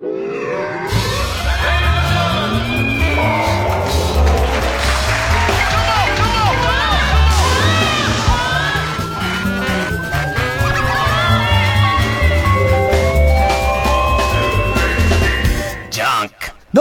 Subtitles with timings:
[0.00, 0.06] ど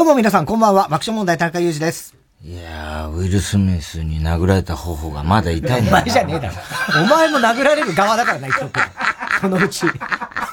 [0.03, 0.83] うも皆さん、こんばんは。
[0.83, 2.15] 爆笑問題、田中裕二です。
[2.43, 6.53] いやー、ウィル・スミスに殴られた頬がまだ痛いんだお前じゃねえだろ。
[7.03, 8.79] お前も殴られる側だからな、言っとく。
[9.41, 9.87] そのうち。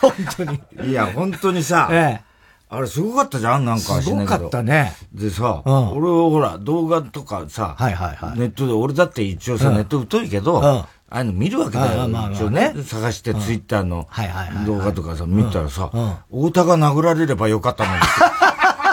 [0.00, 0.62] 本当に。
[0.88, 2.33] いや、本当にさ、ええ、
[2.76, 4.92] あれすごかったじゃんなんかすごかったね。
[5.12, 12.08] でさ、うん、俺ほら、動画とかさ、はいはいはい、ネットで、俺だって一応さ、うん、ネット疎いけど、うん、ああいうの見るわけだよ。
[12.08, 12.74] まあ、一応ね。
[12.84, 14.08] 探してツイッターの
[14.66, 15.90] 動画とかさ、見たらさ、
[16.30, 18.00] 太田が殴られればよかったのに。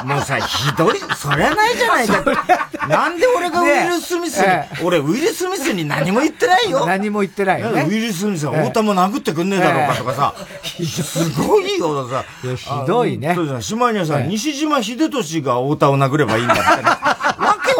[0.13, 2.61] もうさ、ひどい、そりゃないじゃないか。
[2.88, 6.85] なんで俺がウィル・スミスに、ね、俺ウィル・スミスに何も言ってないよ。
[6.85, 7.84] 何も言ってないよ、ね。
[7.84, 12.23] ウィル・スミスは太田も殴ってくんねえだろうかとかさ、すごいよ、さ。
[12.55, 13.34] ひどいね。
[13.35, 16.62] そうじゃ島にはさ、西島秀俊が太田を殴ればいいんだって、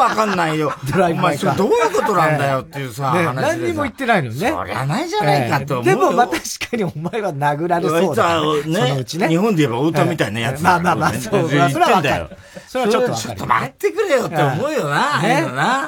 [0.02, 0.73] わかんないよ。
[0.91, 4.52] ドライブお前、それどういうことなんだよっていうさ、話で何にも言ってないのね。
[4.52, 9.03] そりゃないじゃないかと思うでも、まあ確かにお前は殴られそうだ、ね。
[9.03, 9.27] ね。
[9.27, 11.49] 日本で言えば太田みたいなやつまあまあまあ、そう。
[11.49, 12.30] それはだよ。
[12.67, 15.88] それはちょっとちょっと待ってくれよって思うよな、ね、な。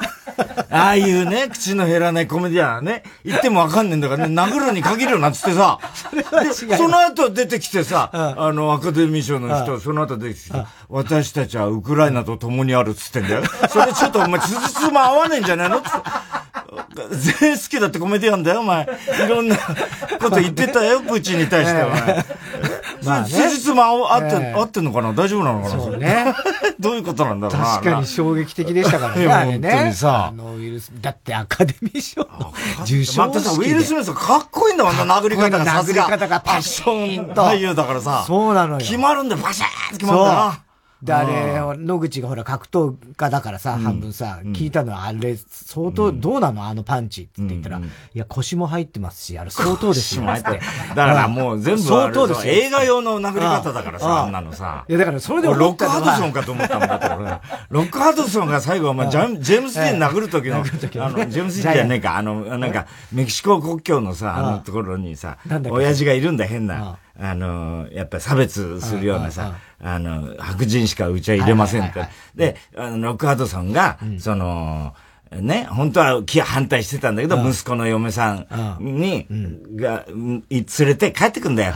[0.70, 5.78] ああいうね、口の減らないコメディアンね、言ってもわかんねえんだからね、殴るに限るよなっつってさ、
[6.52, 13.42] そその後出てきてさ、あの、アカデミー賞の人、その後出てきて、私たちはウクライナと共にあるっつってんだよ。
[13.68, 15.82] それちょっとお前、つじつま合わねえんじゃないの？
[17.10, 18.84] 全員好きだってコメディアンだよ、お前。
[18.84, 22.24] いろんなこと言ってたよ、プーチンに対しては、お前。
[23.04, 25.12] まあ、ね、事実もあって、合ってんのかな？
[25.12, 25.82] 大丈夫なのかな？
[25.82, 26.34] そうね。
[26.78, 27.66] どういうことなんだろうな。
[27.66, 29.26] 確かに衝撃的でしたからね。
[29.28, 30.26] 本当にさ。
[30.26, 32.22] あのウイルス、だってアカデミー賞
[32.82, 36.04] 受賞またさ、ウィル・スミスかっこいいんだもんな、殴り方がさすが。
[36.04, 38.24] 殴り方がパッション俳優だからさ。
[38.26, 38.78] そうなのよ。
[38.78, 40.63] 決まるんだよ、パシャーって決まるんだな。
[41.04, 41.24] で、あ
[41.74, 46.64] れ、野口がほら格闘家だからさ、半分さ、聞いたのは、あれ、相当、どうなの？
[46.64, 47.82] あのパンチって言ったら、い
[48.14, 50.24] や、腰も入ってますし、あれ相当ですよ。
[50.24, 50.64] だか
[50.94, 54.86] らもう全部相当です映画用の殴り方だからさ、あんなのさ。
[54.88, 57.08] いや、だからそれでロックハドソンかと思ったもんだって
[57.68, 65.36] ロックハドソンが最後、まあ、ジェームス・ディーン殴る時の、あの、ジェームス・ディーンじゃねえか、あの、なんか、メキシコ国境のさ、あのところにさ、
[65.70, 66.98] 親父がいるんだ、変な。
[67.18, 72.06] あの、やっぱり差別するようなさ、あの、白人しかうちは入れませんって。
[72.34, 74.94] で、あの、ロックハードソンが、その、
[75.30, 78.46] ね、本当は反対してたんだけど、息子の嫁さん
[78.80, 79.26] に、
[79.76, 81.72] が、連れて帰ってくんだよ。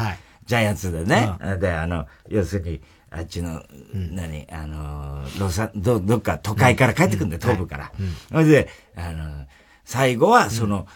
[0.47, 1.31] ジャイアンツでね。
[1.60, 3.62] で、あの、要するに、あっちの、
[3.93, 7.93] 何、あの、ロサ、ど、どっか都会から帰ってくんだよ、東部から。
[8.31, 9.47] それで、あの、
[9.84, 10.87] 最後は、その、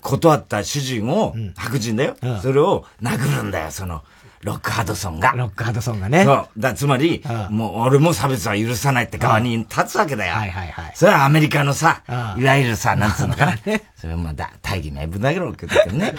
[0.00, 2.16] 断った主人を、白人だよ。
[2.42, 4.02] それを殴るんだよ、その、
[4.42, 5.32] ロックハドソンが。
[5.32, 6.24] ロックハドソンがね。
[6.24, 6.48] そう。
[6.56, 10.34] だつまり、もう俺も差別は許さないって側に立つわけだよ。
[10.34, 10.92] はいはいはい。
[10.94, 12.02] それはアメリカのさ、
[12.36, 13.56] いわゆるさ、なんつうのかな。
[13.96, 15.50] それはまあだ、大義名分だけど
[15.92, 16.14] ね。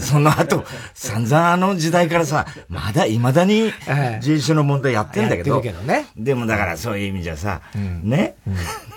[0.00, 3.72] その後、散々あの時代からさ、まだ未だに
[4.20, 5.60] 人種の問題やってんだけど。
[5.60, 6.06] けどね。
[6.16, 7.60] でもだからそういう意味じゃさ、
[8.02, 8.34] ね。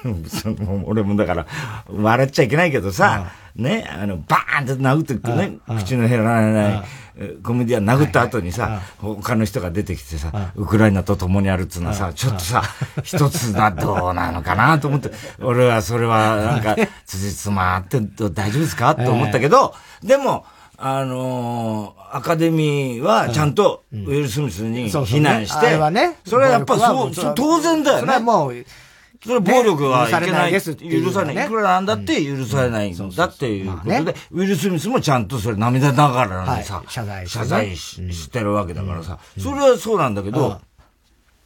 [0.85, 1.45] 俺もだから、
[1.89, 6.83] 笑っちゃいけないけどさ、ね、あの、バーンって殴ってくね、口の減らない
[7.43, 12.63] コメディアン殴った後にさ、他の人が出てきてさ、ウクライナと共にあるっつうのはさ、ちょっとさ、
[13.03, 15.11] 一つだ、どうなのかなと思って、
[15.41, 18.95] 俺はそれはなんか、辻褄あって大丈夫ですか？
[18.95, 19.73] と思ったけど、
[20.03, 20.45] でも、
[20.77, 25.77] あのー、アカデミーはちゃんとウィル・スミスに非難して、
[26.25, 28.01] それはやっぱそう、当然だよね。
[28.01, 28.65] それはもう、
[29.23, 30.51] それは暴力はいけない。
[30.51, 31.45] 許さない。
[31.45, 40.59] いくらなんだって許されないんだっていうことで、ウィル・スミスもちゃんとそれ涙ながらにさ、謝罪謝罪してるわけだからさ、それはそうなんだけど、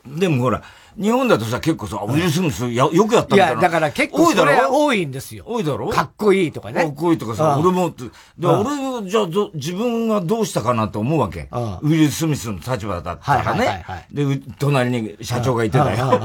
[0.08, 0.64] でもほら、
[0.98, 3.52] 日本だとさ、結構さ、ウィル・スミスやよくやったみたいな。
[3.54, 5.44] いや、だから結構それ多いんですよ。
[5.48, 5.90] 多いだろ？
[5.90, 6.84] かっこいいとかね。
[6.84, 7.90] かっこいいとかさ、俺も、
[8.38, 11.48] で俺、じゃあど、自分がどうしたかなと思うわけ。
[11.52, 13.86] ウィル・スミスの立場だったらね。
[14.12, 16.20] で、隣に社長がいてたよ。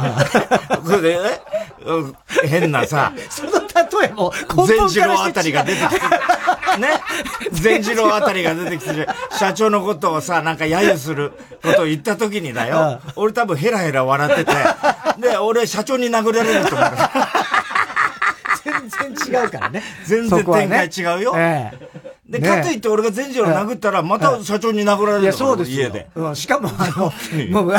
[0.85, 1.19] それで、
[2.45, 4.33] 変なさ、 その例えも、
[4.67, 5.97] 全次郎あたりが出てきて、
[6.79, 6.89] ね？
[7.53, 9.07] 全次郎あたりが出てきて、
[9.39, 13.01] 社長のことをさ、なんか揶揄することを言った時にだよ。
[13.17, 14.53] 俺多分ヘラヘラ笑ってて、
[15.19, 16.91] で、俺社長に殴られると思う。
[18.63, 19.83] 全然違うからね。
[20.05, 21.35] 全然展開違うよ。
[21.37, 26.09] ええで、かといって俺が全次郎殴ったら、また社長に殴られるいや、そうです家で。
[26.15, 27.13] うん、しかも、あの、
[27.51, 27.75] もう、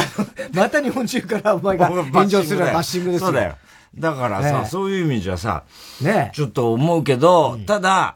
[0.54, 3.27] また日本中からお前が 炎上するバッシングですよ。
[3.27, 3.56] そうだよ。
[3.95, 5.63] だからさ、そういう意味じゃさ、
[6.01, 8.16] ねちょっと思うけど、ただ、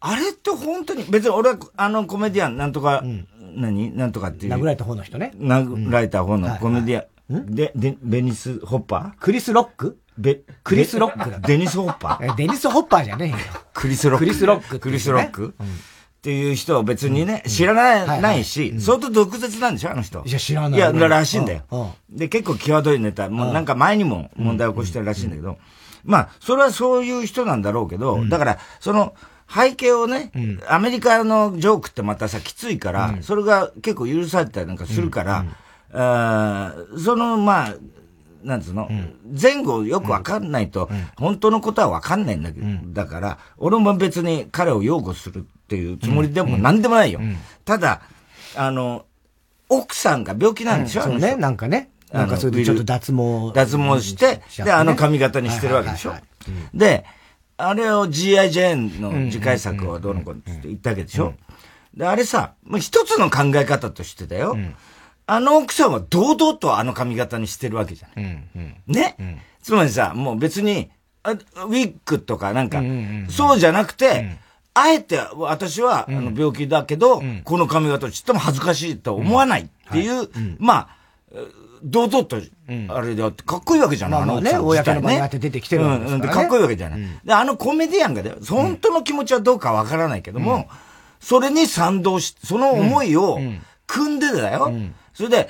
[0.00, 3.26] あれって本当に、別に俺はあのコメディアンなんとか、うん、
[3.56, 3.96] 何？
[3.96, 4.52] なんとかっていう。
[4.52, 5.32] 殴られた方の人ね。
[5.38, 7.04] 殴られた方のコメディアン。
[7.40, 9.20] で、で、ベニス・ホッパー？
[9.20, 9.98] クリス・ロック？
[10.18, 11.38] ベ、クリス・ロックだ。
[11.40, 12.34] デニス・ホッパー？
[12.36, 13.36] デニス・ホッパーじゃねえよ。
[13.72, 14.24] クリス・ロック。
[14.24, 20.22] クリス・ロック、クリス・ロック、っていう人は別にね、知らない、ないし、相当毒舌なんでしょ、あの人。
[20.24, 20.78] いや、知らない。
[20.78, 21.94] いや、らしいんだよ。
[22.10, 25.58] で、結構際どいネタ、もうなんか前にも問題を起こしてるらしいんだけど、
[26.04, 29.14] まあ、それはそういう人なんだろうけど、だから、その、
[29.52, 30.30] 背景をね、
[30.68, 35.44] アメリカのジョークってまたさ、きついから、それが結構許されたりなんかするから、
[35.92, 37.74] あその、まあ、
[38.42, 38.88] なんつうの、
[39.40, 47.20] 前後よくわかんないと、本当のことはわかんないんだけど、だから、俺も別に彼を擁護するっていうつもりでも何でもないよ。
[47.64, 48.02] ただ、
[48.56, 49.04] あの、
[49.68, 51.90] 奥さんが病気なんでしょ、そうね、なんかね。
[52.12, 53.52] なんかそれでちょっと脱毛。
[53.54, 56.14] 脱毛して、で、あの髪型にしてるわけでしょ？
[56.74, 57.06] で、
[57.56, 58.50] あれを G.I.
[58.50, 61.32] ジェーンの次回作をどうのこうのって言ったわけでしょ？
[61.94, 64.58] で、あれさ、一つの考え方としてだよ。
[65.26, 68.24] あの奥さんは堂々とあの髪型にしてるわけじゃない。
[68.24, 70.90] うんうん、ね、うん、つまりさ、もう別に、
[71.22, 72.82] あウィッグとかなんか、
[73.30, 74.38] そうじゃなくて、うん、
[74.74, 80.28] あえて私は、あの病気だけど、うん、この髪型ちっとも恥ずかしいと思わないっていう、はい、
[80.58, 80.88] まあ、
[81.84, 82.36] 堂々と、
[82.88, 87.00] あれであって、かっこいいわけじゃない、まあ、あのね、公の場にあって出てきてるわけですから、ね、かっこいいわけじゃない。
[87.24, 90.68] で、あのコメディアンが本当の気持ちはどうかわからないけども、
[91.20, 93.38] それに賛同し、その思いを、
[93.86, 94.72] 組んでだよ。
[95.14, 95.48] それで、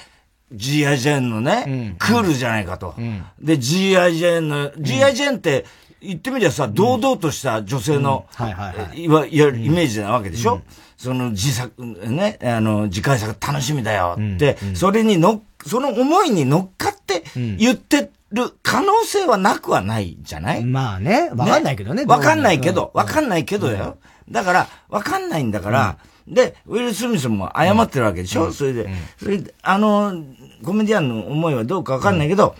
[0.52, 0.98] G.I.
[0.98, 2.94] ジェンのね、うん、クールじゃないかと。
[2.98, 4.14] うん、で、G.I.
[4.14, 5.14] ジェンの、G.I.
[5.14, 5.64] ジェンって
[6.00, 8.50] 言ってみりゃさ、堂々とした女性の、は
[8.94, 10.60] いわゆるイメージなわけでしょ、
[10.96, 17.22] その自作、ね、あの、次回作楽しみだよって、それにの、その思いに乗っかって
[17.56, 20.64] 言ってる可能性はなくはないじゃない？
[20.64, 22.04] まあね、わかんないけどね。
[22.04, 23.96] わ、かんないけど、わかんないけどだよ。
[24.30, 30.24] だから、わかんないんだから、で、ウィル・スミスも謝ってるわけでしょ、うん、それで、うん、それで、あの、
[30.64, 32.54] コメディアンの思いはどうかわかんないけど、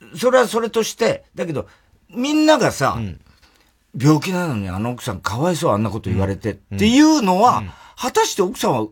[0.00, 1.66] うん、それはそれとして、だけど、
[2.10, 2.98] みんながさ、
[3.98, 7.62] 病気なのにあの奥さんかわいそうあんなこと言われてっていうのは、
[7.96, 8.86] 果たして奥さんは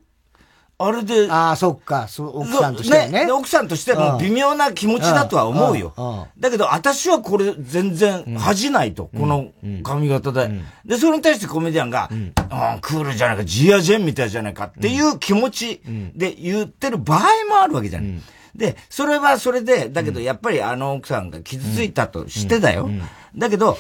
[0.83, 1.31] あれで。
[1.31, 3.27] ああ、そっか、そう、奥さんとしてね。
[3.27, 5.93] ね奥さんとしても微妙な気持ちだとは思うよ。
[6.39, 9.51] だけど、私はこれ全然恥じないと、この
[9.83, 10.51] 髪型で。
[10.87, 12.09] で、それに対してコメディアンが、
[12.49, 15.83] ああ、クールじゃないか、ジアジェンみたいじゃないかっていう気持ち
[16.15, 18.23] で言ってる場合もあるわけじゃない。
[18.55, 22.89] で、それはそれで、だけどやっぱりあの奥さんが傷ついたとしてだよ。
[23.37, 23.77] だけど、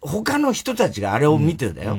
[0.00, 1.98] 他の人たちがあれを見てだよ。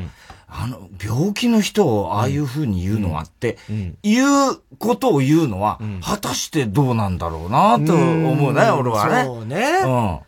[0.53, 3.57] あの、病気の人をああいうふうに言うのはって、
[4.03, 9.24] いうことを言うのは、果たしてどうなんだろうなと思うね、俺はね。
[9.24, 9.57] そうね。
[9.83, 10.19] うん。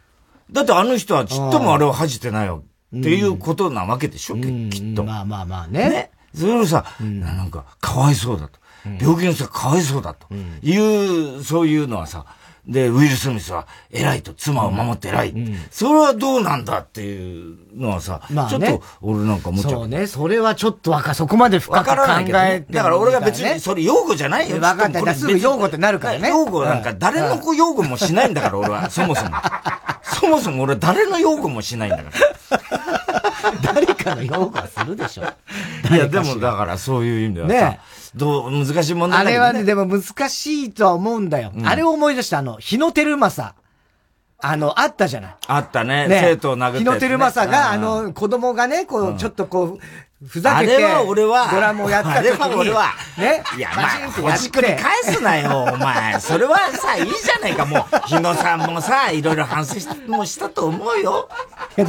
[0.53, 2.63] だってあの人はちっともあれを恥じてないよ
[2.97, 5.03] っていうことなわけでしょ、きっと。
[5.03, 5.89] まあまあまあね。
[5.89, 6.11] ね。
[6.33, 8.59] それをさ、なんか、かわいそうだと。
[8.85, 10.33] 病気の人がかわいそうだと。
[10.61, 12.25] いう、そういうのはさ、
[12.67, 15.57] で、ウィル・スミスは偉いと、妻を守って偉い、うん。
[15.69, 19.71] それはどうなんだっていうのはさ、まあね、ちょっと俺なんか思っちゃう。
[19.73, 24.61] そうね、それはちょっとわか、そこまで深く考えて、ね、だから俺が別にそれ用語じゃないよ。
[24.61, 25.15] わかんない。
[25.15, 26.29] すぐ用語ってなるからね。
[26.29, 28.89] 用語なんか誰の子用語もしないんだから、俺は。
[28.89, 29.31] そもそも。
[30.03, 32.61] そもそも俺誰の用語もしないんだから。
[33.73, 35.23] 誰かの用語はするでしょ。
[35.93, 37.79] いや、でもだからそういう意味ではさ、ね
[38.15, 41.51] どう、難しい問題だけど、ね、あれはね、でも難しいとは思うんだよ。
[41.55, 43.55] うん、あれを思い出した、あの、日野照正。
[44.45, 45.35] あの、あったじゃない。
[45.47, 46.07] あったね。
[46.07, 46.79] ね生徒を殴って、ね。
[46.79, 49.79] 日野照正が、あの、子供がね、こう、ちょっとこう、
[50.27, 56.19] ふざけて、あれは俺は、ドラムをやった時に、あれは俺は、ね、いや、まあ、ほじくり返すなよ、お前。
[56.21, 59.75] それはさ、いいじゃないか、もう、日野さんもさ、いろいろ反省
[60.07, 61.27] もしたと思うよ。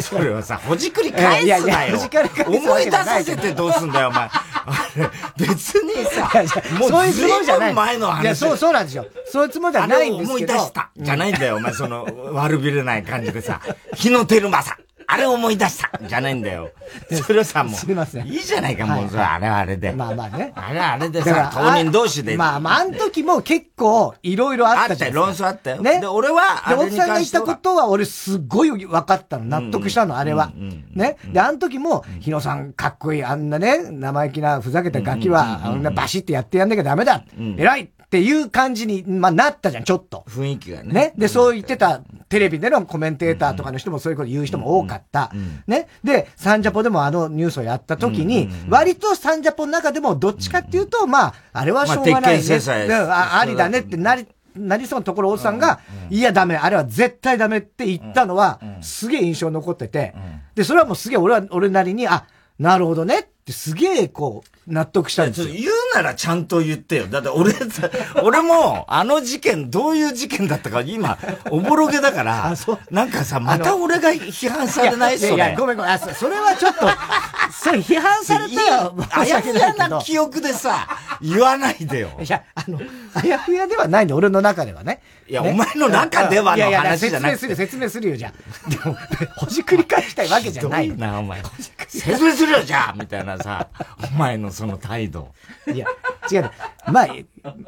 [0.00, 1.66] それはさ、ほじくり返すなよ。
[1.66, 1.98] いやいや
[2.46, 4.28] 思い出させてどうすんだよ、お前。
[4.66, 6.30] あれ、別にさ、
[6.78, 7.74] もうそういうつもりじゃない。
[7.74, 8.22] 前の話。
[8.22, 9.06] いや、そう、そうなんですよ。
[9.30, 10.52] そういうつもりじゃないんですけど。
[10.52, 10.90] 思い出した。
[10.96, 13.60] じゃないんだよ、お前、その、悪びれない感じでさ、
[13.94, 14.83] 日野照正。
[15.06, 16.70] あれ思い出したじゃないんだよ。
[17.26, 17.74] それさ、もう。
[17.74, 18.26] すみません。
[18.26, 19.92] いいじゃないか、もう、それ、あれはあれで。
[19.92, 20.52] まあまあね。
[20.54, 22.36] あれはあれでさ、当人同士で。
[22.36, 25.12] まあまあ、あの時も結構、いろいろあったじゃん。
[25.14, 25.82] 論争あったよ。
[25.82, 26.00] ね。
[26.00, 29.44] で、俺は、で、奥さんが言ったことは、俺すっごい分かったの。
[29.44, 30.52] 納得したの、あれは。
[30.94, 31.16] ね。
[31.32, 37.24] で、あの時も、日野さんかっこいい、あんなね、生意気な、ふざけたガキは、あんなバシってやってやんなきゃダメだ。
[37.56, 40.24] 偉いっていう感じに、まあ、なったじゃん、ちょっと。
[40.28, 40.92] 雰囲気がね。
[40.92, 41.14] ね？
[41.18, 45.32] で、そう言ってた、テレビでのコメンテーターとかの人もそういうこと言う人も多かった。
[45.66, 45.88] ね？
[46.04, 52.94] で、サンジャポでもあのニュースをやった時に、割とサンジャポの中でもどっちかっていうと、まあ、あれはしょうがないね。
[52.94, 60.14] あありだねってなり、なりそうなところおっさんが、いやダメ、あれは絶対ダメって言ったのは、すげえ印象残ってて、
[60.54, 62.26] で、それはもうすげえ俺は、俺なりに、あ、
[62.60, 65.48] なるほどねっすげえこう、納得したんですよ。
[65.48, 67.06] 言うならちゃんと言ってよ。
[67.06, 67.52] だって俺、
[68.22, 71.18] 俺もあの事件、どういう事件だったか今、
[71.50, 72.54] おぼろげだから、
[72.90, 75.34] なんかさ、また俺が批判されないそれ。
[75.34, 75.98] いや、ごめんごめん。
[75.98, 76.88] それはちょっと、
[77.52, 78.96] それ批判されたよ。
[79.10, 80.88] あやふやな記憶でさ、
[81.20, 82.18] 言わないでよ。
[82.18, 82.80] いや、あの、
[83.12, 85.02] あやふやではないんで、俺の中ではね。
[85.28, 87.38] いや、お前の中ではの話じゃなくて。
[87.38, 88.32] 説明する、説明するよ、じゃ
[88.66, 88.70] あ。
[88.70, 88.96] でも、
[89.36, 90.88] ほじくり返したいわけじゃない。
[90.96, 91.42] な、お前。
[91.88, 93.68] 説明するよ、じゃあみたいなさ、
[94.12, 95.32] お前のその態度。
[95.72, 95.86] いや、
[96.30, 96.50] 違う。
[96.90, 97.06] まあ、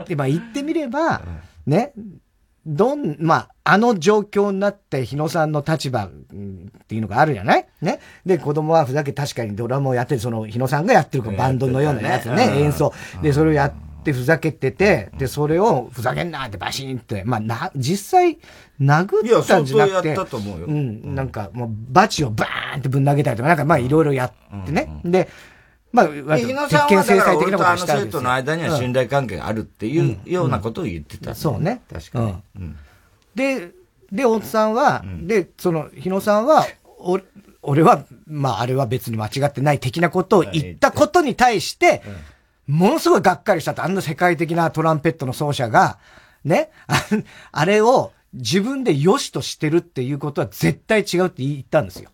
[0.04, 1.23] でまあ言ってみれば、
[1.66, 1.92] ね、
[2.64, 6.11] どん、まあ、あの状況になって日野さんの立場っ
[6.88, 7.66] ていうのがあるじゃない？
[7.80, 8.00] ね？
[8.25, 12.92] で、子供はふざけ確かにドラムをやってる、その日野さんがやってるバンドのようなやつね、演奏。
[13.23, 18.38] で、それをやってふざけてて、で、それをふざけんなってバシンって、まあ、な、実際、
[18.80, 19.04] 殴
[19.40, 20.16] ったんじゃなくて、
[20.66, 24.32] うん、なんかもうバチをバーンってぶん投げたりとか、なんかまあいろいろやっ
[24.66, 25.00] てね。
[25.04, 25.28] で、
[26.04, 31.82] まあ、日野さんはだから俺とあの生徒の間には信頼関係があるっていうようなことを言ってた、そうね。
[31.92, 32.74] 確かに。
[33.34, 33.72] で、
[34.12, 36.66] で、大津さんは、で、その、日野さんは、
[36.98, 37.20] お
[37.62, 42.02] 俺は、まあ、あれは別に間違ってない的なことを言ったことに対して、
[42.66, 43.82] ものすごいがっかりしたと。
[43.84, 45.98] あんな世界的なトランペットの奏者が、
[46.44, 46.70] ね、
[47.52, 52.10] あ れを自分で良しとしてるっていうことは絶対違うって言ったんですよ。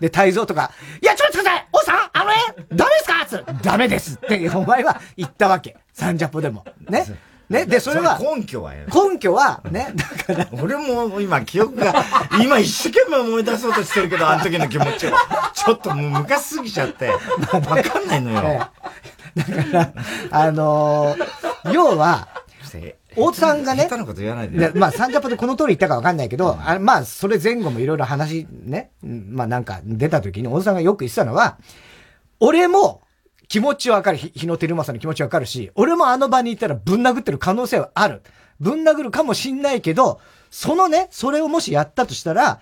[0.00, 0.70] で、泰造とか、
[1.02, 2.36] いや、ちょっと待ってくださいおさんあのね、
[2.72, 3.26] ダメですか？
[3.26, 5.76] つダメですってお前は言ったわけ。
[5.92, 6.64] サンジャポでも。
[6.88, 7.06] ね？
[7.48, 8.18] ね、で、それは。
[8.18, 10.48] 根拠は根拠は、ね、だから。
[10.60, 11.94] 俺も今記憶が、
[12.42, 15.10] 今一生懸命思い出そうとしてるけど、あの時の気持ちを。
[15.54, 17.18] ちょっともう昔すぎちゃって、わ
[17.60, 18.42] かんないのよ。
[19.36, 19.92] だから、
[20.32, 22.26] あのー、要は、
[23.16, 24.70] 大津さんがね、下手なこと言わないで。
[24.74, 31.58] まあ、サンジャポでこの通り言ったかわかんないけど、うん、あまあ、それ前後もいろいろ話ね、まあなんか出た時に大津さんがよく言ってたのは、
[32.40, 33.02] 俺も
[33.48, 38.22] 気持ちわかる、日野照正の気持ちわかるし、俺もあの場にいたらぶん殴ってる可能性はある。
[38.60, 40.20] ぶん殴るかもしんないけど、
[40.50, 42.60] そのね、それをもしやったとしたら、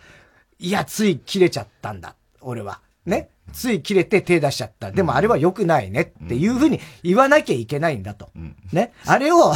[0.59, 2.17] いや、つい切れちゃったんだ。
[2.41, 2.81] 俺は。
[3.07, 3.31] ね。
[3.53, 4.91] つい切れて手出しちゃった。
[4.91, 8.31] でもあれは良くないねっていうふうに言わなきゃいけないんだと。
[8.73, 8.93] ね。
[9.07, 9.53] あれを、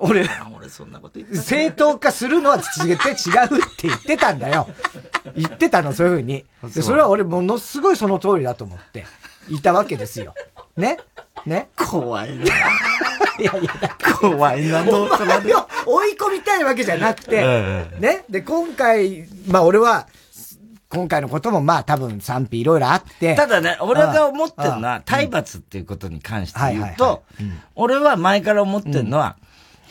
[0.00, 4.68] 俺、俺そんなこと言って正当化するのは絶対違うって言ってたんだよ。
[5.36, 6.44] 言ってたの、そういうふうに。
[6.74, 9.06] で、それは俺ものすごいその通りだと思って、
[9.48, 10.34] いたわけですよ。
[10.76, 10.98] ね？
[11.46, 11.68] ね？
[11.76, 12.44] 怖いな。
[13.38, 13.70] いやいや、
[14.20, 15.08] 怖いな、どう
[15.86, 17.42] 追い込みたいわけじゃなくて、
[18.00, 18.24] ね？
[18.28, 20.08] で、今回、まあ俺は、
[20.90, 23.34] 今回のこともまあ多分賛否いろいろあって。
[23.34, 27.22] ただね、俺が思ってるのは、体罰っていうことに関して言うと、
[27.74, 29.36] 俺は前から思ってるのは、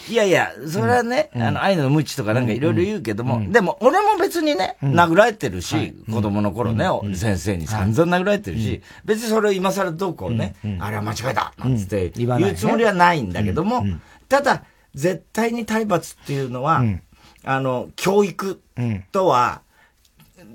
[0.10, 6.86] いやいや、それはね、あの、愛の無知とかなんかいろいろ言うけども、でも俺も別にね、殴られてるし、子供の頃ね、
[7.16, 13.86] 先生に散々殴られてるし、別にそれを今更どうこうね、あれは間違いだなんつって言うつもりはないんだけども、
[14.30, 14.64] ただ、
[14.96, 16.84] 絶対に体罰っていうのは、
[17.44, 18.62] あの、教育
[19.12, 19.62] とは、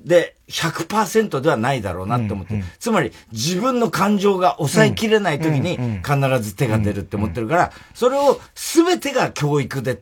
[0.04, 9.98] で、100%ではないだろうなって思って、うんうん、つまり自分の感情が抑えきれない時に必ず手が出るって思ってるから、それを全てが教育でっ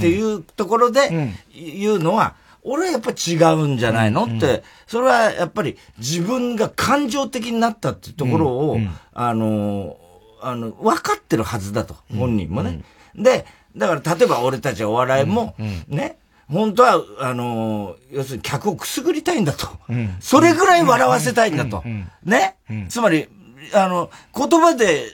[0.00, 4.24] ていうところで言うのは、俺はやっぱ違うんじゃないの？
[4.24, 8.78] って、それはやっぱり自分が感情的になったっていうところを、
[9.12, 9.98] あの、
[10.40, 12.82] あの、分かってるはずだと、本人もね。
[13.14, 13.44] で、
[13.76, 15.54] だから例えば俺たちはお笑いも、
[15.88, 16.16] ね、
[16.48, 19.68] 本当は、あの要するに客をくすぐりたいんだと。
[19.88, 21.82] うん、それぐらい笑わせたいんだと。
[22.24, 22.56] ね、
[22.88, 23.28] つまり、
[23.72, 25.04] あの、言葉で、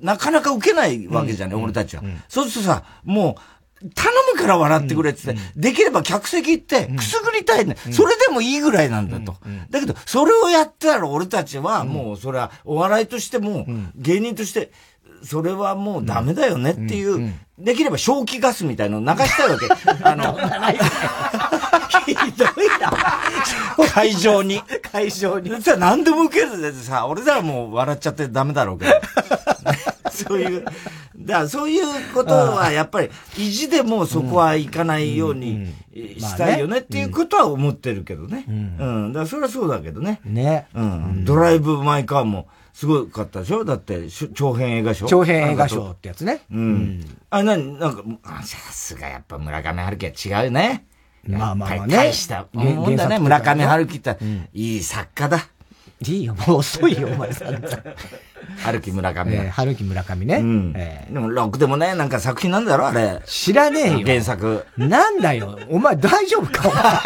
[0.00, 2.02] なかなか受けないわけじゃない、俺たちは。
[2.28, 9.36] そうするとさ、もう、頼むから笑ってくれってって、できれば客席行ってくすぐりたいね、それでもいいぐらいなんだと。
[9.70, 14.72] だけど、それをやったら俺たちはもうそれはお笑いとしても、芸人として、
[15.24, 19.66] それはもうダメだよねっていう、できれば正気ガスみたいのを流したいわけ。
[20.02, 20.36] あの、
[22.04, 22.48] ひどい
[22.80, 22.92] な。
[23.92, 24.60] 会場に。
[24.92, 25.62] 会場に。
[25.62, 28.92] さ、何でも受けるでさ、俺らはもう笑っちゃってダメだろうけど。
[30.10, 30.64] そういう、
[31.16, 35.72] だからそういうことはやっぱり意地でもそこはいかないように
[36.18, 38.44] したいよねっていうことは思ってるけどね。
[38.48, 39.12] うん。
[39.12, 40.20] だからそれはそうだけどね。
[40.24, 40.66] ね。
[40.74, 41.24] うん。
[41.24, 43.64] ドライブ・マイ・カーも、すごかったでしょ？
[43.64, 45.06] だって、長編映画賞？
[45.06, 46.42] 長編映画賞ってやつね。
[46.50, 47.04] うん。
[47.30, 48.02] あ、なに、なんか、
[48.42, 50.84] さすがやっぱ村上春樹は違うね。
[51.26, 51.94] まあまあまあね。
[51.96, 53.18] 大したもんだね。
[53.20, 54.18] 村上春樹って、
[54.52, 55.46] いい作家だ。
[56.06, 57.62] いいよ、もう遅いよ、お前さん。
[58.62, 59.32] 春樹村上。
[59.34, 60.36] え春樹村上ね。
[60.36, 60.72] うん。
[60.76, 63.22] えでも、ロックでもね、なんか作品なんだろ、あれ。
[63.24, 64.00] 知らねえよ。
[64.04, 64.66] 原作。
[64.76, 65.58] なんだよ。
[65.70, 67.02] お前大丈夫か？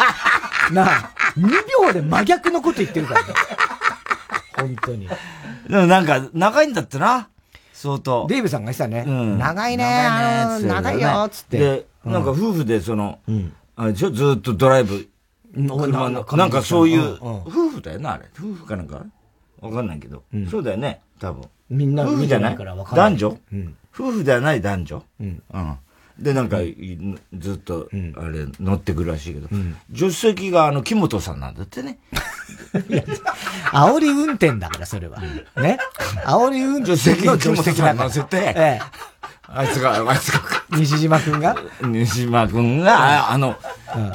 [0.71, 1.47] なあ、2
[1.85, 3.27] 秒で真逆のこと言ってるからね。
[4.57, 5.07] 本当に。
[5.69, 7.29] でもなんか、長いんだってな。
[7.73, 8.25] 相当。
[8.27, 9.05] デイブさんが言ってたね。
[9.07, 11.57] うん、長いね長いね長いよ、つって。
[11.57, 14.11] で、なんか夫婦でその、うん、あれでしょ？
[14.11, 15.07] ずっとドライブ。
[15.53, 18.25] 車の、なんかそういう、夫婦だよな、あれ。
[18.37, 19.05] 夫婦かなんか？
[19.61, 20.23] わかんないけど。
[20.49, 21.43] そうだよね、多分。
[21.69, 22.55] みんな、夫婦じゃない？
[22.55, 23.37] 男女？
[23.93, 25.03] 夫婦ではない男女？
[25.19, 25.43] うん。
[26.19, 26.57] で、なんか、
[27.37, 29.47] ずっと、あれ、乗ってくるらしいけど、
[29.93, 31.97] 助手席があの、木本さんなんだってね。
[33.71, 35.19] 煽り運転だから、それは。
[35.57, 35.79] ね？
[36.25, 36.91] 煽り運転
[37.25, 38.81] の助手席に乗せて、ええ。
[39.51, 40.41] あいつが、あいつが。
[40.77, 41.55] 西島くんが？
[41.81, 43.55] 西島くんが、あの、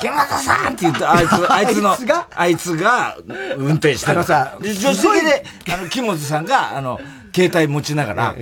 [0.00, 1.96] 木本さんって言うと、あいつ、 あいつの、
[2.36, 3.16] あいつが、
[3.56, 4.12] 運転してる。
[4.12, 7.00] あのさ、助手席で、あの、木本さんが、あの、
[7.34, 8.34] 携帯持ちながら、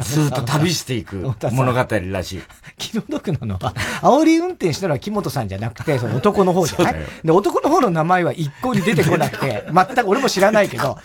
[0.00, 1.16] ずっと旅していく
[1.52, 2.42] 物語らしい。
[2.76, 6.94] 気の毒なのは、煽り運転したのは木本さんじゃなくて、その男の方じゃない？
[7.24, 10.98] で、男の方の名前は一向に出てこなくて、 全く俺も知らないけど、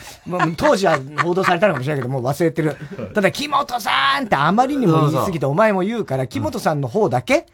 [0.57, 2.75] 当時は報道されたのかもしれないけど、もう忘れてる。
[3.13, 7.45] ただ、木本さんってあまりにも言い過ぎて、お前も言うから、木本さんの方だけ、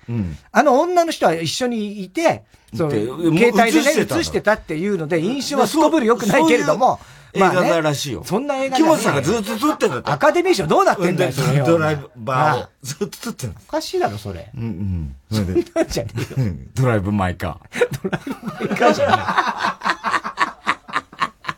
[0.51, 2.43] あの女の人は一緒にいて、
[2.75, 3.09] その携
[3.53, 6.99] 帯でね、映してたっていうので、印象はすこぶる良くないけれども、
[7.33, 8.24] 映画だらしいよ。
[8.25, 10.12] そんな映画木本さんがずっと撮ってんだって。
[10.12, 14.50] アカデミー賞どうなってんだよ、それドライバーをずっと撮ってんおかしいだろ、それ。
[14.55, 15.15] うんうん。
[15.31, 16.53] そんなんじゃねえよ。
[16.74, 18.03] ドライブ・マイ・カー。
[18.03, 18.36] ドライブ・
[18.67, 19.19] マイ・カーじゃない。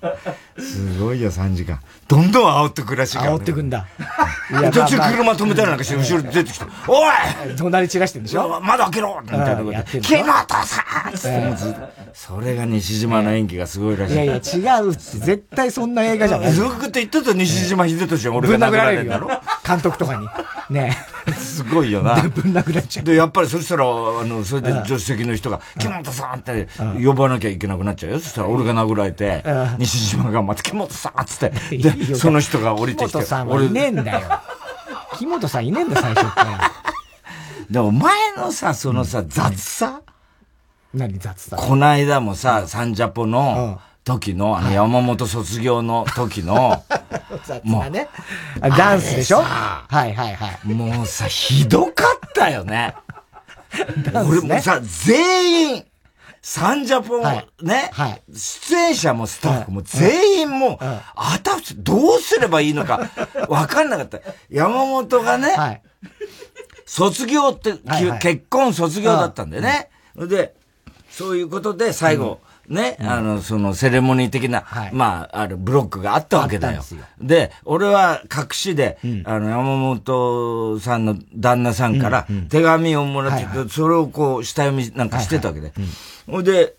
[0.61, 1.79] すごいよ、3時間。
[2.11, 3.37] どんどん煽ってくらしいから、ね。
[3.37, 3.87] 煽ってくんだ。
[4.73, 7.11] 途中車止めたらなんかして、後ろ出てきて、おい！
[7.57, 8.59] 隣散らしてんでしょ？
[8.61, 9.17] 窓開けろ！
[9.23, 10.27] みたいなことで、木本
[10.65, 11.15] さん！
[11.15, 11.29] つ
[11.69, 11.77] って、
[12.13, 14.13] それが西島の演技がすごいらしい。
[14.13, 14.39] いやいや、違
[14.83, 16.51] うって、絶対そんな映画じゃない。
[16.51, 19.29] ずっと言ってた西島秀俊は俺が殴られるだろ？
[19.65, 20.27] 監督とかに。
[20.69, 20.97] ね。
[21.37, 22.15] すごいよな。
[22.35, 23.05] ぶん殴られちゃう。
[23.05, 23.87] で、やっぱりそしたら、あ
[24.25, 26.39] の、それで助手席の人が、木本さん！
[26.39, 26.67] って
[27.01, 28.19] 呼ばなきゃいけなくなっちゃうよ。
[28.19, 29.43] そしたら俺が殴られて、
[29.77, 31.25] 西島がまた木本さん！
[31.25, 33.11] つって、で、その人が降りてきて。
[33.11, 34.21] 木本さんはいねえんだよ。
[35.17, 36.71] 木本さんいねえんだ、最初から。
[37.69, 40.01] でも前のさ、そのさ、雑さ
[40.93, 41.55] 何雑さ？
[41.55, 46.83] こないだもさ、サンジャポの時の、あの山本卒業の時の、
[47.63, 48.09] もう、ね。
[48.59, 49.41] ダンスでしょ？
[49.41, 50.67] はいはいはい。
[50.73, 52.95] もうさ、ひどかったよね。
[54.13, 55.85] 俺もさ、全員、
[56.41, 57.19] サンジャポ
[57.61, 63.09] ね、はい、出演者もスタッフも全員もう、あたふどうすればいいのか、
[63.47, 64.19] わかんなかった。
[64.49, 65.81] 山本がね、はい、
[66.85, 69.89] 卒業って、はいはい、結婚卒業だったんだよね。
[70.15, 70.55] で、
[71.11, 76.81] そういうことで最後、うん、ね、うん、あの、そのセレモニー的な、はい、まあ、あるブロックがあったわけだよ。
[77.19, 85.73] で俺は隠しで、うん、あの、山本さんの旦那さんから手紙をもらって、はいはい、それをこう、下読みなんかしてたわけで。
[86.27, 86.75] ほ、はい、で、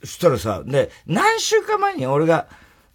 [0.00, 2.46] そしたらさ、で、何週間前に俺が、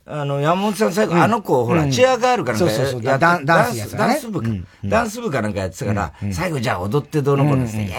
[0.06, 2.66] あの、山本さん最後、あの子、ほら、チアガールかなんか
[3.04, 4.50] やダンス、ダンス部か、
[4.84, 7.90] ダンス部かなんかやってたから、最後じゃあ踊ってどうのこうのって、え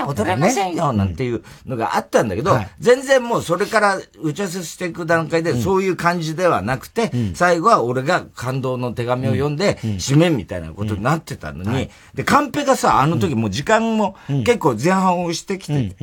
[0.00, 15.96] え踊れませんよ、なんていうのがあったんだけど、全然もうそれから打ち合わせしていく段階で、そういう感じではなくて、最後は俺が感動の手紙を読んで、締めみたいなことになってたのに、で、カンペがさ、あの時もう時間も結構前半をしてきて、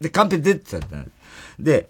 [0.00, 0.86] で、カンペ出てたんだ。
[1.58, 1.88] で、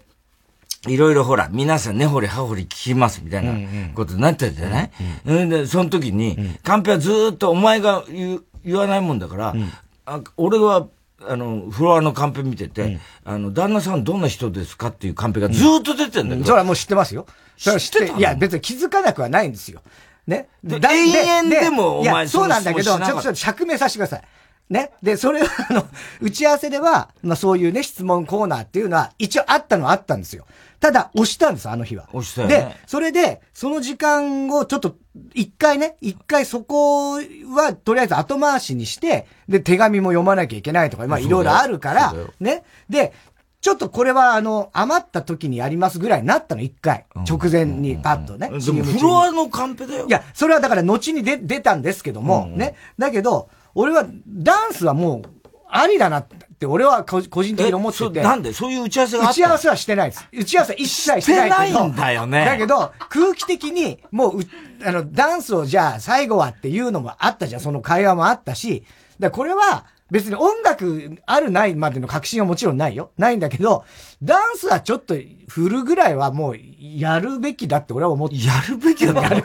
[0.87, 4.91] いろいろほら、皆さん根掘り葉掘り聞きますみたいなことになってたじゃない、
[5.25, 9.71] うんうん、で、その時に、カンペはずっとお前が言言わないもんだから、うん、
[10.05, 10.87] あ俺は、
[11.27, 17.25] あの、フロアのカンペ見てて、うん、あの、旦那さんどんな人ですかっていうカンペがずっと出てんだけど、それはもう知ってますよ。
[17.57, 19.81] それは知っていや、別に気づかなくはないんですよ。
[20.27, 20.47] ね？
[20.63, 24.23] で、永遠でもお前そうなんだけど、ちょっと釈明させてください。
[24.69, 24.91] ね。
[25.01, 25.87] で、それは、 あの、
[26.21, 30.45] 打ち合わせでは、まあそういうね、質問コーナーっていうのは、一応あったのはあったんですよ。
[30.79, 32.07] ただ、押したんです、あの日は。
[32.13, 34.95] 押したよ、ね、で、それで、その時間をちょっと、
[35.33, 42.63] 一回ね、一回そこは、とりあえず後回しにして、で、手紙も読まなきゃいけないとか、まあいろいろあるから、ね。
[42.89, 43.13] で、
[43.61, 47.05] ちょっとこれはあの、余った時にやりますぐらいになったの、一回。
[47.27, 48.49] 直前にパッとね。
[48.49, 50.07] でもフロアのカンペだよ。
[50.07, 52.75] いや、それはだから後に出、出たんですけども、ね。
[52.97, 58.21] だけど、俺はダンスはもう、ありだなって俺は個人的に思ってて。
[58.21, 58.53] なんで？
[58.53, 60.27] そういう打ち合わせが打ち合わせはしてないです。
[60.33, 61.79] 打ち合わせ一切してないけど。
[61.79, 62.45] ないんだよね。
[62.45, 64.39] だけど、空気的に、もう、
[64.83, 67.61] あの、ダンスをじゃあ最後はっていうのもあったじゃん。
[67.61, 68.83] その会話もあったし。
[69.19, 73.11] だこれは、別に音楽あるないまでの確信はもちろんないよ。
[73.19, 73.85] ないんだけど、
[74.23, 75.13] ダンスはちょっと
[75.47, 78.37] 振るぐらいはもうやるべきだって俺は思って。
[78.43, 79.43] やるべきだやる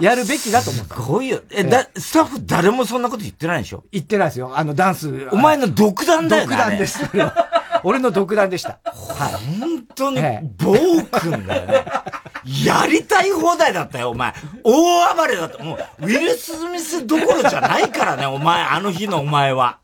[0.00, 0.94] やるべきだと思った。
[0.96, 1.40] すごいよ。
[1.50, 3.84] え、だ、スタッフ誰もそんなこと言ってないでしょ？
[3.92, 4.56] 言ってないですよ。
[4.56, 5.28] あのダンス。
[5.32, 6.48] お前の独断だよね。
[6.48, 7.00] 独断です。
[7.84, 8.80] 俺の独断でした。
[8.84, 9.60] はい。
[9.60, 10.20] 本当に、
[10.56, 10.74] 暴
[11.20, 11.84] 君だよね。
[12.64, 14.32] やりたい放題だったよ、お前。
[14.62, 15.62] 大暴れだった。
[15.62, 19.78] もう、ウィル・スミスどころじゃないからね、お前、あの日のお前は。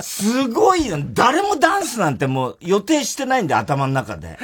[0.00, 0.98] すごいよ。
[1.12, 4.38] 誰もダンスなんてもう予定してないんで、頭の中で。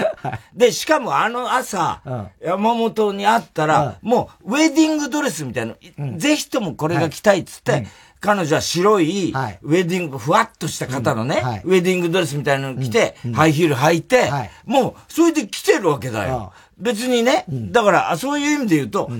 [0.55, 7.89] で、しかもあの朝、うん、山本に会ったら、うん、もう、ウェディングドレスみたいな、うん、ぜひともこれが着たいっつって、はい
[8.21, 14.31] 彼女は白い、ウェディング、ふわっとした方のね、ウェディングドレスみたいなの着て、ハイヒール履いて、
[14.67, 16.53] もう、それで来てるわけだよ。
[16.79, 19.11] 別にね、だから、そういう意味で言うと、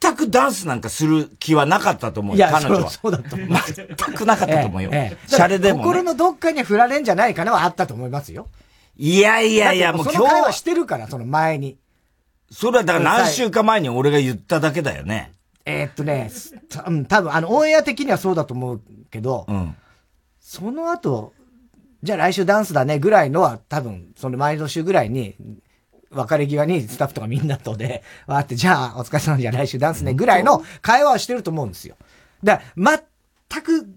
[0.00, 2.90] 全くダンスなんかする気はなかったと思うよ、彼女は。
[2.90, 3.48] そうだと思う。
[3.48, 4.90] 全くなかったと思うよ。
[5.26, 8.48] シャレでも、心のどっかに振られんじゃないかなはあったと思いますよ。
[8.96, 10.16] いやいやいや、もう今日。
[10.16, 11.76] その会話してるから、その前に。
[12.50, 15.32] それはだから何週間前に俺が言っただけだよね。
[15.66, 16.30] えー、っとね、
[16.86, 19.76] うん、多分、あの、オンエア的にはそうだと思うけど、うん、
[20.40, 21.34] その後、
[22.04, 25.34] じゃあ来週ダンスだねぐらいのは多分、その前の週ぐらいに、
[26.10, 31.96] 別れ際にスタッフとかみんなとで、 わーって、じゃあお疲れ様じゃあ来週ダンスねぐらいの会話をしてると思うんですよ。
[32.44, 33.02] だから、
[33.50, 33.88] 全く、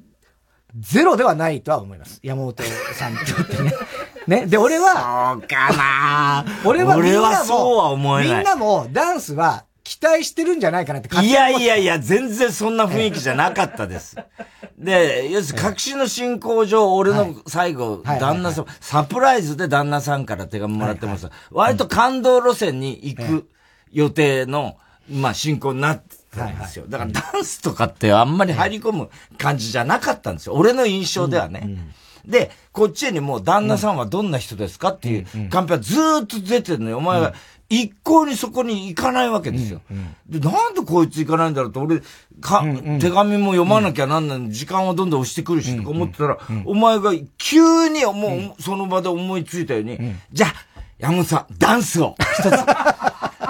[0.75, 2.19] ゼロではないとは思います。
[2.23, 3.73] 山本さんにとってね。
[4.27, 4.45] ね。
[4.47, 8.37] で、俺は、そうかな俺はみんなも、俺はそうは思えない。
[8.37, 14.15] みんなもダンスは期待してるんじゃないかなっていやいやいや、全然そんな雰囲気じゃなかったです。
[14.77, 21.27] で、要するに、隠しの進行上、俺の最後、旦那さん、サプライズで旦那さんから手紙もらってます。
[21.49, 23.49] 割と感動路線に行く
[23.91, 24.77] 予定の、
[25.09, 26.85] まあ、進行になってたんですよ。
[26.87, 30.53] だからダンスとかってあんまり入り込む感じじゃなかったんですよ。
[30.53, 31.79] 俺の印象ではね。
[32.25, 36.99] で、こっちにもう旦那さんはどんな人ですかっていうカンペはずーっと出てるのよ。
[36.99, 37.33] お前は
[37.69, 39.81] 一向にそこに行かないわけですよ。
[39.91, 42.01] うんうん、で、なんでこいつ行かないんだろうと、俺、
[42.41, 50.53] か、うんうん、手紙も読まなきゃなんない、時間はどんどん押してくるし、とか思ってたら、うんうん、お前が急にもう、その場で思いついたように、うん、じゃあ、
[50.97, 52.49] 山本さん、ダンスを、一つ。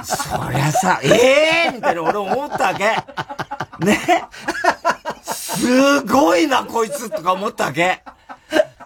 [0.03, 2.95] そりゃさ、ええー、みたいな俺思ったわけ。
[3.85, 3.99] ね。
[5.23, 8.03] すごいな、こいつ、とか思ったわけ。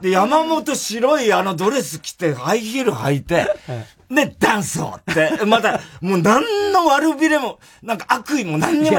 [0.01, 3.47] で、山本白いあのドレス着て、ハイヒール履いて、
[4.13, 4.99] ね、ダンスを。
[4.99, 8.97] って、また、もう何の悪びれも、なんか悪意も何にも、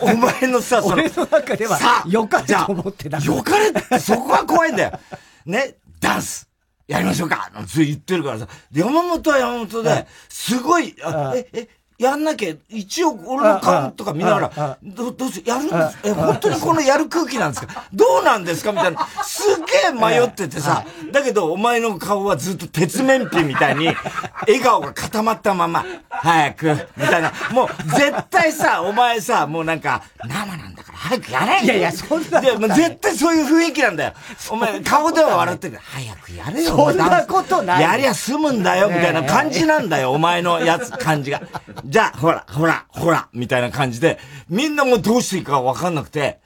[0.00, 3.18] お前のさ、その、俺の中では、さ、よかれと思ってた。
[3.18, 5.00] よかれって、そこは怖いんだよ。
[5.46, 6.48] ね、ダンス。
[6.88, 7.50] やりましょうか。
[7.54, 11.68] なんて言ってるからさ、山本は山本で、すごい、あえ、え、
[12.02, 15.98] やんなきゃ、一応俺の顔とか見ながら、どどうせやるんです。
[16.04, 17.84] え、本当にこのやる空気なんですか？
[17.92, 18.72] どうなんですか？
[18.72, 19.06] みたいな。
[19.22, 23.88] すげえ迷っててさ、だけどお前の顔はずっと鉄面皮みたいに、
[24.48, 27.32] 笑顔が固まったまま、早く、みたいな。
[27.52, 32.40] もう絶対さ、お前さ、もうなんか、生なんだから早くやれいやいや、そんな。
[32.40, 34.12] で、も絶対そういう雰囲気なんだよ。
[34.50, 36.76] お前、顔では笑ってる早くやれよ。
[36.76, 37.82] そんなことない。
[37.82, 41.42] やりゃ済むんだよ、みたいな感じなんだよ、お前のやつ、感じが。
[41.84, 44.18] じゃあ、ほら、ほら、ほら、みたいな感じで、
[44.48, 46.40] みんなもうどうしていいかわかんなくて、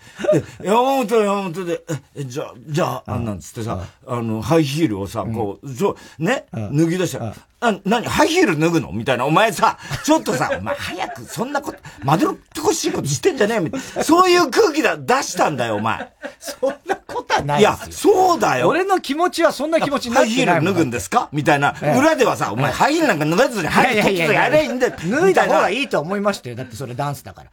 [0.62, 1.82] 山本山本で、
[2.14, 9.24] え、じゃあ、じゃあ、あんなんつってさ、あの、ハイヒールをさ、こう、そう、ね、脱ぎ出したら、あ、なに、ハイヒール脱ぐのみたいな。
[9.24, 14.04] お前さ、ちょっとさ、お前早く、そんなこと、まどろっこしいことしてんじゃねえみたいな。
[14.04, 16.12] そういう空気だ、出したんだよ、お前。
[16.38, 18.68] そんなことはないいや、そうだよ。
[18.68, 20.36] 俺の気持ちはそんな気持ちになってない。
[20.36, 21.28] ハイヒール脱ぐんですか？
[21.32, 21.74] みたいな。
[21.98, 24.92] 裏ではさ、お前、ハイヒールなんか脱がずに、ハイヒールやれいいんだよ。
[24.96, 26.56] 脱いだ方がいいと思いましたよ。
[26.56, 27.50] だってそれダンスだから。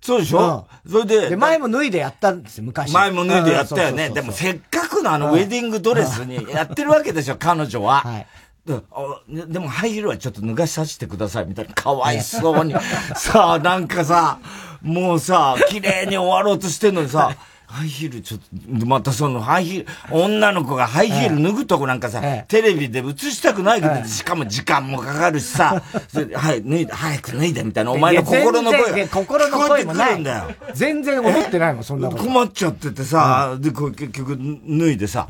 [0.00, 1.30] そうでしょ、うん、それで。
[1.30, 2.92] で、前も脱いでやったんですよ、昔。
[2.92, 4.10] 前も脱いでやったよね。
[4.10, 8.00] でもせっかくのあのウェディングドレスにやってるわけでしょ、彼女は。
[8.00, 8.26] はい。
[8.64, 12.74] ででもハイヒールはちょっと脱がさせてくださいみたいな、かわいそうに。
[13.16, 14.38] さあ、なんかさ、
[14.82, 17.36] もうさ、綺麗に終わろうとしてんのにさ、
[17.66, 18.40] ハイヒールちょっ
[18.80, 25.82] と、またそのハイヒール、女の子がハイヒール脱ぐとこなんかさ、ええ、テレビで映したくないけど、え、しかも時間もかかるしさ、
[26.34, 30.18] はい、脱いで、早く脱いでみたいな、お前の心の声が心の声もない。
[30.18, 30.44] んだよ。
[30.72, 32.24] 全然思ってないもん、そんなこと。
[32.24, 35.28] 困っちゃっててさ、で、こう結局脱いでさ、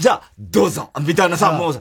[0.00, 1.80] じゃあ、どうぞみたいなさ、もうさ、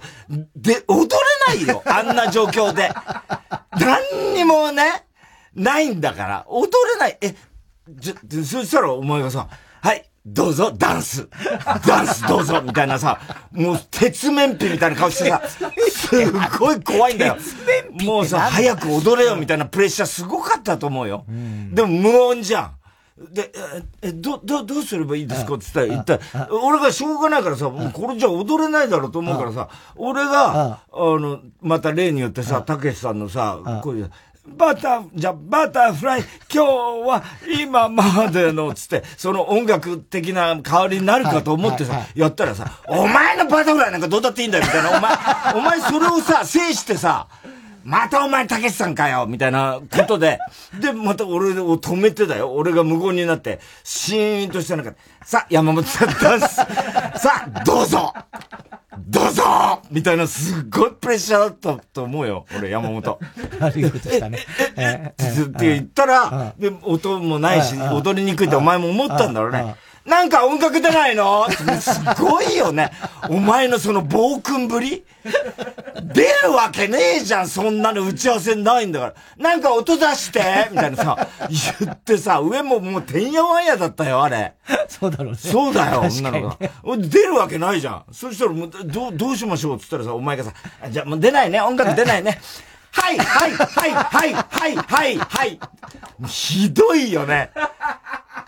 [0.55, 1.07] で、踊
[1.47, 2.91] れないよあんな状況で。
[3.79, 5.06] 何にもね、
[5.57, 7.17] ないんだから、踊れない。
[7.19, 7.35] え、
[7.89, 8.13] じゃ、
[8.45, 9.47] そしたらお前がさ、
[9.81, 11.27] はい、どうぞ、ダンス。
[11.85, 13.19] ダンスどうぞ、みたいなさ、
[13.51, 15.41] もう、鉄面皮みたいな顔してさ、
[15.89, 17.37] すごい怖いんだよ。
[18.03, 21.25] もうさ、早く踊れよ、みたいなプレッシャーすごかったと思うよ。
[21.71, 22.71] でも無音じゃん。
[23.33, 23.51] で、
[24.03, 25.55] え、ど、ど、どうすればいいですか？
[25.55, 34.11] って言ったら、言った俺がしょうがないからさ、もうこれじゃ踊れないだろうと思うからさ、俺が、あの、また例によってさ、たけしさんのさ、こういう、
[34.55, 36.21] バタ、じゃ、バタフライ、
[36.53, 36.67] 今日
[37.07, 37.23] は
[37.59, 44.97] 今までの、つって、その音楽的な香りになるかと思ってさ、やったらさ、お前のバタフライなんかどうだっていいんだよ、みたいな。
[44.97, 47.27] お前、お前それをさ、制してさ、
[47.87, 50.39] またお前たけしさんかよみたいなことで、
[50.77, 52.51] で、また俺を止めてだよ。
[52.51, 56.55] 俺が無言になって、シーンとした中で、さあ、山本さんダンス、
[57.17, 58.13] さあ、どうぞ
[59.07, 62.45] どうぞみたいなすっごいプレッシャーだったと思うよ。
[62.57, 63.19] 俺、山本。
[63.61, 64.39] ありがとうしたね。
[64.75, 69.75] え、え、って言ったら、で、音もないし、踊りにくいってお前も思ったんだろうね。
[70.07, 71.47] なんか音楽出ないの？
[71.81, 72.91] すごいよね。
[73.29, 75.03] お前のその暴君ぶり？
[76.01, 79.13] 出るわけねえじゃん、そんなの打ち合わせないんだから。
[79.37, 80.39] なんか音出して
[80.71, 81.27] みたいなさ、
[81.81, 84.53] 言ってさ、上ももうてんやわんやだったよ、あれ。
[84.87, 85.37] そうだろうね。
[85.37, 86.97] そうだよ、女の子が。
[86.97, 88.05] 出るわけないじゃん。
[88.13, 89.75] そしたらもう、どう、どうしましょう？
[89.75, 90.53] って言ったらさ、お前がさ、
[90.89, 92.39] じゃあもう出ないね、音楽出ないね。
[92.91, 95.59] はい、はい、はい、はい、はい、はい、はい。
[96.27, 97.51] ひどいよね。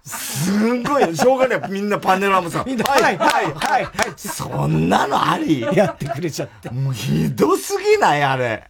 [0.04, 1.72] すんごい、しょうがない。
[1.72, 3.88] みんなパネラーもさ、みんな、はい、はい、はい、はい。
[4.16, 5.62] そんなのあり？
[5.62, 6.70] やってくれちゃって。
[6.70, 8.24] もうひどすぎない？
[8.24, 8.64] あれ。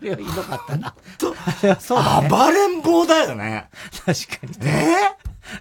[0.00, 0.94] いや、ひどかったな。
[1.18, 1.34] と、
[1.80, 3.68] そうだ、ね、暴れん坊だよね。
[4.04, 4.68] 確かに。
[4.68, 4.94] え？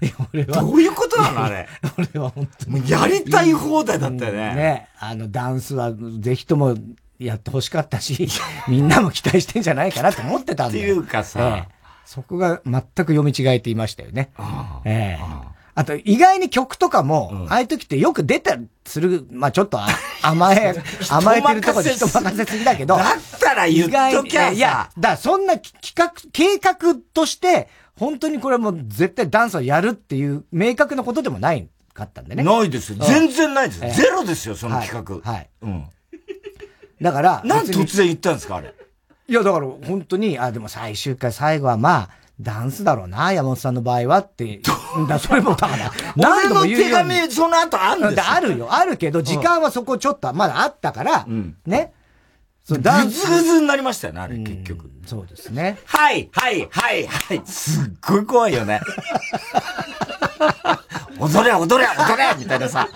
[0.02, 0.62] ー、いや、俺は。
[0.62, 1.67] どういうことなのあれ？
[1.97, 2.80] 俺は本当に。
[2.80, 4.56] もうやりたい放題だったよね。
[4.56, 4.88] ね。
[5.00, 6.76] あの、ダンスは、ぜひとも
[7.17, 8.28] やってほしかったし、
[8.67, 10.84] みんなも期待してんじゃないかなと思ってたんだよ。
[10.84, 11.81] っていうかさ、ええ
[12.12, 14.32] そこが全く読み違えていましたよね。
[14.84, 19.80] ええあと、意外に曲とかも、うん、ああいう時ってよく出たりする、まあちょっと
[20.21, 20.76] 甘え、
[21.10, 22.97] 甘えてるところで人任せすぎだけど。
[22.97, 32.43] だったら言っときゃいや、だそんな企画、計画として、本当にこれもう絶対ダンスをやるっていう明確なことでもないかったんでね。
[32.43, 32.97] ないですよ。
[33.00, 34.02] 全然ないです。
[34.02, 35.32] ゼロですよ、その企画。
[35.32, 35.50] はい。
[35.62, 35.86] うん。
[37.02, 38.76] だから、なん突然言ったんですか、あれ。
[39.32, 42.10] いや、だから本当に、あ、でも最終回最後はまあ、
[42.41, 44.60] ダンスだろうな、山本さんの場合はって。
[45.08, 47.10] だそれもだから、 何度も言うように。
[47.12, 51.94] 手紙、その後あるんですあるよ、あるけど、時間はそこちょっと、まだあったから、うん、ね。
[52.63, 53.28] そう、ダンス。
[53.28, 54.91] ぐずぐずになりましたよね、あれ、結局。
[55.06, 55.78] そうですね。
[55.86, 57.41] はい、はい、はい、はい。
[57.45, 58.82] すっごい怖いよね。
[61.19, 62.88] 踊れ、踊れ、踊れみたいなさ。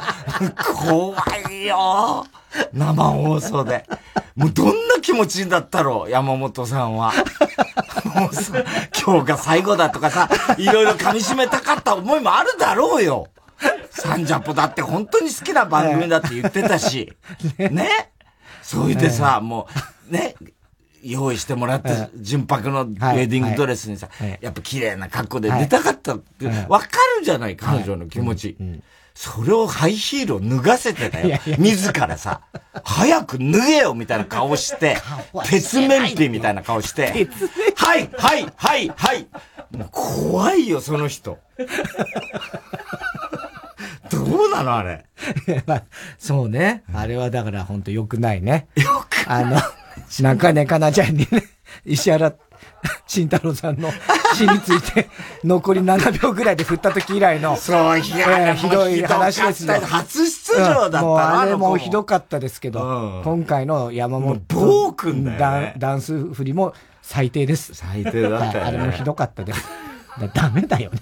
[0.74, 1.16] 怖
[1.52, 2.26] いよ。
[2.74, 3.86] 生放送で。
[4.36, 7.14] もうどんな気持ちだったろう、山本さんは。
[8.04, 8.64] もうさ、
[9.06, 13.28] 今日が最後だとかさ、いろいろ噛み締めたかった思いもあるだろうよ。
[13.90, 17.14] サンジャポだって本当に好きな番組だって言ってたし。
[17.58, 18.12] ね
[18.66, 19.68] それでさ、も
[20.10, 20.34] う、ね、
[21.04, 24.10] 用意してもらって、純白のウェディングドレスにさ、
[24.42, 26.88] やっぱ綺麗な格好で出たかったって、わか
[27.20, 28.58] るじゃない、彼女の気持ち。
[29.14, 31.40] それをハイヒールを脱がせてたよ。
[31.60, 32.42] 自らさ、
[32.84, 34.98] 早く脱げよみたいな顔して、
[35.46, 37.28] 鉄面皮みたいな顔して、
[37.76, 39.28] はい、はい、はい、はい。
[39.92, 41.38] 怖いよ、その人。
[44.30, 45.06] どうなのあれ。
[46.18, 46.84] そうね。
[46.94, 48.68] あれはだから本当良くないね。
[48.76, 49.44] 良くない。
[49.44, 49.58] あの、
[50.22, 51.44] 中根かなちゃんにね、
[51.86, 52.34] 石原
[53.08, 53.92] 慎太郎さんの
[54.34, 55.10] 死について、
[55.44, 59.80] 残り7秒ぐらいで振った時以来の、そう、ひ,、えー、ひどい話ですね。
[59.80, 67.74] 初出場だった、うん、もうあれもひどかったですけど、うん、今回の山本暴君だよ、ね、ダンス振りも最低です。
[67.74, 69.68] 最低だったあれもひどかったです。
[70.20, 71.00] だダメだよね、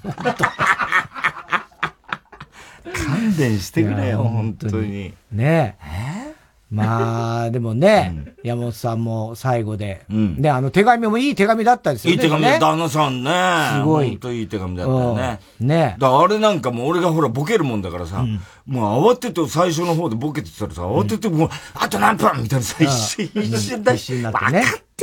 [2.91, 5.13] 勘弁してくれよ、本当に。
[5.31, 6.27] ねえ？
[6.27, 6.33] えー
[6.73, 12.15] まあ、でもね、山本さんも最後で、ね、あの手紙もいい手紙だったですよね。
[12.15, 13.29] いい手紙だ、旦那さんね。
[13.73, 14.09] すごい。
[14.09, 15.39] 本当いい手紙だったよね。
[15.59, 15.95] ね。
[15.99, 18.25] だあれなんかもう俺がほらボケるもんだからさ、
[18.65, 24.51] もう慌てて最初の方でボケてたらさ、慌ててもう、あと何分みたいなさ、一瞬、一瞬だし、分かっ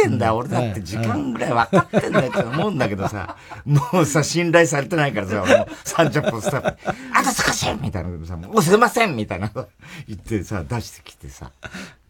[0.03, 5.47] てんだよ、俺だって時間ぐらい分かってんだよって思うんだけどさ、 もうさ、信頼されてないからさ、もう
[5.85, 6.77] 30分スタッフ、
[7.15, 9.51] あと少しみたいなさ、もうすいませんみたいな
[10.09, 11.51] 言ってさ、出してきてさ。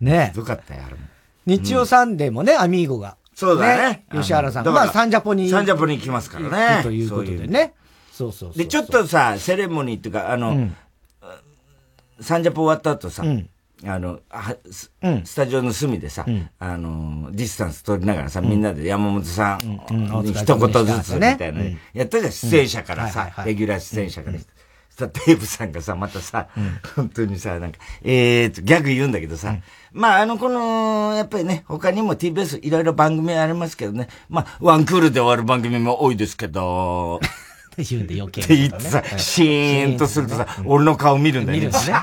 [0.01, 1.01] ねひどかったよ、あれも。
[1.47, 3.17] 日曜サンデーもね、アミーゴが。
[3.35, 4.05] そうだね。
[4.13, 4.73] 吉原さんが。
[4.73, 5.49] まあ、サンジャポに。
[5.49, 6.83] サンジャポに行きますからね。
[6.83, 7.75] ということでね。
[8.13, 10.69] そうそうで、ちょっとさ、セレモニーっていうか、あの、
[12.21, 13.25] サンジャポ終わった後さ、
[13.87, 14.21] あの、
[15.25, 16.27] スタジオの隅でさ、
[16.59, 19.69] あの、ディスタンス取りながらさ、みんなで山本さん
[20.23, 21.61] に一言ずつみたいな、
[21.95, 24.39] やったじゃん、出演者からさ、レギュラー出演者から。
[25.01, 26.49] さ、デーブさんがさ、またさ、
[26.95, 29.57] 本当にさ、なんか、えーと、ギャグ言うんだけどさ、
[29.93, 37.21] まあ、あの、この、やっぱりね、他にも TBS いろいろ番組ありますけどね、まあ、ワンクールで終わる番組も多いですけど、
[37.73, 41.67] って言うんで余計、って言ってさ、シーンとするとさ、俺の顔見るんだよね。
[41.67, 42.01] 見るんね。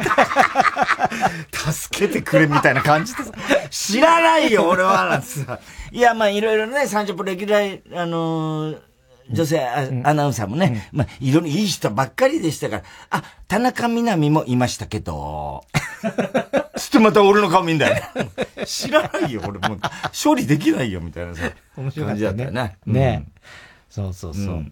[1.72, 3.32] 助けてくれみたいな感じでさ、
[3.70, 5.60] 知らないよ、俺は、なんてさ。
[5.92, 8.82] いや、まあ、いろいろね、30分レギュラー、あのー、
[9.30, 15.66] 女性アナウンサーもね、まあ、いろいろいい人ばっかりでしたから、あ、田中みな実もいましたけど、
[16.78, 18.04] つってまた俺の顔見んだよ。
[18.66, 19.80] 知らないよ、俺もう。
[20.24, 21.52] 処理できないよ、みたいなさ。
[21.76, 23.00] 面白かった感じだったよねね。。
[23.00, 23.26] ね
[23.90, 24.66] そうそうそう。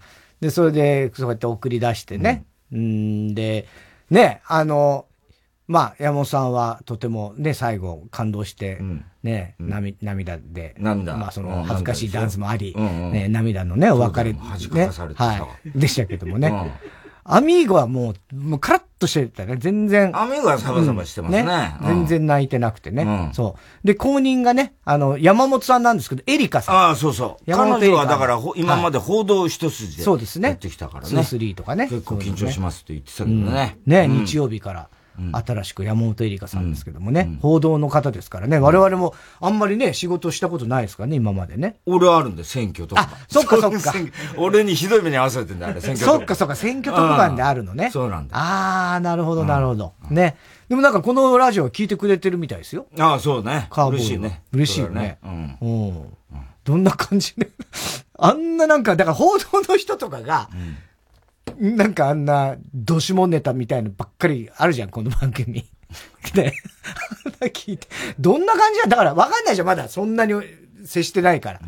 [0.46, 2.46] で、それで、そうやって送り出してね。
[2.72, 3.68] うん、で、
[4.12, 5.08] ね、あの、
[5.68, 8.80] まあ、山本さんはとてもね、最後感動して、
[9.24, 11.18] ね、涙涙で、涙。
[11.18, 11.48] まあ、そうん。
[11.50, 14.40] の恥ずかしいダンスもあり、ね、涙のね、お別れ、ね。
[14.40, 15.80] はい。
[15.80, 16.54] でしたけどもね。
[17.28, 19.58] アミーゴはもう、もうカラッとしてたね。
[19.58, 20.16] 全然。
[20.16, 23.04] アミーゴはサバサバしてますねうん全然泣いてなくてね。
[23.04, 23.88] うんそう。
[23.88, 26.76] で、公認がね、あの、山本さんなんですけど、エリカさん。
[26.76, 27.46] ああ、そうそう。
[27.48, 30.04] 彼山本エリカ女はだから、ほ今まで報道一筋で。
[30.04, 30.50] そうですね。
[30.50, 31.20] やってきたからね。
[31.20, 31.88] 2-3とかね。
[31.88, 33.80] 結構緊張しますって言ってたけどうんね。
[33.88, 34.90] ね、うん日曜日から。
[35.32, 41.78] 新しく山本エリカさんですけどもね、報道の方ですからね、我々もあんまりね、仕事したことないですからね、今までね。
[41.86, 43.02] 俺はあるんで、選挙とか。
[43.02, 43.94] あ、そっかそっか。
[44.38, 47.90] 俺にひどい目に合わせてんだ、あれ、選挙そっかそっか、選挙特番であるのね。
[47.92, 48.36] そうなんだ。
[48.38, 49.94] あー、なるほど、なるほど。
[50.10, 50.38] ね。
[50.70, 52.88] でもなんかこのラジオ聞いてくれてるみたいですよ。
[53.00, 53.68] ああ、そうね。
[53.70, 54.42] カーボーイは嬉しいね。
[54.52, 56.06] 嬉しいよねうん。
[56.64, 57.52] どんな感じで。
[58.18, 60.50] あんななんか、だから報道の人とかが、
[61.58, 65.66] なんかあんな、どしもネタみたいのばっかりあるじゃん、この番組。
[66.34, 66.54] で、
[67.54, 67.88] 聞いて。
[68.20, 68.88] どんな感じだ？
[68.88, 70.34] だからわかんないじゃん、まだそんなに
[70.86, 71.62] 接してないから。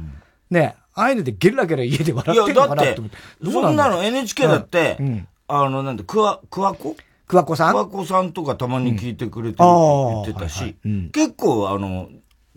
[0.50, 0.76] ね。
[0.94, 3.18] ああいうのでゲラゲラ家で笑ってんのかなと思って。、
[3.52, 5.06] そんなのだ NHK だってうん。
[5.08, 6.96] うん、あの、なんで、くわ、くわこ？
[7.28, 7.74] 桑子さん？
[7.74, 10.24] くわこさんとかたまに聞いてくれてるうん。
[10.24, 10.76] 言ってたしはいはい。
[10.86, 12.10] うん、結構、あの、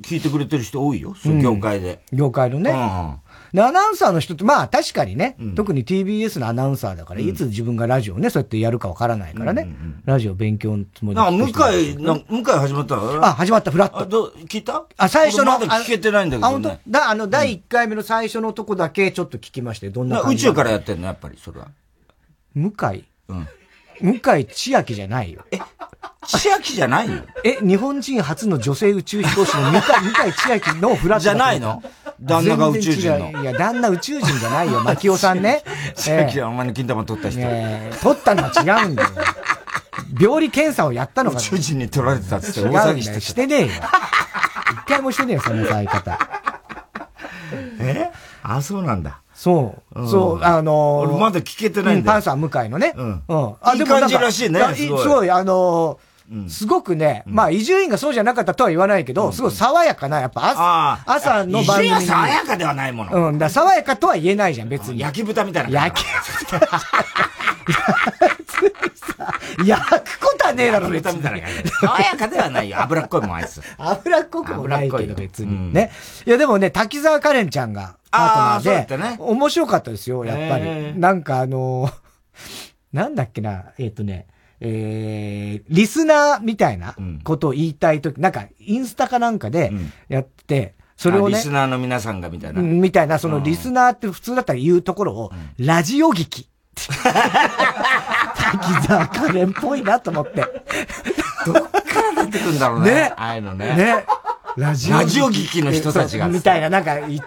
[0.02, 2.00] 聞いてくれてる人多いよ、業界で。
[2.12, 2.72] 業界のね。
[3.52, 9.68] で、アナウンサーの人って、まあ確かにね、特に TBS のアナウンサーだから、いつ自分がラジオをね、そうやってやるかわからないからね、
[10.04, 13.24] ラジオ勉強のつもりでなんか、向井、な向井始まったの？
[13.26, 13.98] あ、始まった、フラット。
[14.00, 14.84] あどう聞いた？
[14.96, 15.56] あ、最初の。
[15.56, 16.90] 俺まだ聞けてないんだけあ、どね本当？
[16.90, 20.36] だ、あの、第1回目の最初のとこだけちょっと聞きまして、どんなな宇。
[20.36, 21.68] 宙からやってんの、やっぱり、それは。
[22.54, 23.04] 向井？
[23.28, 23.48] うん。
[24.00, 25.44] 向井千秋じゃないよ。
[26.26, 27.22] 千秋じゃないよ。
[27.44, 31.22] え、日本人初の女性宇宙飛行士の向井、向井千秋のフラット。
[31.24, 31.82] じゃないの？
[32.22, 34.80] 旦那が宇宙人のいや、旦那宇宙人じゃないよ。
[34.84, 35.62] 牧雄さんね。
[35.94, 37.40] 千秋はお前の金玉取った人。
[38.02, 39.08] 取ったのは違うんだよ。
[40.20, 42.68] 病理検査をやったのが、宇宙人に取られてたっつって。
[42.68, 43.66] 大騒ぎしてしてねえよ。
[43.68, 43.74] 一
[44.86, 46.18] 回もしてねえよ、そんな使い方。
[47.80, 48.10] え？
[48.42, 49.20] あ、そうなんだ。
[49.34, 50.06] そう。
[50.08, 52.92] そう、あのー俺まだ聞けてないんだようパンサー向井のね。
[52.96, 53.78] うんうん。
[53.78, 56.09] いい感じらしいねやすごいすごい、あのー
[56.48, 61.88] すごくね、まあ、伊集院がそうじゃなかったとは言わないけど、すごい爽やかな、やっぱあ朝、朝の番組に。
[61.88, 63.28] いや爽やかではないもの。
[63.28, 65.00] うん、だ爽やかとは言えないじゃん、別に。
[65.00, 65.70] 焼き豚みたいな。
[65.86, 66.06] 焼き
[69.66, 71.20] 焼くことはねえだろ、別に。
[71.22, 72.80] 爽やかではないよ。
[72.80, 73.60] 脂っこいもん、あいつ。
[73.76, 75.54] 脂っこくもないけど、別に。
[75.54, 75.90] うんね。
[76.26, 80.96] いや、でもね、滝沢カレンちゃんがパートナーで、ね面白かったですよ、やっぱり。
[80.98, 81.92] なんかあのー
[82.92, 84.26] なんだっけな、えっ、とね、
[84.60, 86.94] えー、リスナーみたいな
[87.24, 89.72] ことを言いたいとき、なんか、インスタかなんかで
[90.08, 92.60] やって、それをねあリス、ナーの皆さんがみたいな。
[92.60, 96.48] うんみたいな、そのリスナーって普通だったら言うところを、ラジオ劇。
[96.74, 96.92] 滝
[98.86, 100.44] 沢カレンっぽいなと思って。
[101.46, 101.70] どっか
[102.14, 102.92] ら出てくんだろうね。
[102.92, 103.74] ねああいうのね。
[103.74, 104.04] ね。
[104.56, 107.20] ラジラジオ劇の人たちがみたいな、なんか言っ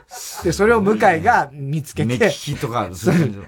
[0.43, 3.43] て、それを向井が見つけ目利て、きとか、そういうの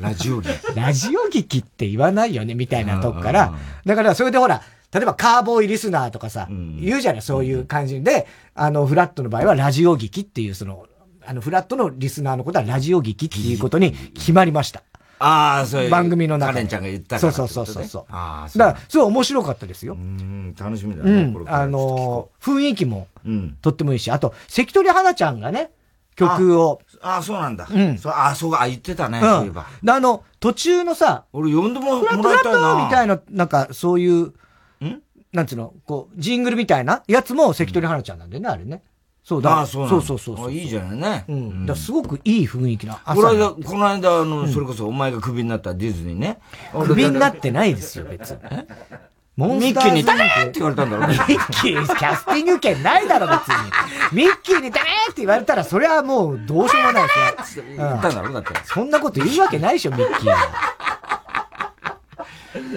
[0.00, 0.74] ラジオ劇。
[0.74, 3.54] ラジオ劇って言わないよね、みたいなとこから。
[3.84, 10.86] だから、それでほら、例えばカーボーイリスナーとかさ、言うじゃない、そういう感じで、あの、フラットの場合はラジオ劇っていう、その、
[11.24, 14.82] あの、フラットのリスナーのことはラジオ劇っていうことに決まりました。
[15.20, 15.90] ああ、そういう。
[15.90, 16.54] 番組の中で。
[16.54, 17.48] カレンちゃんが言ったからそう。
[17.48, 18.04] そうそうそう。
[18.08, 18.58] ああ、そう。
[18.58, 19.92] だから、すごい面白かったですよ。
[19.92, 21.24] うん、楽しみだうね。
[21.24, 21.44] んこれ。
[21.44, 23.56] からあのー、雰囲気も、うん。
[23.60, 25.70] とってもいいし、あと、関取花ちゃんがね、
[26.16, 27.66] 曲を、ああ、そうなんだ。
[27.70, 29.24] うんそうああ、そうか、あ言ってたね、うん。
[29.24, 29.66] そういえば。
[29.82, 32.42] であの、途中のさ、俺呼んでももフラットフラッ。
[32.42, 34.32] トみたいな、なんか、そういう、
[34.84, 35.02] ん？
[35.32, 38.82] なんつうの、こう、ジングルみたいなやつも関取花ちゃんなんだよね、あれね。
[39.22, 39.58] そうだ。
[39.58, 40.48] ああ、そうなんだそうそうそうそう。
[40.48, 41.24] あいいじゃないね。
[41.28, 41.66] うん。
[41.66, 43.54] だすごくいい雰囲気な朝この間、の。
[43.54, 46.38] この間、あの、それこそお前がクビになったディズニーね。
[46.86, 48.38] クビになってないですよ、別に。
[49.40, 51.18] モンミッスターズキーにダメって言われたんだろうミね。
[51.18, 51.26] ッ
[51.62, 53.54] キー、キャスティング権ないだろ、別に。
[54.12, 57.62] ミッキーにダメって言われたら、それはもうどうしようもないで。
[57.76, 58.50] 言ったんだろうだって。
[58.64, 60.36] そんなこと言うわけないでしょ、ミッキーは。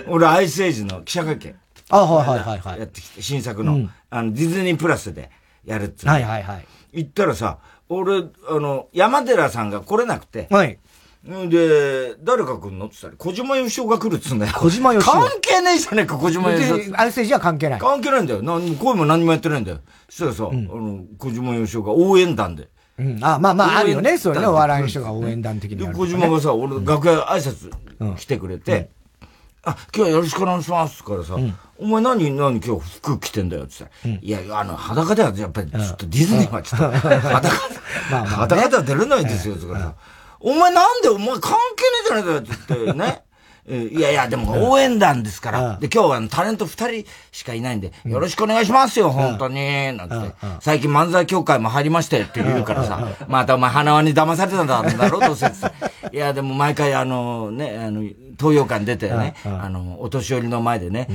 [0.07, 1.55] 俺、アイスエイジの記者会見。
[1.89, 2.80] あ、はいはいはいはい。
[2.80, 5.32] やってきて、新作の、うんあの、ディズニープラスで
[5.66, 6.66] やるっつはいはいはい。
[6.93, 7.57] 行ったらさ、
[7.89, 10.80] 俺、あの、山寺さんが来れなくて、はい。
[11.26, 12.88] んで、誰が来るの？
[12.88, 14.53] って言ったら、小島よしおが来るっつうんだよ。
[14.55, 16.78] 小島よしお関係ねえじゃねえか、小島よしお。
[16.78, 17.80] でアルセージは関係ない。
[17.80, 18.41] 関係ないんだよ。
[18.41, 19.80] 何も、声も何もやってないんだよ。
[20.09, 22.67] そしたらさ、あの、小島よしおが応援団で。
[22.99, 23.24] うん。
[23.24, 24.17] あ、まあまあ、あるよね。
[24.17, 24.45] そうね。
[24.45, 27.71] お笑いの人が応援団的にで、ある小島がさ、俺、楽屋挨拶
[28.17, 28.89] 来てくれて、
[29.65, 31.38] あ、今日はよろしくお願いしますからさ、
[31.78, 37.49] お前何、何今日服着てんだよって言ったら、いや、あの、裸ではやっぱりちょっとディズニーはちょっと、裸、
[38.28, 39.95] 裸では出れないんですよ、とかさ。
[40.44, 41.58] お前なんでお前関係ね
[42.06, 43.24] えじゃねえかよって言ってね。
[43.66, 45.78] いやいや、でも応援団ですから。
[45.80, 49.56] で、今日はタレント二人しかいないんで、よろしくお願いしますよ、本当に。
[49.96, 50.36] なんて。
[50.60, 55.48] 最近漫才協会も入りましてって言うからさ、またお前花輪に騙されたんだろう、どうせ。
[56.12, 58.02] いや、でも毎回あの、ね、あの、
[58.38, 61.08] 東洋館出てね、あの、お年寄りの前でね、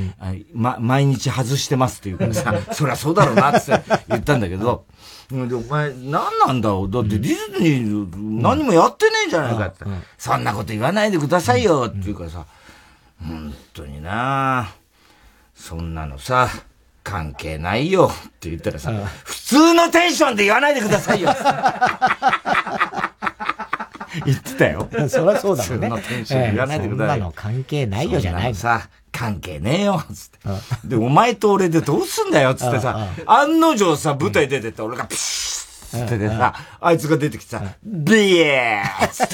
[0.55, 3.73] ま、毎日外してますって言うからさ、そりゃそうだろうなって
[4.09, 4.87] 言ったんだけど、
[5.31, 9.85] で、お前、何なんだろうだってディズニー何もやってねえじゃないかって。
[10.17, 11.85] そんなこと言わないでくださいよ。
[11.89, 12.47] って言うからさ、
[13.23, 14.73] 本当にな。
[15.55, 16.49] そんなのさ、
[17.05, 18.11] 関係ないよ。
[18.11, 18.91] って言ったらさ、
[19.25, 21.29] 普通のテンションで言わないでくださいよ。
[24.25, 24.89] 言ってたよ。
[25.09, 25.89] そりゃそうだもんね。
[25.91, 27.21] 普通のテンションで言わないでください。
[27.21, 27.25] よ。
[27.25, 28.49] そんなの関係ないよじゃない。
[28.49, 28.55] の。
[28.55, 30.31] さ、関係ねえよ、つっ
[30.83, 30.89] て。
[30.89, 39.29] で、お前と俺でどうすんだよ、つってさ、案の定さ、舞台出てって俺がピシッつってでさ、あいつが出てきてさ、ビエーつっ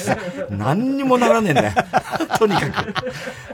[0.47, 1.73] て何にもならねえんだよ。
[2.39, 2.93] とにかく。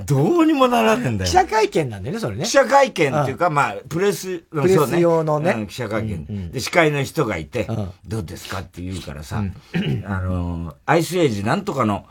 [0.06, 1.32] どうにもならねえんだよ。
[1.32, 2.44] 記者会見なんだよね、それね。
[2.46, 5.66] 記者会見っていうか、まあ、プレス、プレス用のね。
[5.68, 6.52] 記者会見。
[6.52, 7.68] で、司会の人がいて、
[8.08, 9.44] どうですかって言うからさ、
[10.06, 12.06] あの、アイスエイジなんとかの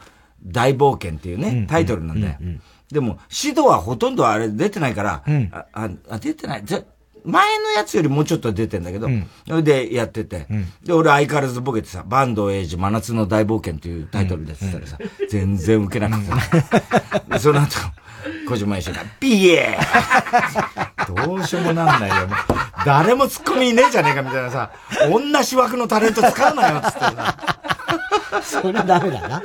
[0.45, 2.35] 大冒険っていうね、タイトルなんだよ。
[2.93, 5.23] でも、指導はほとんどあれ出てないから、
[5.73, 6.65] あ、あ、出てない。
[7.23, 9.09] 前のやつよりもうちょっと出てんだけど、
[9.47, 10.47] それでやってて、
[10.83, 16.21] で、俺相変わらずボケてさ、バンドエイジ真夏の大冒険っていうタイトルでってたらさ、全然受けなかっ
[16.71, 17.21] た。
[17.29, 17.77] で、その後、
[18.49, 22.29] 小島一緒が、ピエーどうしようもなんないよ。
[22.85, 24.71] 誰もツッコミいねえじゃねえかみたいなさ、
[25.11, 27.37] 同じ枠のタレント使うなよ、つってさ。
[28.43, 29.43] それダメだな。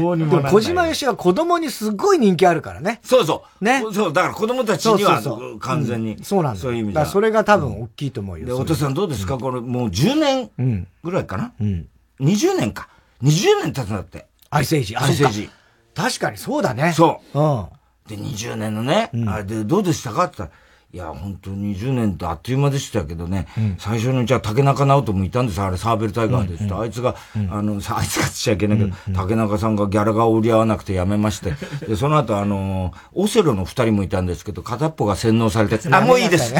[0.00, 3.00] どうにも小島よしは子供にすごい人気あるからね。
[3.02, 3.64] そうそう。
[3.64, 3.82] ね。
[3.92, 5.20] そう、だから子供たちには
[5.60, 6.22] 完全に。
[6.22, 6.60] そうなんだ。
[6.60, 7.04] そういう意味で。
[7.06, 8.46] それが多分大きいと思うよ。
[8.46, 9.36] で、お父さんどうですか？
[9.36, 10.14] これもう10
[10.56, 11.52] 年ぐらいかな？
[11.60, 11.88] うん。
[12.20, 12.88] 20年か。
[13.22, 14.26] 20年経つんだって。
[14.50, 14.96] アイスエイジ。
[14.96, 15.50] アイスエイジ。
[15.94, 16.92] 確かにそうだね。
[16.92, 17.38] そう。
[17.38, 17.66] うん。
[18.08, 20.62] で、20年のね、あれでどうでしたかって言ったら、
[20.94, 31.54] いや、本当に20年ってあっという間でしたけどね、うん、最初にじゃあ竹中直人もいたんですあれサーベルタイガーでって、うんうん、あいつが、うん、あの、 あいつがつっちゃいけないけど、うんうん、竹中さんがギャラが折り合わなくて辞めまして、
[31.88, 36.54] で、その後あの、オセロの二人もいたんですけど、片っぽが洗脳されて、あ、もういい です。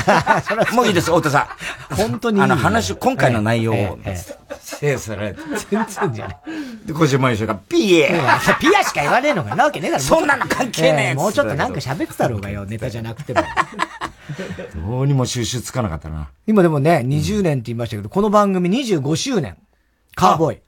[0.72, 1.48] もういいです、太田さ
[1.92, 1.94] ん。
[1.94, 3.98] 本当にあの、話、今回の内容を、
[4.60, 5.40] 制されて。
[5.70, 6.38] 全然じゃない。
[6.86, 10.02] で、小島優勝が、ピエーピアしか言わねえのかなわけねえだろ。
[10.02, 13.44] そんなの関係ねえ、もうちょっとなんか喋ってたろうがよ、ネタじゃなくても。
[14.74, 16.30] どうにも収集つかなかったな。
[16.46, 19.56] 今でもね、20年って言いましたけど、この番組25周年。
[20.14, 20.60] カーボーイ。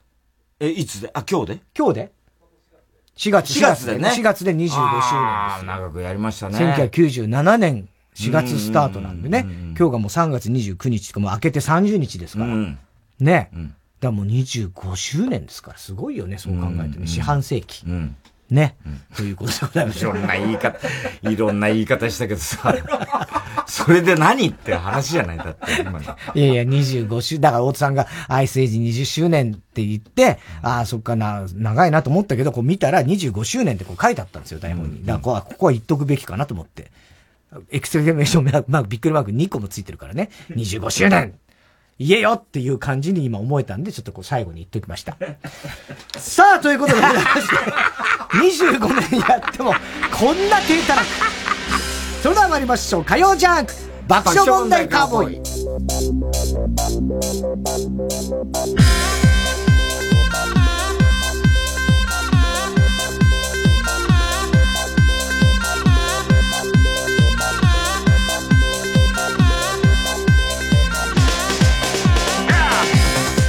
[0.59, 1.11] え、いつで？
[1.13, 1.59] あ、今日で？
[1.77, 2.11] 今日で
[3.17, 4.09] ?4 月、4月でね。
[4.09, 4.79] 4月で25周年です。
[5.13, 6.57] ああ、長くやりましたね。
[6.57, 9.45] 1997年4月スタートなんでね。
[9.77, 12.55] 今日がもう3月29日とかもう明けて30日ですから。
[13.19, 13.49] ね。
[13.53, 17.07] だからもう25周年ですから、すごいよね、そう考えてね。
[17.07, 17.83] 四半世紀。
[18.49, 19.99] ね、うん、ということでございます。
[19.99, 20.79] いろんな言い方、
[21.23, 22.75] いろんな言い方したけどさ、
[23.67, 26.01] それで何って話じゃないだって今の。
[26.01, 35.05] いやいや、25周、だから大津さんがアイスエイジ20周年って言って、うん、ああ、そっかな、長いなと思ったけど、こう見たら25周年ってこう書いてあったんですよ、台本に。
[35.05, 36.91] だからここは言っとくべきかなと思って。
[37.71, 40.29] エクセレメーションマーク、びっくりマーク2個もついてるからね。
[40.51, 41.33] 25周年
[41.99, 45.17] 言えよっていう感じに今思えたんで、ちょっとこう最後に言っておきました。
[46.17, 47.55] さあ、ということでございまして、
[48.71, 49.73] 25年やっても
[50.11, 51.05] こんな低たらく。
[52.21, 53.05] それでは参りましょう。
[53.05, 53.73] 火曜ジャンク
[54.07, 55.33] 爆笑問題カーボー
[59.23, 59.26] イ。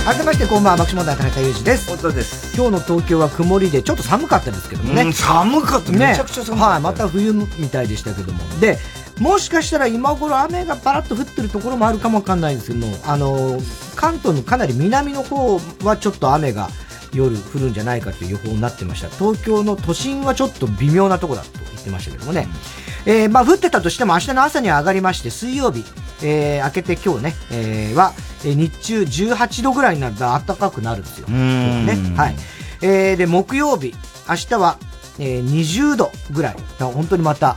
[0.09, 1.87] 改めましてこんばんは爆笑問題田中裕二です。
[1.91, 2.57] 本当です。
[2.57, 5.93] 今日の東京は曇りでちょっと寒かったですけどもね、寒かった。
[5.93, 8.39] めちゃくちゃ寒かった、はい、また冬みたいでしたけども。
[8.59, 8.79] で
[9.21, 13.61] もしかしたら今頃雨がパラッと降ってるところもあるかもわかんないんですけどもあの
[13.97, 16.71] 関東のかなり南の方はちょっと雨が
[17.13, 19.11] 夜降るんじゃないかという予報になってました。
[19.11, 25.85] 東京の都心はちょっと微妙なとこだと言ってましたけどもね、うん、えー、まあ降ってたとしても明日の朝には上がりまして水曜日
[26.23, 28.13] えー、明けて今日ね、えー、は、
[28.45, 31.29] えー、日中18度ぐらいになると暖かくなるんですよ。
[31.29, 31.97] ね。
[32.17, 32.37] はい。
[32.83, 33.95] えー、で、木曜日、
[34.29, 34.79] 明日は、
[35.19, 36.57] えー、20度ぐらい。
[36.79, 37.57] 本当にまた、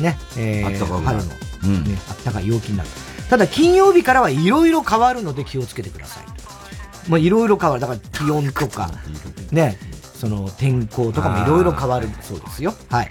[0.00, 1.32] ね、えー、春の、
[1.64, 2.88] うん、ね、暖かい陽気になる。
[3.28, 6.24] ただ、金曜日からはいろいろ変わるので気をつけてください。
[7.08, 7.80] まあ、いろいろ変わる。
[7.80, 8.90] だから、気温とか、
[9.52, 9.78] ね、
[10.18, 12.74] その、天候とかもいろいろ変わるそうですよ。
[12.88, 13.10] はい。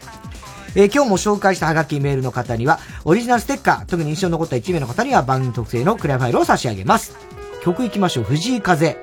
[0.75, 7.15] えー、今日も紹介したハガキメールの方には、オリジナルステッカー、特に印象に残った1名の方には番組特製のクリアファイルを差し上げます。
[7.63, 8.23] 曲行きましょう。
[8.23, 8.97] 藤井風、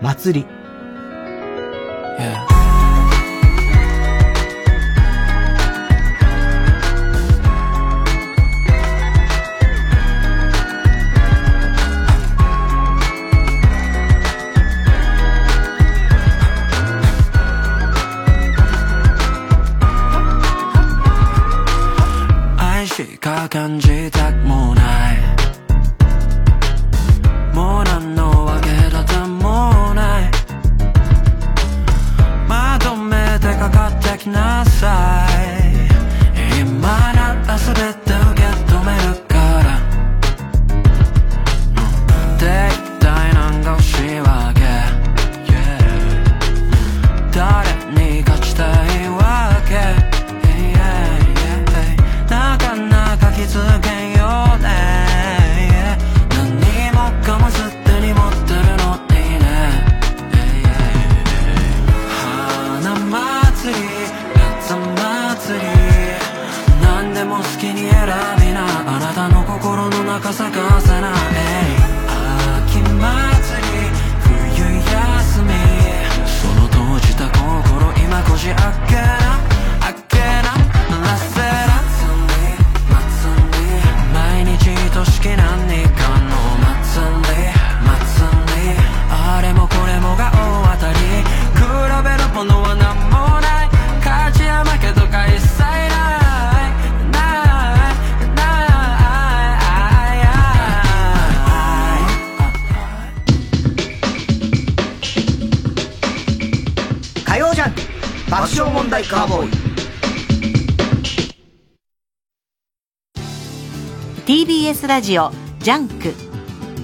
[0.00, 0.46] 祭り。
[2.18, 2.59] Yeah.
[23.50, 24.29] 感じた
[114.90, 115.30] ラジオ
[115.60, 116.14] JUNK。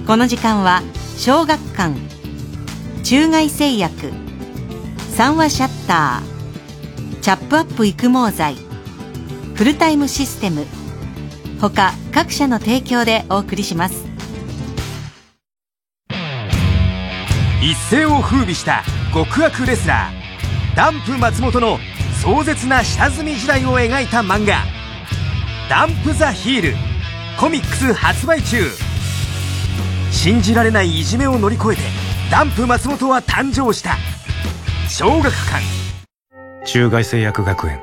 [0.07, 0.81] この時間は
[1.17, 1.93] 小学館
[3.03, 4.13] 中外製薬
[5.09, 8.55] 三和シャッターチャップアップ育毛剤
[9.55, 10.65] フルタイムシステム
[11.59, 14.05] 他各社の提供でお送りします。
[17.61, 21.77] 一世を風靡した極悪レスラーダンプ松本の
[22.23, 24.63] 壮絶な下積み時代を描いた漫画
[25.69, 26.75] 「ダンプ・ザ・ヒール」
[27.39, 28.57] コミックス発売中。
[30.11, 31.81] 信じられないいじめを乗り越えて
[32.31, 33.95] ダンプ松本は誕生した。
[34.89, 35.63] 小学館。
[36.65, 37.79] 中外製薬学園。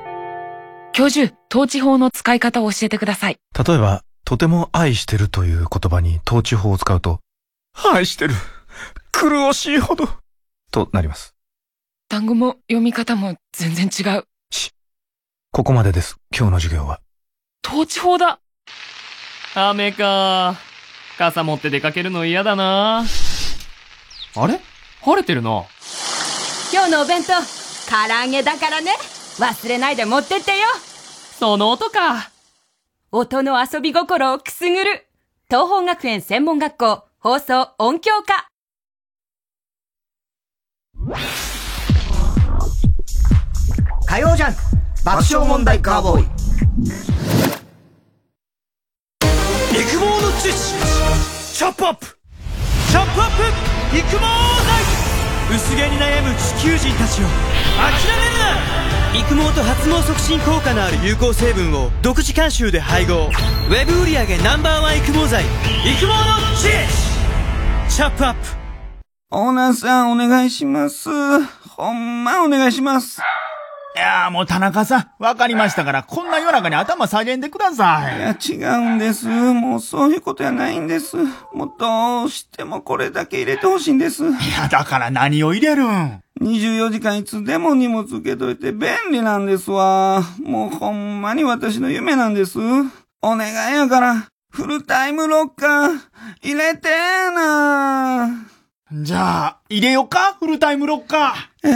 [0.92, 3.38] 教授統治法の使い方を教えてください。
[3.56, 7.20] 例えばとても愛してるという言葉に統治法を使うと
[7.92, 8.34] 愛してる。
[9.12, 10.08] 苦しいほど。
[10.72, 11.36] となります。
[12.08, 14.24] 単語も読み方も全然違う。
[14.50, 14.72] し
[15.52, 16.16] ここまでです。
[16.36, 16.98] 今日の授業は。
[17.64, 18.40] 統治法だ
[19.54, 20.56] 雨か。
[21.16, 23.04] 傘持って出かけるの嫌だな。
[24.36, 24.60] あれ？
[25.00, 25.64] 晴れてるな。
[26.72, 27.28] 今日のお弁当、
[27.88, 28.96] 唐揚げだからね。
[29.38, 30.56] 忘れないで持ってってよ。
[31.38, 32.30] その音か。
[33.12, 35.06] 音の遊び心をくすぐる。
[35.48, 38.48] 東方学園専門学校放送音響科。
[44.06, 44.54] 火曜ジャン
[45.04, 47.63] 爆笑問題カーボーイ。
[49.94, 50.74] 育毛の知識
[51.56, 52.06] チャップアップ。
[52.90, 54.26] チャップアップ育毛剤。
[55.54, 57.26] 薄毛に悩む地球人たちを。
[57.78, 63.30] 諦めるな育毛と発毛促進効果のある有効成分を独自監修で配合。
[63.68, 65.44] ウェブ売上 Ｎｏ.1 育毛剤。
[65.44, 66.14] 育毛の
[66.56, 66.62] 知
[67.86, 68.40] 識チャップアップ。
[69.30, 71.08] オーナーさんお願いします。
[71.68, 73.22] ほんまお願いします。
[73.96, 78.18] いやもう田中さん、わかりましたから、こんな夜中に頭下げんでください。
[78.18, 79.28] いや、違うんです。
[79.28, 81.16] もうそういうことやないんです。
[81.52, 84.24] もうどうしてもこれだけ入れてほしいんです。
[84.24, 84.26] い
[84.58, 90.24] や、だから何を入れるん ?24 時間いつでも荷物受けといて便利なんですわ。
[90.42, 92.58] もうほんまに私の夢なんです。
[93.22, 96.00] お願いやから、フルタイムロッカー、
[96.42, 98.53] 入れてーな
[99.02, 100.34] じゃあ、入れよか？
[100.38, 101.68] フルタイムロッカー。
[101.68, 101.70] え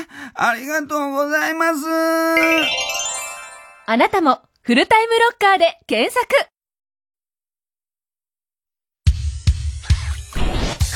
[0.00, 1.78] ー、ありがとうございます。
[3.86, 6.26] あなたも、フルタイムロッカーで検索。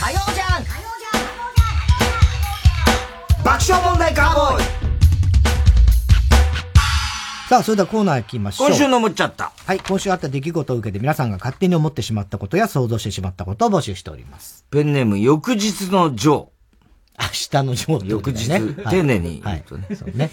[0.05, 0.64] 火曜じゃん。
[3.45, 4.80] 爆笑問題カーボーイ
[7.51, 8.68] さあ、それではコーナー行きましょう。
[8.68, 9.51] 今週の思っちゃった。
[9.66, 14.64] はい、今週あった出来事を受けて皆さんが勝手に思ってしまったことや想像してしまったことを募集しております。
[14.70, 16.34] ペンネーム、翌日のジョー。
[16.36, 18.48] 明日のジョー、ね、翌日、
[18.88, 19.86] 丁寧に言うとね。
[19.88, 20.30] はい、そうね。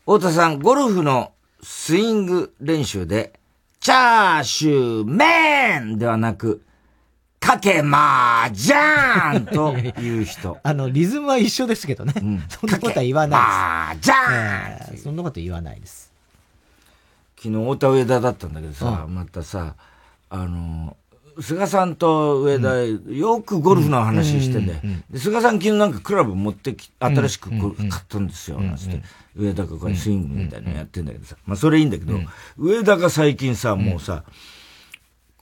[0.00, 1.30] 太田さん、ゴルフの
[1.62, 3.38] スイング練習で、
[3.78, 6.64] チャーシューメンではなく、
[7.40, 10.58] かけまーじゃーんという人。
[10.64, 12.12] あの、リズムは一緒ですけどね。
[12.48, 13.48] そんなことは言わないです。
[13.50, 16.12] まーじゃーん、えーそんなこと言わないです。
[17.36, 19.74] 昨日、太田上田だったんだけどさ、またさ、
[20.30, 20.96] あの、
[21.38, 22.76] 菅さんと上田、
[23.12, 24.80] よくゴルフの話してんだよ。
[25.10, 29.02] で菅さん昨日なんかクラブ持ってき、新しく買ったんですよ、なんつって。
[29.36, 31.36] 上田がこれスイングみたいなのやってんだけどさ。
[31.46, 32.18] まあそれいいんだけど、
[32.56, 34.24] 上田が最近さ、もうさ、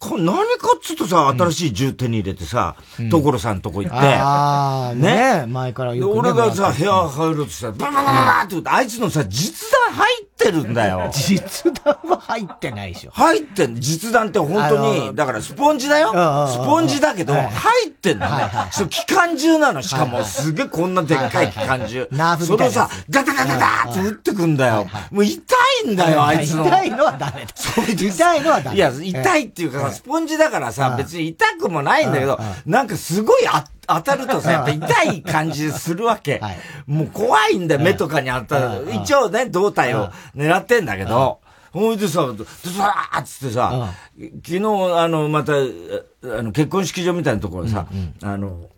[0.01, 2.77] こ何かっつうとさ、新しい銃手に入れてさ、
[3.11, 5.47] 所さんとこ行って、ああ、ね。
[5.49, 6.31] 前からでよくね。
[6.31, 11.11] 俺がさ、部屋入ろうとしたら、バババババって言って、あいつのさ、実弾入ってるんだよ。
[11.15, 13.11] 実弾は入ってないでしょ。
[13.13, 16.11] 入ってん実弾って本当あのに、だからスポンジだよ。
[16.49, 19.83] スポンジだけど、はい入ってんだはいはいはいそう、機関銃なの。
[19.83, 22.09] しかも、すげえこんなでっかい機関銃。
[22.11, 24.87] ナーフそれをさガタガタガタって撃ってくんだよ。
[25.11, 25.41] もう痛
[25.85, 26.67] いんだよ、あいつの。
[26.67, 27.49] 痛いのはダメだ。
[27.93, 28.77] 痛いのはダメ。
[28.77, 36.41] いや、痛いっていうかさ、スポンジだからさ、別に痛くもないんだけど、なんかすごいあ当たるとさ、やっぱ痛い感じするわけ。
[36.87, 38.89] もう怖いんだよ、目とかに当たる。
[38.93, 41.41] 一応ね、胴体を狙ってんだけど、
[41.73, 43.93] ほいでさ、ドサーッつってさ、
[44.47, 44.61] 昨日、
[44.97, 45.57] あの、また、あ
[46.43, 47.87] の、結婚式場みたいなところさ、
[48.23, 48.69] あの、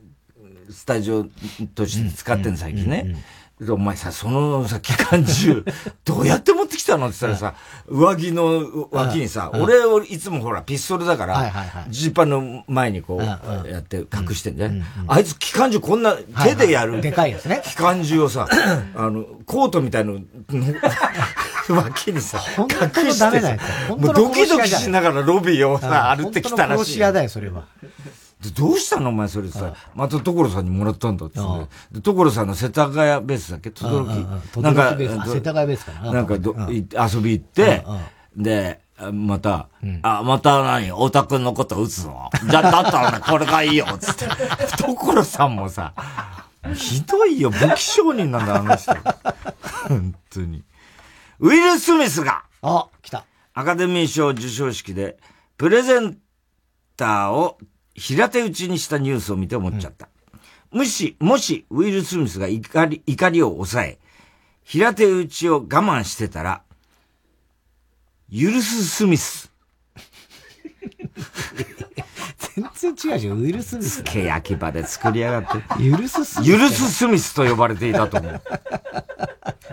[0.70, 1.26] スタジオ
[1.74, 3.16] として使ってんの、最近ね。
[3.60, 5.64] でお前さ、そのさ、機関銃、
[6.04, 14.82] どうやって持ってきたのって言ったらさ、上着の脇にさ、うん俺、俺いつもほら、ピストルだからはい、ジーパンの前にこう、やって隠してんじゃん。
[15.08, 17.00] あいつ機関銃こんな手でやる。
[17.00, 17.62] でかいやつね。
[17.64, 18.46] 機関銃をさ、
[18.94, 20.20] あの、コートみたいの、
[21.70, 26.98] 脇にさ、隠してもうドキドキしながらロビーをさ、うん歩ってきたらしい。
[26.98, 27.64] だよ、それは。
[28.42, 31.38] でどうしたのお前それさ、また所さんにもらったんだって。
[31.90, 33.70] で所さんの世田谷ベースだっけ？
[33.70, 34.62] 轟うんうんうん。
[34.62, 34.90] なんか、
[35.26, 37.82] 世田谷ベースかななんかど、遊び行って、
[38.36, 39.68] で、あまた、
[40.02, 40.88] あ、また何？
[40.90, 42.28] 太田くんのこと撃つの？
[42.50, 44.26] じゃ、だったらね、これがいいよ、つって。
[44.76, 45.94] 所さんもさ、
[46.74, 48.92] ひどいよ、武器商人なんだ、あの人。
[49.88, 50.62] 本当に。
[51.38, 53.24] ウィル・スミスが、あ、来た。
[53.54, 55.16] アカデミー賞授賞式で、
[55.56, 56.18] プレゼン
[56.96, 57.56] ターを
[57.96, 60.08] 平手打ちにしたニュースを見て思っちゃった。
[60.70, 63.98] もし、もし、ウィル・スミスが怒り、怒りを抑え、
[64.64, 66.62] 平手打ちを我慢してたら、
[68.30, 69.50] 許すスミス。
[72.56, 74.02] 全然違うじゃん、ウイルスミス。
[74.02, 75.90] け焼き場で作りやがって。
[75.90, 76.58] 許すスミス。
[76.58, 78.42] 許すスミスと呼ばれていたと思う。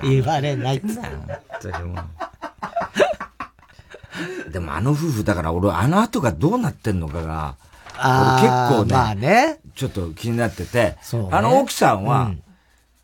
[0.03, 0.99] 言われないっつ
[4.51, 7.55] でもあの夫婦、だから俺あの後がどうなってんのかが、
[7.97, 9.59] あ結構ね、まあね。
[9.75, 10.97] ちょっと気になってて、ね
[11.31, 12.31] あの奥さんは、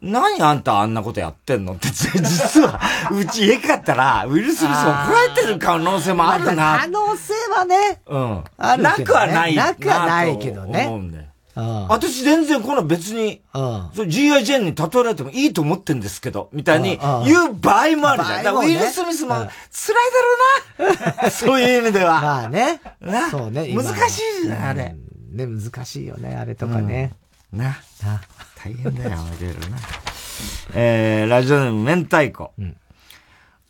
[0.02, 1.74] 何あんたあんなことやってんの？
[1.74, 2.80] って、実は、
[3.12, 6.88] うち家帰ったら、ウィル・スミス怒られてる可能性もある可な。
[6.88, 8.02] 能性はね。
[8.08, 8.44] うん。
[8.58, 11.26] あるなくはないなくはないけどねと思うんだよ。
[11.60, 14.44] うん私全然この別に、G.I.
[14.44, 18.44] ジェンに例えられてもいいと思ってんですけど、みたいにうんうん言う場合もあるじゃん。
[18.44, 19.48] だからウィル・スミスも辛い
[20.78, 21.30] だろうな。
[21.32, 22.22] そういう意味では。
[22.22, 22.82] まあね。
[23.02, 23.68] なそうね。
[23.68, 24.96] 今難しいじゃん、あれ。
[25.32, 27.14] ね、難しいよね、あれとかね。
[27.52, 27.78] な。
[28.04, 28.22] な
[28.64, 29.78] 大変だよ、いろいろな。
[30.74, 32.54] えー、ラジオネーム、明太子。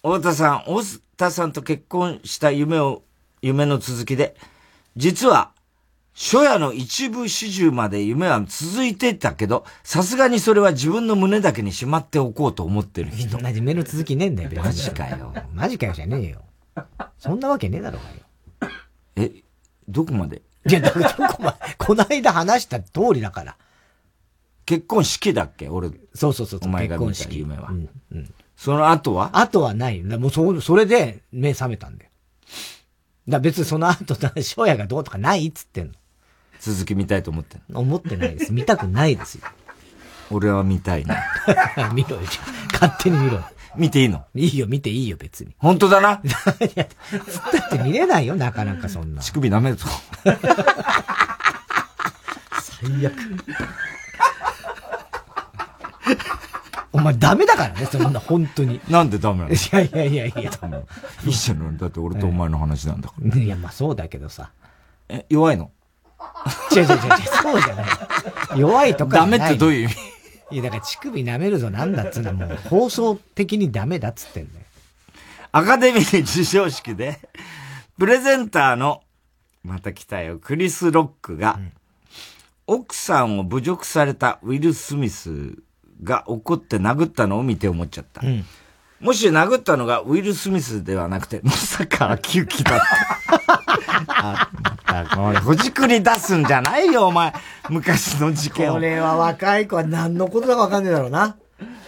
[0.01, 3.03] 太田さん、太田さんと結婚した夢を、
[3.41, 4.35] 夢の続きで、
[4.95, 5.51] 実は、
[6.21, 13.37] 初夜の一部始終まで夢は続いていたけど、さすがにそれは自分の胸だけにしまっておこうと思ってる人。
[13.37, 15.33] 同じ目の続きねえんだよ、マジかよ。
[15.53, 16.41] マジかよじゃねえよ。
[17.17, 18.73] そんなわけねえだろうがよ。
[19.15, 19.31] え、
[19.87, 20.41] どこまで？
[20.67, 23.55] いや、だからどこまで、この間話した通りだから。
[24.65, 25.69] 結婚式だっけ？
[25.69, 25.89] 俺。
[26.13, 26.59] そうそうそう。
[26.63, 27.69] お前が見結婚式た夢は。
[27.69, 29.29] うんうんその後は？
[29.35, 30.03] あとはない。
[30.03, 32.11] もうそ、それで目覚めたんだよ。
[33.25, 35.93] だ別にその後、翔也がどうとかないっつってんの。
[36.59, 38.53] 続き見たいと思って思ってないです。
[38.53, 39.45] 見たくないですよ。
[40.31, 41.17] 俺は見たいな。
[41.93, 42.21] 見ろよ、
[42.73, 43.49] 勝手に見ろよ。
[43.75, 44.25] 見ていいの？
[44.35, 45.55] いいよ、見ていいよ、別に。
[45.57, 46.21] 本当だな？
[46.25, 49.21] だって見れないよ、なかなかそんな。
[49.21, 49.85] 乳首舐めるぞ。
[52.61, 53.13] 最悪。
[56.91, 58.81] お前ダメだからね、そんな、本当に。
[58.89, 59.51] なんでダメなの？
[59.53, 60.41] いやいやいやいや。
[60.41, 61.77] いいじゃん。
[61.77, 63.37] だって俺とお前の話なんだから。
[63.39, 64.49] いや、まあそうだけどさ。
[65.07, 65.71] え、弱いの？
[66.75, 66.97] 違う違う違う
[67.41, 68.59] そうじゃない。
[68.59, 69.17] 弱いとか。
[69.19, 69.95] ダメってどういう意味？
[70.51, 74.65] いや、だから乳首舐めるぞなんだっつうのはもう放送的にダメだっつってんだよ。
[75.51, 77.19] アカデミー授賞式で、
[77.97, 79.01] プレゼンターの、
[79.63, 81.59] また来たよ、クリス・ロックが、
[82.67, 85.55] 奥さんを侮辱されたウィル・スミス
[86.03, 88.21] が怒って殴ったのを見て思っちゃった。
[88.99, 93.58] もし殴ったのがウィル・スミスではなくて、野坂昭之だった。
[94.07, 94.49] あ
[95.43, 97.33] ほじくり出すんじゃないよ、お前。
[97.69, 98.73] 昔の事件を。
[98.75, 101.35] これは若い子は何のことだかわかんねえだろうな。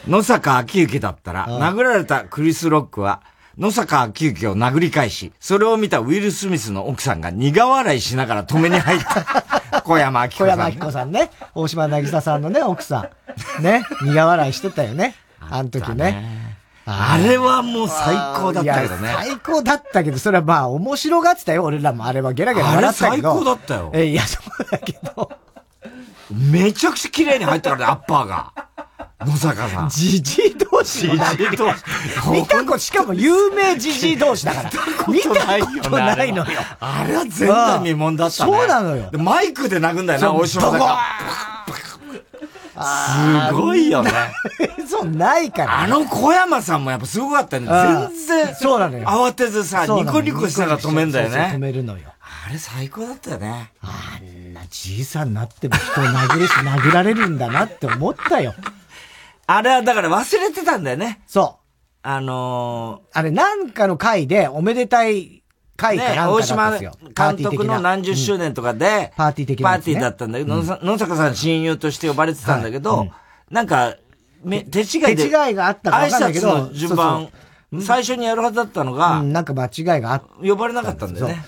[0.07, 3.21] 野坂昭之だったら、殴られたクリス・ロックは、
[3.57, 9.82] 野坂昭之を殴り返し、それを見たウィル・スミスの奥さんが苦笑いしながら止めに入った。
[9.84, 10.53] 小山明子さん、ね。
[10.53, 11.29] 小山明子さんね。
[11.55, 13.09] 大島渚さんのね、奥さ
[13.59, 13.63] ん。
[13.63, 13.84] ね。
[14.01, 15.15] 苦笑いしてたよね。
[15.39, 16.51] あの時ね。
[16.86, 19.13] あれはもう最高だったけどね。
[19.15, 22.05] 最高だったけど、それはまあ面白がってたよ、俺らも。
[22.05, 23.32] あれはゲラゲラ笑ったけど。
[23.32, 23.91] あれ最高だったよ。
[23.93, 25.32] え、いや、そうだけど。
[26.32, 28.53] めちゃくちゃ綺麗に入ったからね、アッパーが。
[29.25, 29.89] 野坂さん。
[29.89, 31.17] じじい同士じじい
[31.55, 31.84] 同士。
[32.32, 34.71] 見たこと、しかも有名じじい同士だから。
[35.07, 35.36] 見たこ
[35.89, 36.59] とないのよ。
[36.79, 38.51] あれは前代未聞だったね。
[38.51, 39.11] そうなのよ。
[39.13, 40.97] マイクで殴んだよな、大島さんが。
[42.84, 44.11] すごいよね。
[44.88, 45.82] そうないから。
[45.82, 47.67] あの小山さんもやっぱすごかったね。
[47.67, 48.55] 全然。
[48.55, 49.05] そうなのよ。
[49.05, 51.51] 慌てずさ、ニコニコしながら止めんだよね。
[51.55, 52.11] 止めるのよ。
[52.45, 53.71] あれ最高だったよね。
[53.82, 58.53] あんなじいさんになっても人を殴るし、殴られるんだなって思ったよ。
[59.47, 61.21] あれはだから忘れてたんだよね。
[61.27, 61.61] そう。
[62.03, 65.41] あのー、あれなんかの回でおめでたい
[65.82, 66.91] 回かなんかだったんですよ。
[66.91, 73.07] ね、大島監督の何十周年とかで、パーティー的な、パーティーだったんだけど、うん、野坂さん親友として呼ばれてたんだけど、
[73.49, 73.95] なんか、
[74.43, 75.15] め、手違いで。
[75.15, 77.29] 手違いがあったか挨拶の順番、
[77.82, 81.43] 最初にやるはずだったのが、うん、なんか間違いがあっ呼ばれなかったんだよね。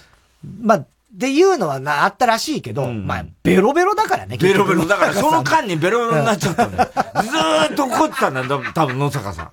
[0.62, 0.88] まあ、っ
[1.20, 4.86] ていうのはな、あったらしいけど、うん、まあ、ベロベロだからね、ベロベロ。
[4.86, 6.90] だから、その間にベロベロになっちゃった んだよ。
[7.22, 9.50] ずーっと怒ってたんだよ、多分野坂さん。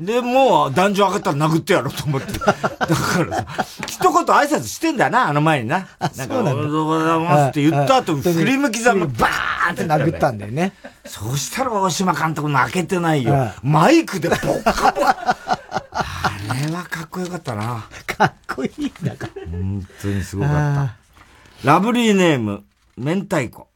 [0.00, 2.38] で、もう、壇上上がったら殴ってやろうと思って。
[2.38, 2.54] だか
[3.24, 3.46] らさ、
[3.86, 5.86] 一言挨拶してんだよな、あの前にな。
[6.16, 10.72] なんか、おはようございますって言った後、振り向きざまバーンって殴ったんだよね。
[11.06, 13.52] そうしたら大島監督泣けてないよ。
[13.62, 15.36] マイクでボッカボカ。
[15.92, 17.86] あれはかっこよかったな。
[18.06, 19.42] かっこいいんだから。
[19.50, 20.52] 本当にすごかっ
[21.62, 21.68] た。
[21.68, 22.64] ラブリーネーム、
[22.96, 23.68] 明太子。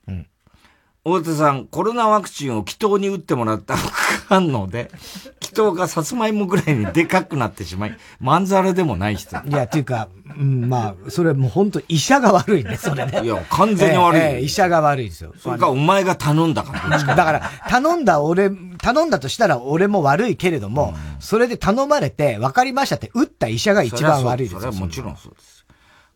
[1.05, 4.91] うん大手さん、コロナワクチンを祈祷に打ってもらった副反応で、
[5.41, 9.37] 祈祷がさつまいもぐらいにでかくなってしまい、まんざらでもない人。
[9.47, 13.23] いや、っていうか、うん、まあ、それもう本当医者が悪いね、それね。
[13.25, 14.21] いや、完全に悪い。
[14.21, 15.33] えーえー、医者が悪いですよ。
[15.39, 16.99] それか、お前が頼んだから。
[16.99, 24.61] だから、頼んだ俺、頼んだとしたら俺も悪いけれども、うん、それで頼まれて、分かりましたって打った医者が一番悪いですよ。
[24.61, 25.65] それはもちろんそうです。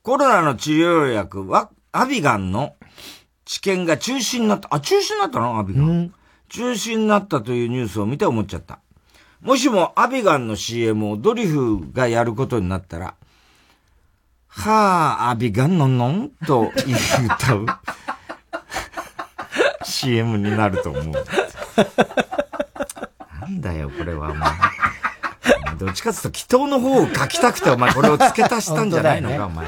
[0.03, 2.75] コロナの治療薬は、アビガンの
[3.53, 4.69] 治験が中止になった。
[4.75, 5.59] あ、中止になったの？
[5.59, 6.15] アビガン、うん。
[6.49, 8.79] 中止になったというニュースを見て思っちゃった。
[9.43, 13.15] もしもアビガンの CM をドリフがやることになったら、
[14.49, 17.67] はあ、アビガンのんのんと歌う
[19.85, 21.05] CM になると思う。
[23.43, 24.51] なんだよ、これはお前。
[25.79, 29.67] どっちかっていうと、祈祷の方を書きたくて、お前これを付け足したんじゃないのか、ね、お前。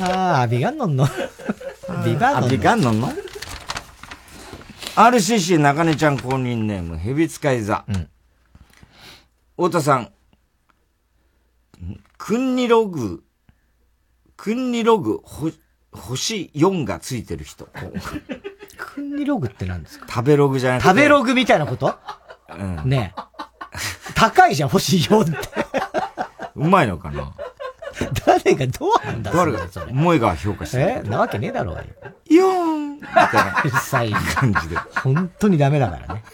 [0.00, 1.06] ああ、アビガンのんの。
[2.04, 2.50] ビバノン。
[2.50, 3.00] ビガンノン？
[3.00, 3.12] の
[4.96, 7.84] ?RCC 中根ちゃん公認ネーム、ヘビ使い座。
[7.88, 8.08] うん。
[9.56, 10.12] 太田さん、
[12.18, 13.22] クンニログ、
[14.36, 15.50] クンニログ、ほ、
[15.92, 17.68] 星4がついてる人。
[18.76, 20.06] クンニログって何ですか？
[20.08, 20.88] 食べログじゃなくて。
[20.88, 21.94] 食べログみたいなこと？
[22.58, 22.88] うん。
[22.88, 23.20] ねえ。
[24.14, 25.36] 高いじゃん、星4って。
[26.54, 27.32] うまいのかな？
[28.26, 30.84] 誰がどうなんだ誰が、萌えが評価してる。
[30.84, 31.02] え？
[31.02, 31.82] なわけねえだろうよ。
[32.42, 33.62] よーんみたいな。
[33.64, 34.76] うるさい感じで。
[35.02, 36.24] 本当にダメだからね。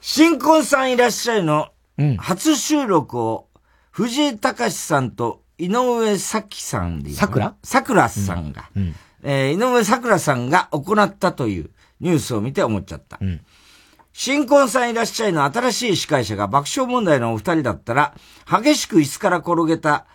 [0.00, 1.70] 新婚さんいらっしゃいの、
[2.18, 3.48] 初収録を、
[3.90, 7.54] 藤井隆さんと井上咲さんで桜？
[7.62, 11.70] 桜さんが、うんうん、えー、井上桜さんが行ったという
[12.00, 13.18] ニュースを見て思っちゃった。
[13.20, 13.40] うん
[14.18, 18.14] 新婚さんいらっしゃいの新しい司会者が爆笑問題のお二人だったら、
[18.50, 20.06] 激しく椅子から転げた、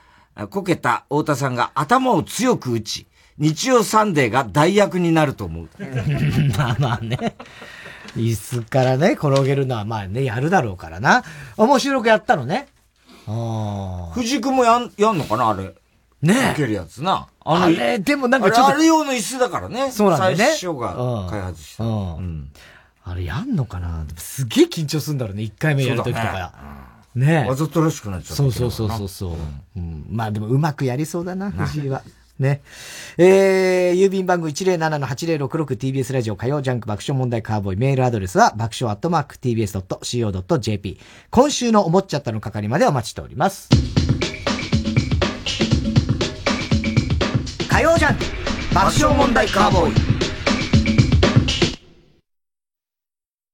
[0.50, 3.06] こけた太田さんが頭を強く打ち、
[3.42, 5.70] 日曜サンデーが代役になると思う。
[6.58, 7.36] まあまあね。
[8.16, 11.24] 椅子からね、転げるのはまあね、やるだろうからな。
[11.58, 12.68] 面白くやったのね。
[14.14, 15.74] 藤井君もやん、やんのかなあれ？
[16.22, 16.56] ねえ。
[16.56, 17.28] けるやつな。
[17.44, 18.76] あれ、でもなんかちょっと。
[18.76, 19.92] あれ用の椅子だからね。
[19.92, 20.46] そうなんだよね。
[20.46, 21.84] 最初が開発した。
[21.84, 22.16] うん。
[22.18, 22.52] うん
[23.04, 26.54] あれやんのかなすげえ緊張するんだろうね、一回目やるときとか。
[27.16, 28.36] ねねわざとらしくなっちゃった。
[28.36, 29.36] そうそうそうそうそう、
[29.76, 30.06] うん。
[30.10, 32.04] まあでもうまくやりそうだな、藤井は。
[32.40, 32.62] ね。
[33.18, 43.70] えー、郵便番号 107-8066TBS ラジオ火曜ジャンク爆笑問題カーボーイメールアドレスは爆笑アットマーク TBS.CO.JP 今週の思っちゃったの係までお待ちしております。
[47.70, 48.24] 火曜ジャンク
[48.74, 50.12] 爆笑問題カーボーイ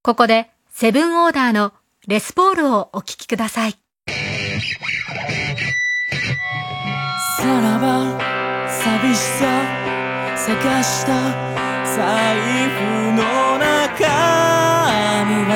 [0.07, 1.73] ここで、セブンオーダーの
[2.07, 3.75] レスポールをお聴きください。
[7.37, 8.46] さらば
[8.97, 9.45] 寂しさ
[10.35, 11.13] 探した
[11.85, 11.95] 財
[12.69, 12.81] 布
[13.13, 13.21] の
[13.59, 13.93] 中
[15.23, 15.53] には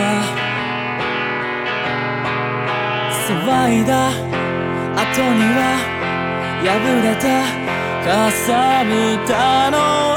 [3.27, 3.29] 騒
[3.81, 4.09] いだ
[4.93, 5.59] 後には
[6.61, 6.69] 破
[7.01, 7.25] れた
[8.05, 8.45] かさ
[8.85, 8.91] ぶ
[9.27, 10.10] たの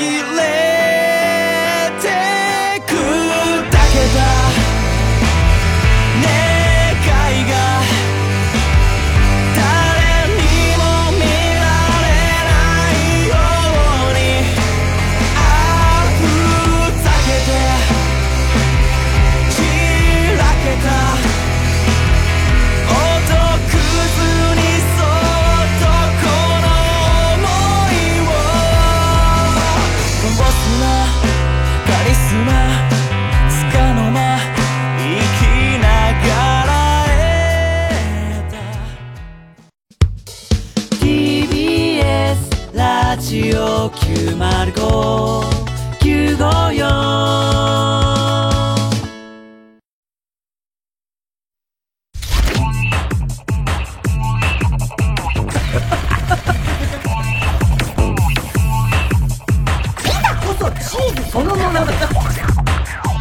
[0.00, 0.33] に紛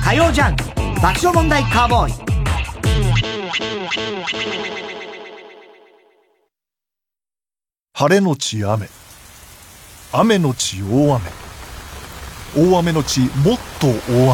[0.03, 0.55] 火曜ジャン
[1.01, 2.13] 爆笑問題カーボーイ
[7.93, 9.02] 晴れのち雨
[10.15, 11.31] 雨のち大雨。
[12.55, 14.29] 大雨のちもっと大雨。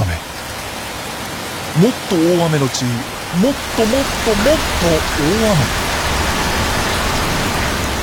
[1.80, 4.90] もっと大雨のちもっともっともっと
[5.24, 5.56] 大雨。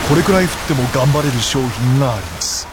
[0.08, 2.66] これくらい降っても頑張れる商品があります。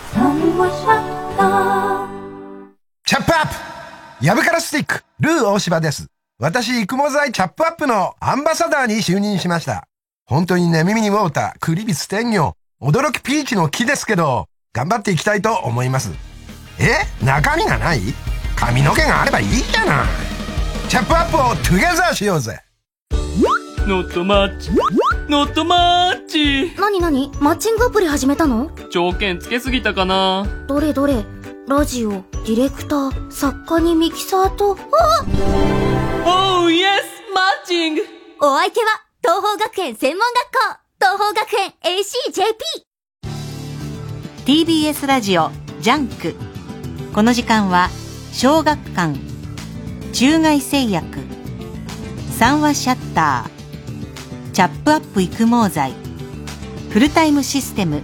[3.03, 3.55] チャップアップ。
[4.25, 6.07] ヤブカラスティック、ルー大柴です。
[6.39, 9.85] 私、育毛剤チャップアップのアンバサダーに就任しました。
[10.25, 16.09] 本当にね、耳にウォーター、クリビス天魚、驚きピーチの木ですけど、頑張っていきたいと思います。
[16.79, 17.05] え？
[17.23, 17.99] 中身がない？
[18.55, 20.07] 髪の毛があればいいじゃない。
[20.89, 22.59] チャップアップをトゥゲザーしようぜ。
[23.85, 24.71] ノットマッチ。
[25.29, 26.73] ノットマッチ。
[26.81, 28.71] なになにマッチングアプリ始めたの？
[28.89, 31.23] 条件つけすぎたかなどれどれ？
[31.67, 34.75] ラジオ、ディレクター、作家にミキサーと、
[36.25, 38.01] あおーイエスマッチング
[38.41, 38.85] お相手は、
[39.21, 42.92] 東方学園専門学校東方学園 ACJP
[44.45, 46.35] TBS ラジオジャンク。
[47.13, 47.89] この時間は
[48.33, 49.17] 小学館
[50.11, 51.19] 中外製薬
[52.37, 55.93] 三話シャッターチャップアップ育毛剤
[56.89, 58.01] フルタイムシステム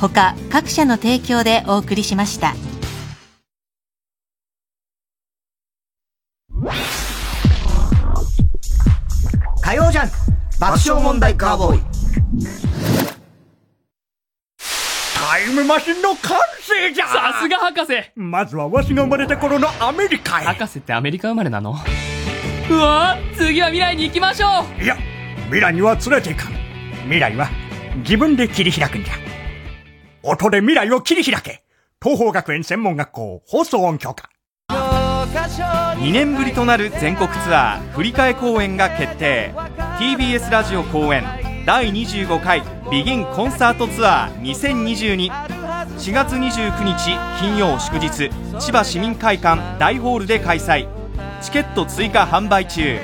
[0.00, 2.54] 他各社の提供でお送りしました。
[9.60, 10.14] 火曜ジャンク
[10.60, 13.17] 爆笑問題カーボーイ。
[15.38, 17.06] タイムマシンの完成じゃ。
[17.06, 17.92] さすが博士。
[18.16, 20.44] まずはわしが生まれた頃のアメリカへ。
[20.44, 21.76] 博士ってアメリカ生まれなの？
[22.68, 24.82] うわ次は未来に行きましょう。
[24.82, 24.96] いや
[25.44, 26.52] 未来には連れていかん。
[27.04, 27.48] 未来は
[27.98, 29.14] 自分で切り開くんじゃ。
[30.24, 31.62] 音で未来を切り開け。
[32.02, 34.28] 東方学園専門学校放送音響科。
[34.68, 39.54] 2年ぶりとなる全国ツアー振り替え公演が決定。
[40.00, 41.22] TBS ラジオ公演
[41.68, 45.30] 第25回ビギンコンサートツアー20224
[46.14, 50.88] 月29日金曜祝日千葉市民会館大ホールで開催。
[51.42, 52.98] チケット追加販売中。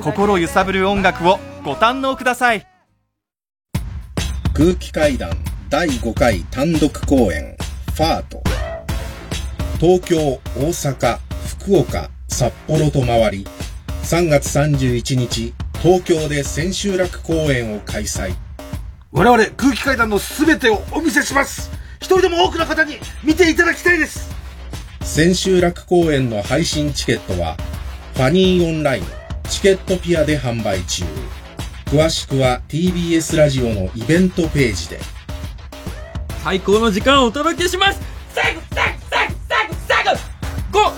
[0.00, 2.66] 心揺さぶる音楽をご堪能ください。
[4.54, 5.30] 空気階段
[5.68, 7.54] 第5回単独公演
[7.94, 8.42] ファート。
[9.80, 10.18] 東京
[10.56, 11.18] 大阪
[11.60, 13.46] 福岡札幌と回り
[14.02, 18.34] 3月31日東京で千秋楽公演を開催。
[19.12, 21.70] 我々空気階段の全てをお見せします。
[21.98, 24.28] 一人でも多くの方に見ていただきたいです。
[25.02, 27.56] 千秋楽公演の配信チケットは
[28.14, 29.04] ファニーオンライン
[29.48, 31.04] チケットピアで販売中。
[31.86, 34.98] 詳しくは TBS ラジオのイベントページで。
[36.42, 38.00] 最高の時間をお届けします。
[38.34, 39.37] 最後最後最後
[40.70, 40.92] GO!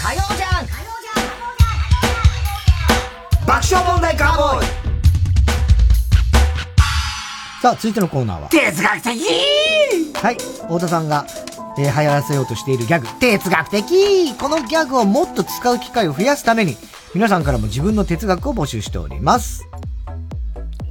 [0.00, 0.66] ラジオじゃん
[3.46, 4.16] 爆笑問題
[7.60, 8.48] さあ、続いてのコーナーは。
[8.50, 9.20] 哲学的
[10.14, 10.34] はい。
[10.36, 11.26] 太田さんが
[11.78, 16.76] えー、流行らせようとしているギャグ、哲学的このギャグをもっと使う機会を増やすために、
[17.14, 19.66] 皆さんからも自分の哲学を募集しております。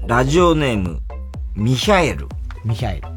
[0.07, 1.01] ラジオネーム、
[1.55, 2.27] ミヒャエル。
[2.63, 3.07] ミヒャエル。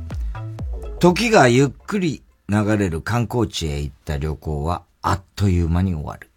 [0.98, 6.28] 時がゆっくり流れる観光地へ行った旅行は、あっという間に終わる。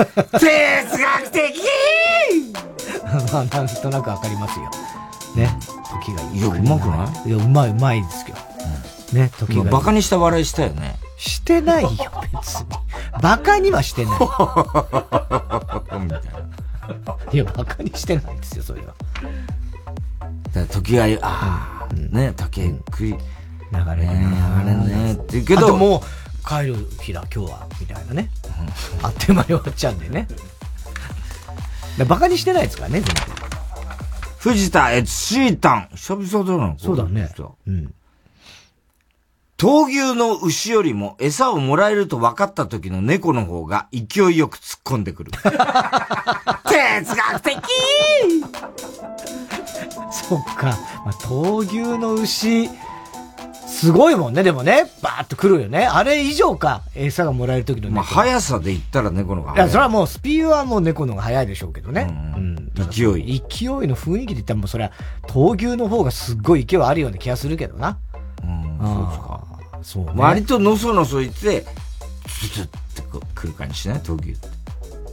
[0.38, 1.60] 哲学的
[3.32, 4.68] まあ、なんとなくわかりますよ。
[5.36, 5.56] ね。
[6.02, 6.64] 時がゆっくり。
[6.64, 7.28] いやうまくない？
[7.28, 8.38] いや、うまい、うまいですけど。
[9.12, 9.64] ね、時が。
[9.64, 10.96] バカにした笑いしたよね。
[11.16, 11.90] してないよ、
[12.32, 12.66] 別に。
[13.22, 14.18] バカにはしてない。
[17.32, 18.94] いや、バカにしてないですよ、それは。
[20.52, 23.10] だ時がゆ、ああ、ね、時がゆっくり。
[23.10, 23.16] 流
[23.90, 24.26] れるね。
[24.64, 25.12] 流れるね。
[25.12, 28.30] って言うけど、もう、帰る日だ、今日は、みたいなね。
[29.02, 30.26] あっという間に終わっちゃうんでね。
[31.98, 33.24] でバカにしてないですからね、全然。
[34.38, 35.88] 藤田悦シータン。
[35.94, 36.74] 久々だな。
[36.78, 37.30] そうだね。
[37.66, 37.94] うん。
[39.60, 45.32] 闘牛の牛よりも餌をもらえると分かった時の猫の方が勢いよく突っ込んでくる。
[46.64, 47.56] 哲学的
[50.10, 50.68] そっか。
[51.04, 52.70] まあ、闘牛の牛、
[53.66, 54.90] すごいもんね、でもね。
[55.02, 55.86] バーッと来るよね。
[55.86, 56.80] あれ以上か。
[56.94, 57.96] 餌がもらえる時の猫。
[57.96, 59.70] まあ、速さで言ったら猫の方がいや、速い。
[59.72, 62.06] それはもうスピードはもう猫の方が速いでしょうけどね。
[62.08, 62.72] うん。
[62.90, 63.42] 勢い。
[63.46, 64.92] 勢いの雰囲気で言ったらもうそれは、
[65.26, 67.98] 闘牛の方がすっごい勢いあるような気がするけどな。
[68.42, 69.49] うん、そうですか。
[69.82, 70.12] そうね。
[70.16, 71.66] 割とのそのそ言って、
[72.28, 74.48] ツツってこう来る感じしない闘牛って。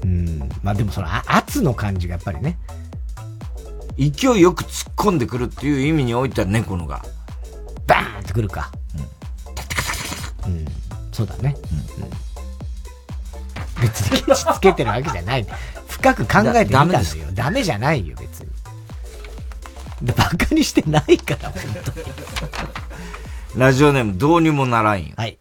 [0.03, 0.49] うん。
[0.63, 2.57] まあでもその、あ圧の感じがやっぱりね。
[3.97, 7.03] 勢いよく突っ込んでくるっていう意味においては猫のが。
[7.88, 8.72] バーンってくるか。
[10.45, 10.53] うん。
[10.53, 10.65] うん。
[11.11, 11.55] そうだね。
[11.97, 12.28] うん。
[13.82, 15.47] 別にケチつけてるわけじゃない。
[15.88, 17.05] 深く考えてみたんだよ。
[17.34, 18.47] ダメじゃないよ、別に。
[20.01, 22.05] でバカにしてないから、本当に。
[23.57, 25.13] ラジオネームどうにもならんよ。
[25.17, 25.37] はい。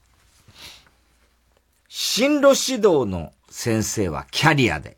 [1.89, 4.97] 進路指導の先生はキャリアで、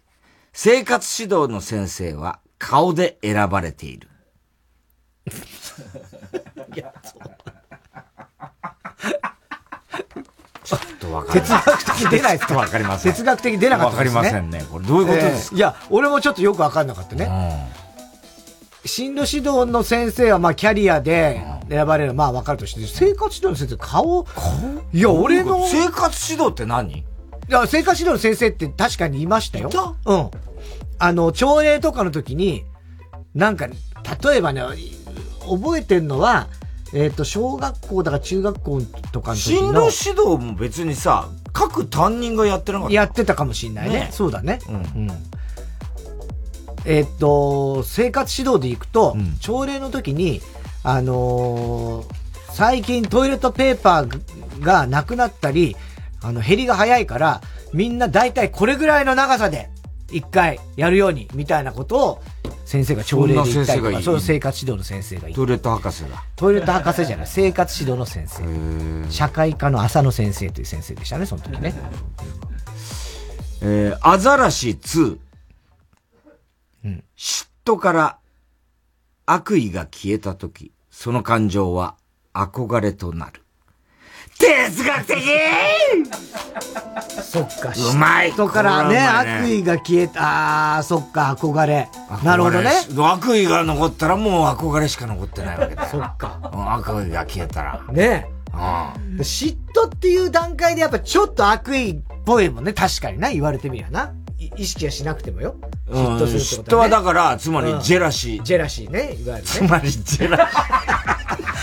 [0.53, 4.09] 生活指導の先生は顔で選ばれている。
[6.75, 7.23] いや、そう。
[10.65, 12.55] ちょっとわかり哲学的出ないですか？
[12.57, 13.13] わかりません。
[13.13, 13.97] 哲学的出なかったね。
[13.97, 14.65] わかりませんね。
[14.71, 17.69] これどういうことですか、えーいや、俺もちょっとよくわかんなかったね。
[18.89, 24.27] 進路指導の先生はまあキャリアで選ばれる、まあわかるとして、生活指導の先生、顔？
[24.93, 25.65] いや、俺の。
[25.67, 26.91] 生活指導って何？
[26.91, 27.05] い
[27.49, 29.71] や、生活指導の先生って確かにいましたよ。
[30.05, 30.31] うん。
[30.99, 32.65] あの、朝礼とかの時に、
[33.35, 34.63] なんか、例えばね、
[35.49, 36.49] 覚えてんのは、
[36.95, 38.81] えっ、と、小学校だから中学校
[39.13, 39.91] とかの時進の。
[39.91, 44.01] 路指導も別にさ、各担任がやってなかったやってたかもしんないね。
[44.01, 44.59] ねそうだね。
[44.69, 45.11] うん。
[46.89, 50.41] えっと、生活指導で行くと、朝礼の時に、
[50.83, 52.19] あのー
[52.59, 55.77] 最近トイレットペーパーがなくなったり、
[56.21, 57.41] あの、減りが早いから、
[57.73, 59.71] みんな大体これぐらいの長さで、
[60.11, 62.23] 一回やるように、みたいなことを、
[62.65, 65.35] 先生が朝礼で言ったりとか、そういう生活指導の先生がいい。
[65.37, 66.25] トイレット博士だ。
[66.35, 69.13] トイレット博士じゃない、生活指導の先生。
[69.13, 71.75] 社会科の浅野先生という先生でしたね、その時ね。
[73.63, 75.19] えー、アザラシ2。
[77.17, 78.19] 嫉妬から
[79.27, 81.97] 悪意が消えたとき、その感情は
[82.33, 83.43] 憧れとなる。
[84.39, 85.19] 哲学的
[87.23, 91.89] そっか、うまい人からね、ね悪意が消えた、あー、そっか、憧れ。
[92.23, 92.71] なるほどね。
[92.97, 95.89] 悪意が残ったらもう憧れしか残ってないわけだよ。
[95.91, 96.39] そっか。
[96.73, 97.85] 悪意が消えたら。
[97.91, 99.19] ねうん。
[99.19, 104.13] 嫉妬っていう段階でやっぱちょっと悪意っぽいもんね、確かにな、言われてみりゃな。
[104.59, 105.57] い意識はしなくてもよ。
[105.89, 109.43] うん嫉妬するってこと嫉妬はだからつまりうんジェラシージェラシーね、いわゆるね。
[109.43, 111.09] つまりジェラシー。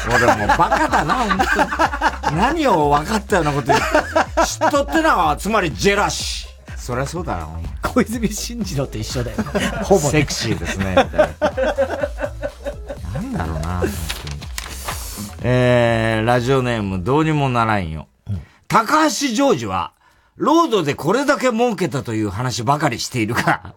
[0.15, 2.37] 俺もうバカだな、本当に。
[2.37, 3.79] 何を分かったようなこと言う。
[3.79, 6.77] 嫉妬ってのは、つまりジェラシー。
[6.77, 7.47] そりゃそうだな、
[7.81, 9.37] 小泉進次郎と一緒だよ。
[9.83, 10.09] ほぼね。
[10.11, 11.51] セクシーですね、みたいな。
[13.13, 13.91] なんだろうな、本当に。
[15.41, 18.07] えー、ラジオネームどうにもならんよ。
[18.67, 19.93] 高橋ジョージは、
[20.37, 23.75] ロードでこれだけ儲けたという話ばかりしているが、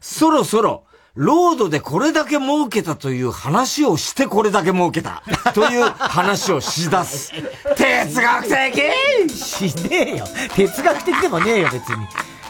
[0.00, 0.84] そろそろ、
[1.14, 5.22] ロードでこれだけ儲けたという話をしてこれだけ儲けた
[5.54, 7.32] という話をしだす。
[7.76, 10.26] 哲学的しねえよ。
[10.54, 11.96] 哲学的でもねえよ、別に。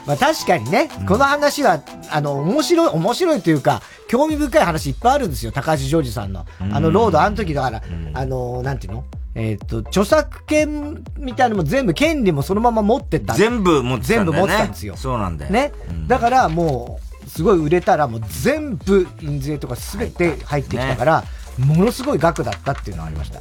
[0.07, 1.81] まあ確かにね、この話は、
[2.11, 6.45] あの、面白い、面白いというか、興味深い話いっぱいあるんですよ、高橋ジョージさんの。
[6.73, 7.83] あの、ロード、あの時だから、
[8.15, 9.05] あの、なんていうの？
[9.35, 13.35] えっ、と、著作権みたいなのも全部、権利もそのまま持ってた。
[13.35, 14.33] 全部持ってたんだよね。
[14.33, 14.97] 全部持ってたんですよ。
[14.97, 15.53] そうなんだよ。
[15.53, 15.73] ね。
[16.07, 21.25] だからもう、すごい売れたらもう全部印税とか全て入ってきたから、
[21.59, 23.41] ものすごい額だったっていうのはありました。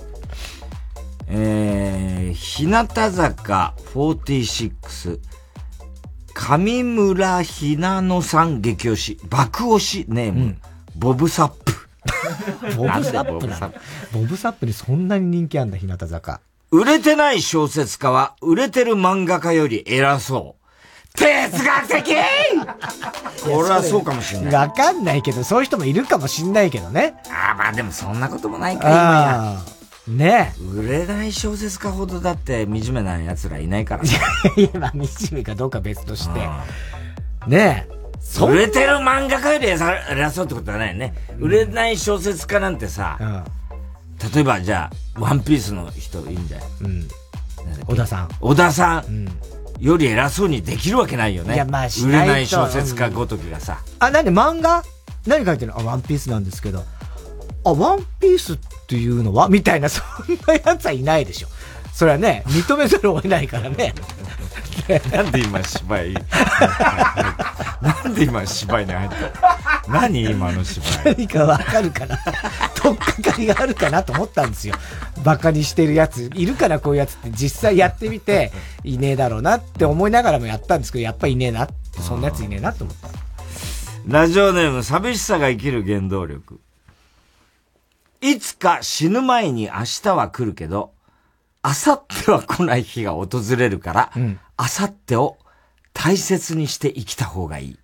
[1.27, 5.19] えー、日向坂46、
[6.33, 10.61] 上村ひなのさん激推し、爆推しネーム、うん、
[10.95, 11.62] ボブサップ。
[12.75, 13.71] ボブサップな
[14.11, 16.41] ボブサップにそんなに人気あんだ、日向坂。
[16.71, 20.63] 売れてない小説家は、売れてる漫画家より偉そう。
[21.15, 22.15] 哲学的
[23.47, 24.53] 俺はそうかもしんない。
[24.53, 27.13] わかんないけど、そういう人もいるかもしんないけどね。
[27.29, 29.73] ああ、まあでもそんなこともないか、今や。
[30.07, 34.03] ね売れない小説家ほどだって惨めな奴らいないから。
[34.03, 36.39] いや、まあ惨めかどうか別として。
[37.47, 38.02] ねえ。
[38.41, 41.13] 売れてる漫画家より偉そうってことはないね。
[41.39, 43.43] 売れない小説家なんてさ、うん、
[44.33, 46.63] 例えばじゃあ、ワンピースの人いいんだよ。
[46.81, 47.07] うん。
[47.85, 48.29] 小田さん。
[48.39, 49.05] 小田さん。
[49.05, 49.27] うん
[49.79, 51.55] より偉そうにできるわけないよね。
[51.55, 53.79] いや、まあ、売れない小説家ごときがさ。
[53.99, 54.81] あ、なんで漫画？
[55.27, 55.79] 何書いてるの？
[55.81, 56.85] あ、ワンピースなんですけど。
[57.65, 59.49] あ、ワンピースっていうのは？
[59.49, 60.05] みたいな、そん
[60.47, 61.49] な奴はいないでしょ。
[61.91, 63.93] それはね、認めざるを得ないからね。
[65.11, 66.13] なんで今芝居？
[67.81, 69.91] なんで今芝居に入った？
[69.91, 71.15] 何今の芝居？
[71.15, 72.17] 何かわかるかな？
[72.75, 74.75] とっかかりがあるかなと思ったんですよ。
[75.23, 77.31] バカにしてるやつ、いるからこういうやつって。
[77.31, 78.51] 実際やってみて、
[78.83, 81.67] いねえだろうなって思いながらもやったんですけど、やっぱいねえな
[82.01, 83.07] そんなやついねえなと思った。
[84.05, 86.59] ラジオネーム、寂しさが生きる原動力。
[88.21, 90.91] いつか死ぬ前に明日は来るけど、
[91.63, 95.37] 明後日は来ない日が訪れるから、うん、明後日を
[95.93, 97.79] 大切にして生きた方がいい。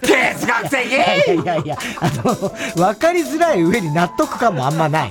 [0.00, 2.10] 哲学的いやいやいや、あ
[2.76, 5.10] の、わかりづらい上に納得感もあんまない。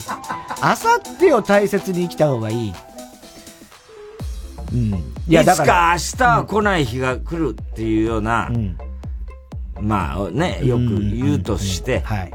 [0.62, 2.74] 明後日を大切に生きた方がいい。
[4.74, 4.94] うん。
[5.28, 5.96] いや、だから。
[5.96, 8.78] いつか明日は来ない日が来るっていうような、うん、
[9.80, 12.34] まあね、よく言うとして、はい。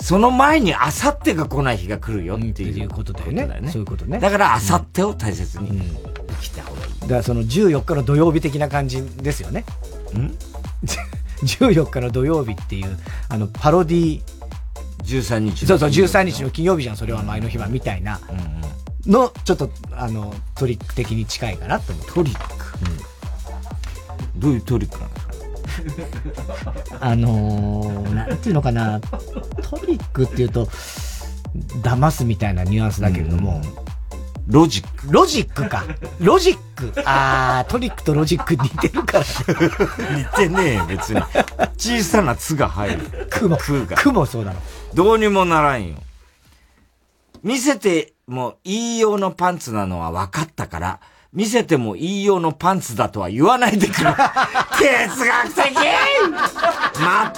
[0.00, 3.70] その前にあさってが来ない日が来るよっていうことだよね。
[3.70, 4.18] そういうことね。
[4.18, 5.80] だからあさってを大切に
[6.50, 7.00] た方がいい。
[7.00, 9.64] だからその14日の土曜日的な感じですよね。
[10.14, 10.34] ん？
[11.42, 14.22] 14日の土曜日っていう、あの、パロディ
[15.04, 18.20] 13日そうそう、13日の金曜日じゃん、それは前の日は、みたいな。
[19.06, 22.12] の、ちょっと、あの、トリック的に近いかなと思って。
[22.12, 22.78] トリック、
[24.34, 25.10] うん、どういうトリックなの
[27.00, 29.08] あのー、なんていうのかな、ト
[29.86, 30.66] リックっていうと、
[31.82, 33.60] 騙すみたいなニュアンスだけれども、
[34.52, 35.10] ロジック。
[35.10, 35.82] ロジックか。
[36.20, 36.92] ロジック。
[37.06, 39.24] あー、トリックとロジック似てるから。
[39.24, 41.22] 似てねえ、別に。
[41.78, 43.28] 小さなつが入る。
[43.30, 43.56] くも。
[43.56, 43.96] くが。
[43.96, 44.60] くもそうなの。
[44.92, 45.94] どうにもならんよ。
[47.42, 51.00] 見せてもいい用のパンツなのは分かったから、
[51.32, 54.10] 見せてもいい用のパンツだとは言わないでくれ。
[54.76, 55.76] 哲学的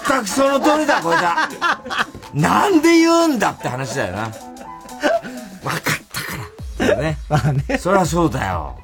[0.09, 1.49] 全くその通りだ、これだ。
[2.35, 4.29] なんで言うんだって話だよな。
[5.63, 6.04] 分かった
[6.89, 7.03] から。
[7.03, 7.19] ね。
[7.29, 7.79] まあね。
[7.79, 8.79] そりゃそうだよ。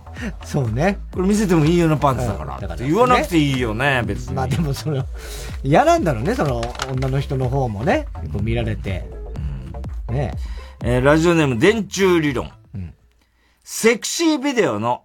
[0.45, 0.99] そうね。
[1.13, 2.57] これ見せてもいいようなパンツだから。
[2.57, 4.35] から言わなくていいよね、別に。
[4.35, 5.05] まあでもその、
[5.63, 8.07] 嫌なんだろうね、その女の人の方もね。
[8.33, 9.09] こう見られて。
[10.09, 10.33] うん、ね
[10.83, 12.51] えー、ラジオネーム電柱理論。
[12.75, 12.95] うん、
[13.63, 15.05] セクシービデオの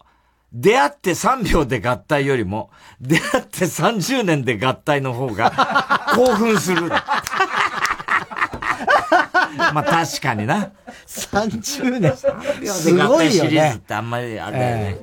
[0.55, 2.69] 出会って3秒で合体よりも、
[3.01, 6.89] 出会って30年で合体の方が興奮する。
[9.73, 10.71] まあ確かにな。
[11.07, 12.13] 30年。
[12.67, 13.49] すごいよね。
[13.49, 14.97] シリーズってあんまりあれだよね。
[14.97, 15.01] え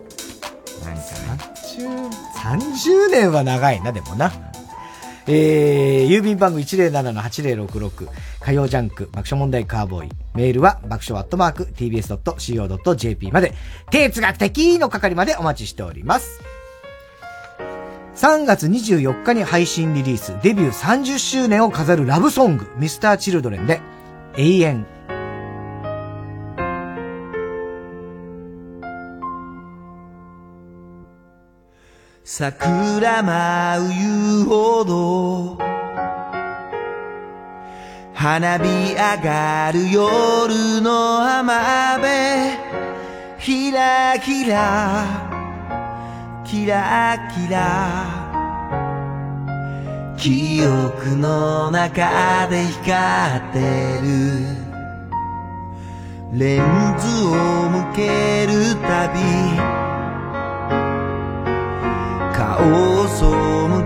[0.82, 1.52] ー、なんかね。
[1.78, 4.32] 30、30年は長いな、でもな。
[5.26, 8.08] えー、郵便番号107-8066
[8.40, 13.54] 火曜ジャンク爆笑問題カーボーイメールは爆笑アットマーク tbs.co.jp まで
[13.90, 16.40] 哲学的の係までお待ちしております
[18.16, 23.80] 3月24日に配信リリースデビュー30周年を飾るラブソング Mr.Children で
[24.36, 24.86] 永遠。
[32.24, 35.58] 桜舞う遊歩道
[38.14, 42.08] 花火上がる夜の浜辺
[43.38, 45.04] ひらひら
[46.44, 48.21] キラキラ。
[50.22, 53.58] 記憶の中で光って
[54.00, 54.06] る。
[56.32, 56.62] レン
[56.96, 57.34] ズを
[57.68, 59.18] 向けるたび
[62.32, 62.62] 顔
[63.00, 63.26] を背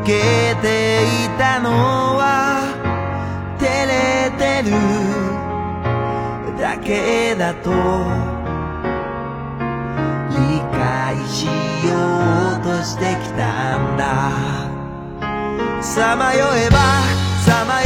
[0.05, 0.13] け
[0.61, 0.67] て
[1.25, 1.71] いたの
[2.19, 2.61] は
[3.59, 4.77] 照れてる。
[6.61, 7.71] だけだと
[10.31, 10.37] 理
[10.77, 11.51] 解しよ
[12.61, 14.66] うとしてきたんだ。
[15.95, 16.79] さまよえば
[17.47, 17.86] さまよ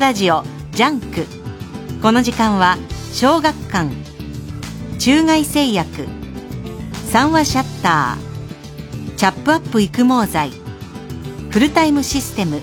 [0.00, 0.42] ラジオ
[0.72, 1.26] JUNK。
[2.02, 2.76] この時間は
[3.12, 3.90] 小学館
[4.98, 6.06] 中外製薬
[7.10, 10.50] 三和シャッターチャップアップ育毛剤
[11.50, 12.60] フルタイムシステム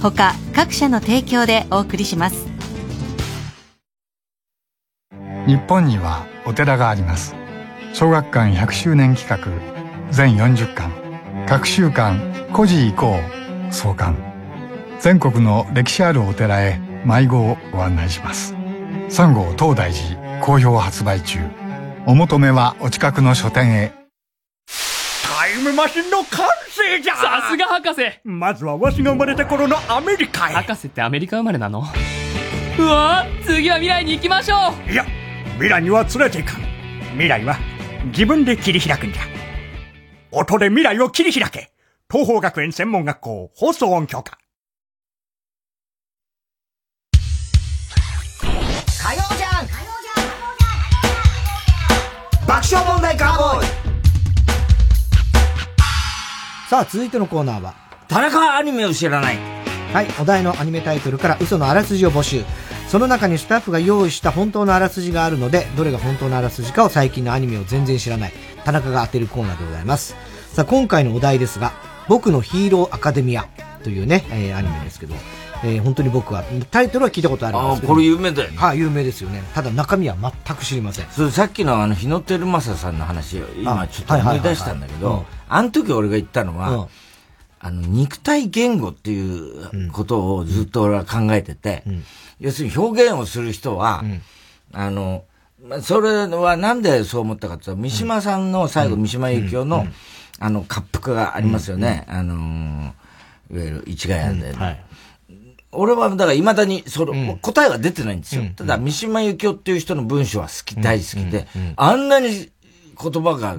[0.00, 2.46] 他各社の提供でお送りします。
[5.46, 7.36] 日本にはお寺があります。
[7.92, 9.48] 小学館100周年企画
[10.10, 10.92] 全40巻。
[11.46, 12.18] 隔週刊
[12.52, 13.16] 「古事行こ
[13.70, 14.31] う」創刊。
[15.02, 18.54] 全国の歴史あるお寺へ迷子をご案内します。
[19.08, 21.40] 3号東大寺好評発売中。
[22.06, 23.92] お求めはお近くの書店へ。
[25.40, 27.16] タイムマシンの完成じゃ！
[27.16, 28.20] さすが博士。
[28.22, 30.52] まずはわしが生まれた頃のアメリカへ。
[30.52, 31.82] 博士ってアメリカ生まれなの？
[32.78, 34.92] うわ次は未来に行きましょう。
[34.92, 35.04] いや
[35.54, 36.60] 未来には連れていかん。
[37.14, 37.56] 未来は
[38.04, 39.22] 自分で切り開くんじゃ。
[40.30, 41.72] 音で未来を切り開け。
[42.08, 44.38] 東方学園専門学校放送音響科
[52.52, 53.66] 爆笑問題カーボーイ
[56.68, 57.74] さあ、続いてのコーナーは、
[58.08, 59.38] 田中アニメを知らない？
[59.94, 62.44] はい、お題のアニメタイトルから嘘のあらすじを募集。
[62.88, 68.32] その中にスタッフが用意した本当のあらすじがあるので、どれが本当のあらすじかを最近のアニメを全然知らない、
[68.66, 70.14] 田中が当てるコーナーでございます。
[70.52, 71.72] さあ、今回のお題ですが、
[72.06, 73.48] 僕のヒーローアカデミア
[73.82, 75.14] というね、えーアニメですけど、
[75.64, 77.92] えー本当に僕は、タイトルは聞いたことあるんですけど。
[77.92, 78.56] あーこれ有名だよね。
[78.56, 79.42] はい、有名ですよね。
[79.54, 80.16] ただ中身は
[80.46, 81.06] 全く知りません。
[81.10, 86.58] それさっきのあの日野照正さんの話を今あちょっと思い出したんだけはいはいはいはいど、あの時俺が言ったのうん。
[86.58, 86.88] は、
[87.60, 91.84] あの、肉体言語っていうことをずっと俺は考えてて、
[92.40, 94.02] 要するに表現をする人は、
[94.72, 95.24] あの、
[95.64, 99.86] まあそれはなんでそう思ったかっていうと、三島さんの最後、三島由紀夫の、
[100.40, 102.04] あの、滑腹がありますよね。
[102.08, 102.92] あのー
[103.52, 104.54] いわゆる一概案で、
[105.72, 108.44] 俺は、だから未だに、その、答えは出てないんですよ。
[108.54, 111.46] ただ、三島由紀夫っていう人の文章は好き、大好きで、
[111.76, 112.50] あんなに
[113.02, 113.56] 言葉が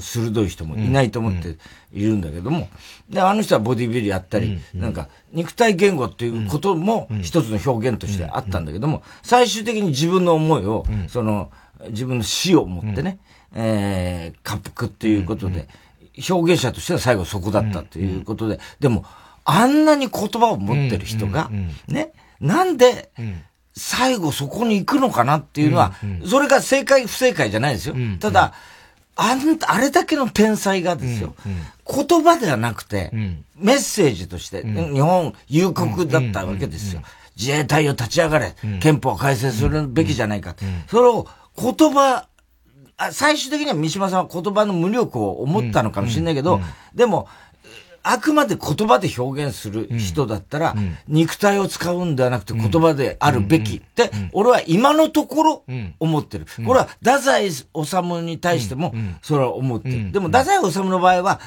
[0.00, 1.56] 鋭い人もいないと思って
[1.92, 2.68] いるんだけども、
[3.08, 11.50] で、あの人はボディビルやったり、なんか、肉体言語っていうことも一つの表現としてあったんだけども、最終的に自分の思いを、その、
[11.88, 13.18] 自分の死を持ってね、
[13.54, 15.68] えー、滑腹っていうことで、
[16.28, 19.04] 表現者としては最後そこだったということで、でも、
[19.44, 21.50] あんなに言葉を持ってる人が、
[21.86, 23.10] ね、なんで、
[23.76, 25.94] 最後そこに行くのかなっていうのは、
[26.26, 27.94] それが正解不正解じゃないですよ。
[28.20, 28.54] ただ、
[29.16, 31.34] あん、あれだけの天才がですよ、
[31.86, 33.10] 言葉ではなくて、
[33.56, 37.02] メッセージとして、日本有国だったわけですよ。
[37.36, 40.56] 自衛隊を立ち上がれ、憲法を改正するべきじゃないか。
[40.88, 42.28] それを言葉、
[42.96, 46.60] あ最終的には三島さんは言葉の無力を思ったのかもしれないけど、
[46.94, 47.28] でも、
[48.06, 50.76] あくまで言葉で表現する人だったら、
[51.08, 53.76] 肉体を使うんではなくて言葉であるべき。
[53.78, 55.64] って、俺は今のところ
[55.98, 56.46] 思ってる。
[56.64, 57.66] これは太宰治
[58.22, 60.12] に対しても、それは思ってる。
[60.12, 61.40] でも太宰治の場合は、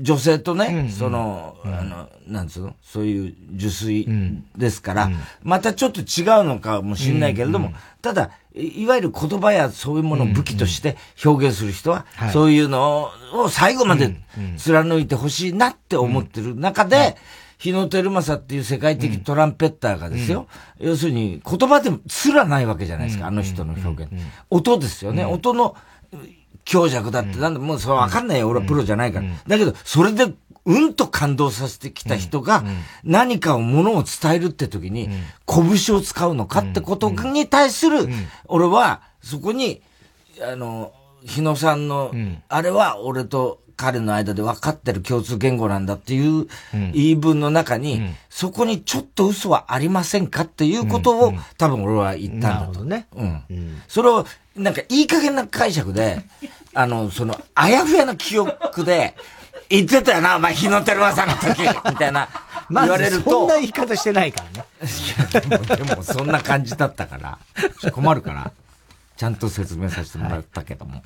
[0.00, 2.74] 女性とね、その、あの、なんつうの？
[2.82, 4.08] そういう受水
[4.56, 5.10] ですから、
[5.42, 7.72] またちょっと違うのかもしれないけれども、
[8.02, 14.16] ただ、いわゆる言葉やそういうものを武器として表現する人は、そういうのを最後まで
[14.56, 16.54] 貫いてほしいなって思ってる。
[16.56, 17.16] 中で、
[17.58, 20.46] 日野照正っていう世界的トランペッターがですよ、
[20.78, 24.12] 要するに言葉ですらないわけじゃないですか、あの人の表現。
[24.50, 25.24] 音ですよね。
[25.24, 25.76] 音の
[26.64, 29.26] 強弱だって、なんでもうそれわかんないよ、俺はプロじゃないから。
[29.46, 30.32] だけど、それで
[30.68, 32.62] うんと感動させてきた人が、
[33.02, 35.08] 何かをものを伝えるって時に、
[35.46, 38.06] 拳を使うのかってことに対する、
[38.46, 39.80] 俺は、そこに、
[40.42, 40.92] あの、
[41.24, 42.12] 日野さんの、
[42.50, 52.84] あれは俺と彼の間で分かってる共通言語なんだっていう言い分の中に、そこにちょっと嘘はありませんかっていうことを、多分俺は言ったんだと。
[52.84, 53.06] ね。
[53.16, 53.82] うん。
[53.88, 56.20] それを、なんかいい加減な解釈で、
[56.74, 59.14] あの、その、あやふやな記憶で、
[59.68, 62.28] 言ってたよな、お前、日野照正の時、 みたいな、
[62.70, 63.30] 言われると。
[63.30, 64.66] そんな言い方してないからね。
[64.82, 67.38] いや、でも、でもそんな感じだったから、
[67.92, 68.52] 困るから、
[69.16, 71.02] ちゃんと説明させてもらったけども。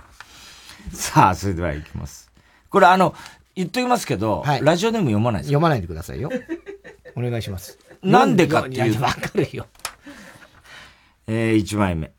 [0.93, 2.31] さあ、それでは行きます。
[2.69, 3.15] これあの、
[3.55, 6.31] 言っときますけど、ラジオネーム読まないです読まないでくださいよ。
[7.15, 7.79] お願いします。
[8.03, 9.03] なんでかっていうと。
[9.03, 9.67] わかるよ。
[11.27, 12.13] えー、1枚目。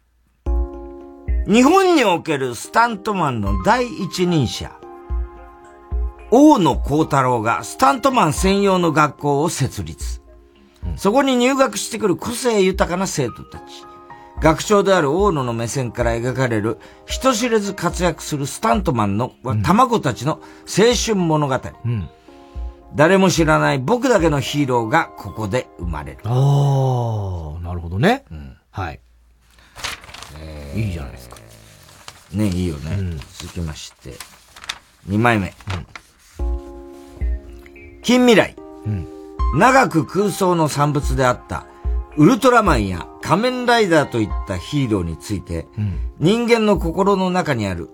[1.45, 4.71] 日本におけるスタントマンの第一人者、
[6.35, 10.19] 大野幸太郎がスタントマン専用の学校を設立。
[10.95, 13.63] そこに入学してくる個性豊かな生徒たち。
[14.41, 21.61] 学長である大野の目線から描かれる人知れず活躍するスタントマンの卵たちの青春物語。
[22.95, 26.17] 誰も知らない僕だけのヒーローがここで生まれる。
[26.23, 26.29] あ
[27.59, 28.25] あ、なるほどね。
[28.71, 28.99] はい。
[30.75, 31.37] いいじゃないですか。
[32.31, 33.19] ね、いいよね。
[33.37, 34.17] 続きまして、
[35.07, 35.53] 2枚目。
[38.03, 38.55] 近未来。
[39.55, 41.65] 長く空想の産物であった、
[42.17, 45.67] ウルトラマンや仮面ライダーといったヒーローについて、
[46.19, 47.89] 人間の心の中にある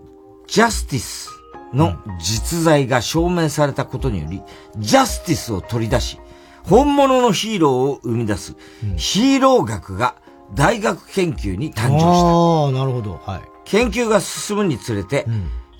[0.47, 1.29] ジャスティス
[1.73, 4.41] の実在が証明されたことにより、
[4.77, 6.19] justice を取り出し、
[6.63, 8.55] 本物のヒーローを生み出す、
[8.95, 10.15] ヒーロー学が
[10.55, 12.07] 大学研究に誕生した。
[12.07, 13.19] ああ、なるほど。
[13.23, 13.41] はい。
[13.65, 15.27] 研究が進むにつれて、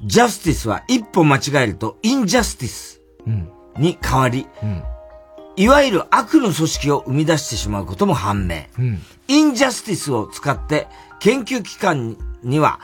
[0.06, 3.02] justice は一歩間違えると injustice
[3.80, 4.48] に変わり、
[5.56, 8.64] いわゆる悪の組織を生み出してしまうことも判明。
[9.28, 10.88] injustice を使って
[11.20, 12.80] 研究機関には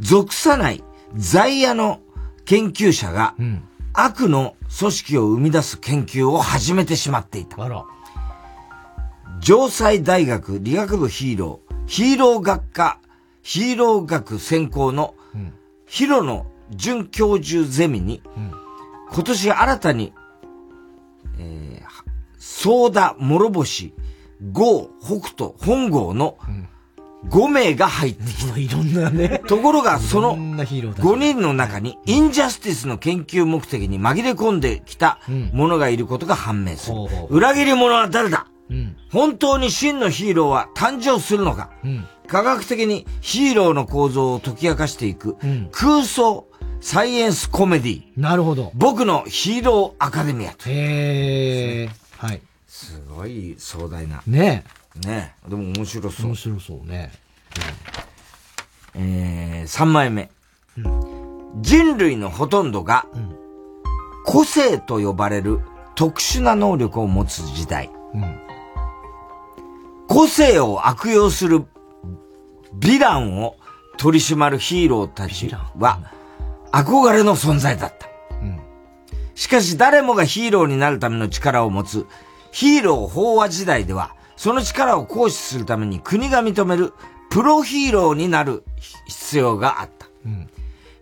[0.00, 0.82] 属さない
[1.14, 2.00] 在野の
[2.44, 3.34] 研究者が
[3.92, 7.56] 悪の組織を生み出す研究を始めてしまっていた。
[9.40, 13.00] 城西大学理学部ヒーロー、ヒーロー学科、
[13.42, 15.14] ヒーロー学専攻の
[15.86, 18.22] 広野准教授ゼミに、
[19.10, 23.94] 今年新たに、えー、ソーダ、諸星、
[24.52, 26.36] ゴー、北斗、本郷の
[27.28, 28.56] 5名が入ってきた。
[28.58, 29.42] いろんなね。
[29.46, 35.18] ところが、そのなヒーローたち5人の中に、インジャスティスの研究目的に紛れ込んできた
[35.52, 36.96] 者がいることが判明する。
[37.30, 38.46] 裏切り者は誰だ？
[39.10, 41.70] 本当に真のヒーローは誕生するのか、
[42.26, 45.36] 科学的にヒーローの構造を解き明かしていく、
[45.72, 46.46] 空想
[46.80, 48.02] サイエンスコメディ。
[48.16, 48.70] なるほど。
[48.74, 50.68] 僕のヒーローアカデミアと。
[50.68, 52.07] へえ。
[52.18, 52.40] はい。
[52.66, 54.22] すごい壮大な。
[54.26, 54.64] ね
[55.06, 56.26] ねでも面白そう。
[56.26, 57.12] 面白そうね。
[58.94, 60.28] えー、3枚目。
[61.60, 63.06] 人類のほとんどが、
[64.26, 65.60] 個性と呼ばれる
[65.94, 67.88] 特殊な能力を持つ時代。
[70.08, 73.56] 個性を悪用するヴィランを
[73.96, 76.00] 取り締まるヒーローたちは
[76.72, 78.07] 憧れの存在だった。
[79.38, 82.06] しかし誰もがヒーローになるための力を持つ
[82.50, 86.92] ヒーロー飽和時代では、その力を行使するために国が認める
[87.30, 88.64] プロヒーローになる
[89.06, 90.08] 必要があった。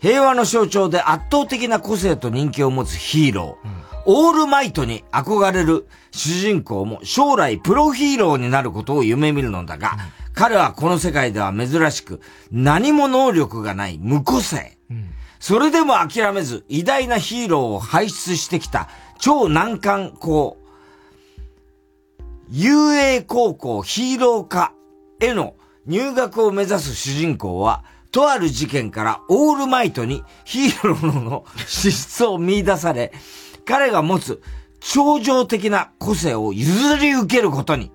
[0.00, 9.96] 平和の象徴で圧倒的な個性と人気を持つヒーロー、オールマイトに憧れる主人公も将来プロヒーローになることを夢見るのだが、
[10.34, 14.75] 彼はこの世界では珍しく何も能力がない無個性。
[15.38, 18.88] それでも諦めず偉大なヒーローを輩出してきた
[19.18, 20.58] 超難関校、
[22.50, 24.72] UA 高校ヒーロー科
[25.20, 25.54] への
[25.86, 33.12] 入学を目指す主人公は、とある事件からオールマイトにヒーローの資質を見出され、
[33.64, 34.42] 彼が持つ
[34.80, 37.90] 超常的な個性を譲り受けることに。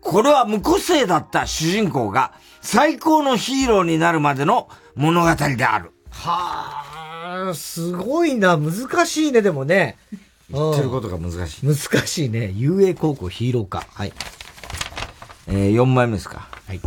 [0.00, 5.91] これは無個性だった主人公が最高のヒーローになるまでの物語である。
[6.24, 8.56] はあ、すごいな。
[8.56, 9.96] 難しいね、でもね。
[10.50, 11.66] 言ってることが難しい。
[11.66, 12.52] 難しいね。
[12.54, 13.84] UA 高校ヒーロー科。
[13.92, 14.12] はい。
[15.48, 16.48] えー、4枚目ですか。
[16.68, 16.80] はい。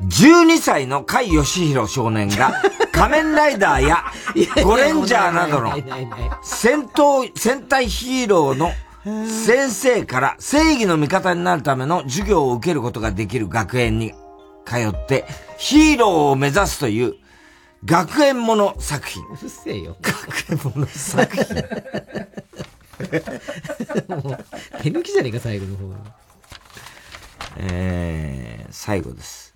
[0.00, 2.52] 12歳の甲斐義弘少年が
[2.92, 4.04] 仮面ライダーや
[4.62, 5.74] ゴレンジャーなどの
[6.42, 8.72] 戦闘、戦隊ヒーローの
[9.26, 14.14] 先生から正義の味方になるための授業を受けることができる学園に
[14.64, 15.26] 通って
[15.56, 17.16] ヒーローを目指すという
[17.84, 19.24] 学園もの作品。
[19.28, 19.96] うるせえよ。
[20.00, 21.56] 学園もの作品。
[24.08, 24.38] もう、
[24.82, 25.94] 手抜きじゃねえか、最後の方。
[27.56, 29.54] えー、最後です。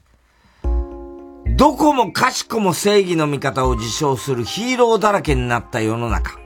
[1.46, 6.38] どこもかしこも正義の味方を自称するヒーローだらけになった世の中。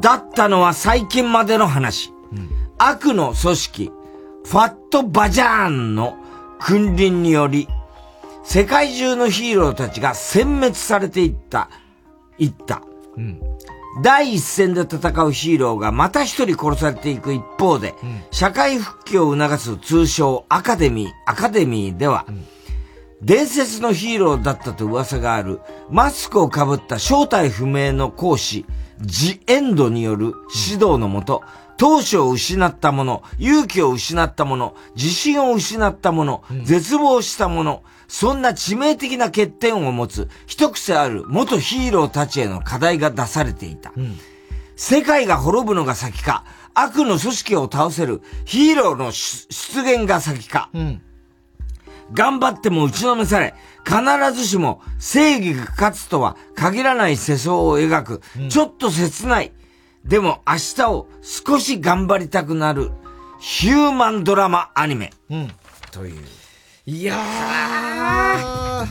[0.00, 2.12] だったのは最近までの話。
[2.78, 3.92] 悪の組織、
[4.44, 6.16] ファットバジャーンの
[6.58, 7.68] 君臨により、
[8.44, 11.70] 世界中のヒーローたちが殲滅されていった、
[12.38, 12.82] いった。
[14.02, 17.94] 第一線で戦うヒーローがまた一人殺されていく一方で、
[18.30, 22.26] 社会復帰を促す通称アカデミー、アカデミーでは、
[23.22, 25.60] 伝説のヒーローだったと噂がある、
[25.90, 28.66] マスクをかぶった正体不明の講師、
[29.00, 30.34] ジ・エンドによる
[30.70, 31.42] 指導のもと、
[31.78, 43.92] 闘志を失った者、勇気を失った者、自信を失った者、絶望した者、そんな致命的な欠点を持つ一癖ある元ヒーローたちへの課題が出されていた。
[44.76, 46.44] 世界が滅ぶのが先か、
[46.74, 50.70] 悪の組織を倒せるヒーローの出出現が先か。
[52.12, 53.54] 頑張っても打ちのめされ、
[53.84, 54.00] 必
[54.32, 59.52] ずしも正義が勝つとは限らない世相を描く、ちょっと切ない、
[60.04, 62.90] でも明日を少し頑張りたくなる、
[63.40, 65.12] ヒューマンドラマアニメ。
[65.90, 66.43] という。
[66.86, 68.86] いやー。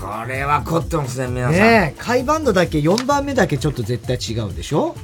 [0.00, 1.52] これは凝ってますね、皆さん。
[1.54, 4.94] ねえ、海バンドだけ4番目だけちょっと絶対違うでしょ？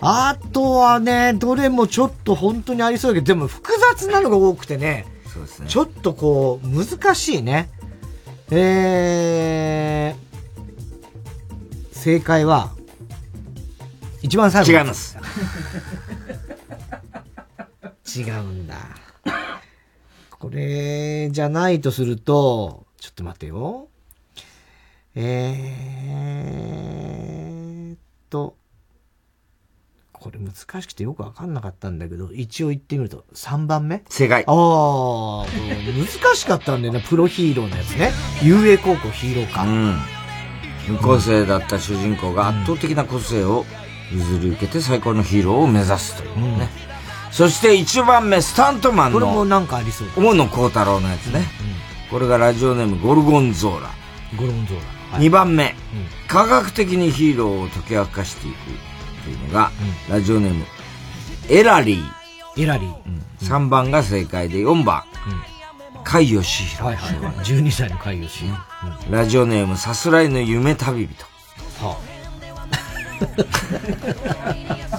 [0.00, 5.68] あとはね、どれもちょっと本当にありそうだけど、でも複雑なのが多くてね、そうですね。
[5.68, 7.70] ちょっとこう、難しいね。
[8.50, 12.70] えー、正解は、
[14.22, 14.72] 一番最後。
[14.72, 15.16] 違います。
[18.16, 18.74] 違うんだ。
[20.38, 23.88] これじゃないとすると、ちょっと待ってよ。
[25.14, 27.98] えーっ
[28.30, 28.56] と、
[30.12, 34.04] これ難しくてよくわかんなかったんだけど、一応言ってみると、3番目？
[34.08, 34.44] 正解。
[34.46, 36.06] ああ、難
[36.36, 38.12] しかったんだよね、プロヒーローのやつね。
[38.40, 39.64] UA 高校ヒーローか。
[39.64, 39.96] うん。
[40.88, 43.66] 無個性だった主人公が圧倒的な個性を
[44.12, 46.70] 譲り受けて最高のヒーローを目指すというね。
[47.30, 49.20] そして1番目、スタントマンの。
[49.20, 50.08] これもなんかありそう。
[50.16, 51.46] 大野幸太郎のやつね。
[52.10, 53.90] これがラジオネームゴルゴンゾーラ。
[54.36, 54.78] ゴルゴンゾー
[55.12, 55.18] ラ。
[55.18, 55.74] 2番目、
[56.26, 58.56] 科学的にヒーローを解き明かしていく
[59.24, 59.70] というのが、
[60.10, 60.66] ラジオネーム、
[61.48, 62.62] エラリー。
[62.62, 62.94] エラリー。
[63.40, 65.04] 3番が正解で、4番、
[66.04, 66.82] 甲斐義弘。
[66.82, 67.34] はいはいはい。
[67.44, 68.58] 12歳の甲斐義弘。
[69.10, 71.86] ラジオネーム、さすらいの夢旅人。
[71.86, 71.96] は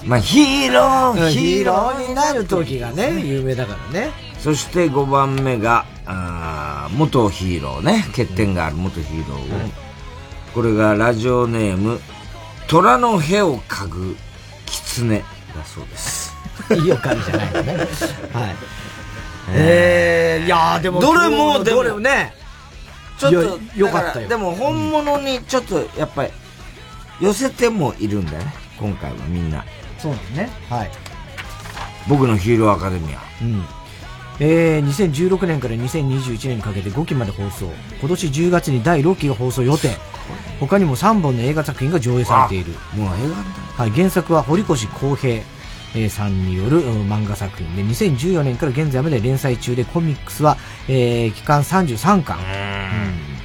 [0.05, 4.11] まあ、ヒーロー、ヒーローになる時がね、有名だからね。
[4.39, 9.69] そして5番目が、あー元ヒーローね、欠点がある元ヒーローを。
[10.53, 11.99] これがラジオネーム、
[12.67, 14.15] 虎の屁を嗅ぐ
[14.65, 15.25] 狐だ
[15.65, 16.35] そうです。
[16.73, 17.73] いいおかみじゃないのね。
[17.75, 17.87] はい。
[19.51, 22.33] えー、いやーでも、どれもどれもね、
[23.17, 26.31] ちょっとよかったよでも本物にちょっと、やっぱり、
[27.21, 28.53] 寄せてもいるんだよね。
[28.79, 29.65] 今回はみんな。
[29.97, 30.49] そうですね。
[30.69, 30.91] はい。
[32.07, 33.19] 僕のヒーローアカデミア。
[33.41, 33.63] うん。
[34.41, 37.69] えー、2016年から2021年にかけて5期まで放送。
[37.99, 39.89] 今年10月に第6期が放送予定。
[40.59, 42.71] 他にも3本の映画作品が上映されている。
[42.95, 43.29] もう映
[43.77, 45.43] 画はい、原作は堀越康平、
[45.95, 52.37] えーさんによるうん漫画作品で、2014年から現在まで連載中で、コミックスは、えー期間33巻。
[52.37, 53.38] うん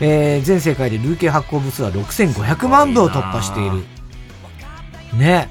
[0.00, 3.84] えー全世界で累計発行部数は6500万部を突破している。
[5.16, 5.48] ね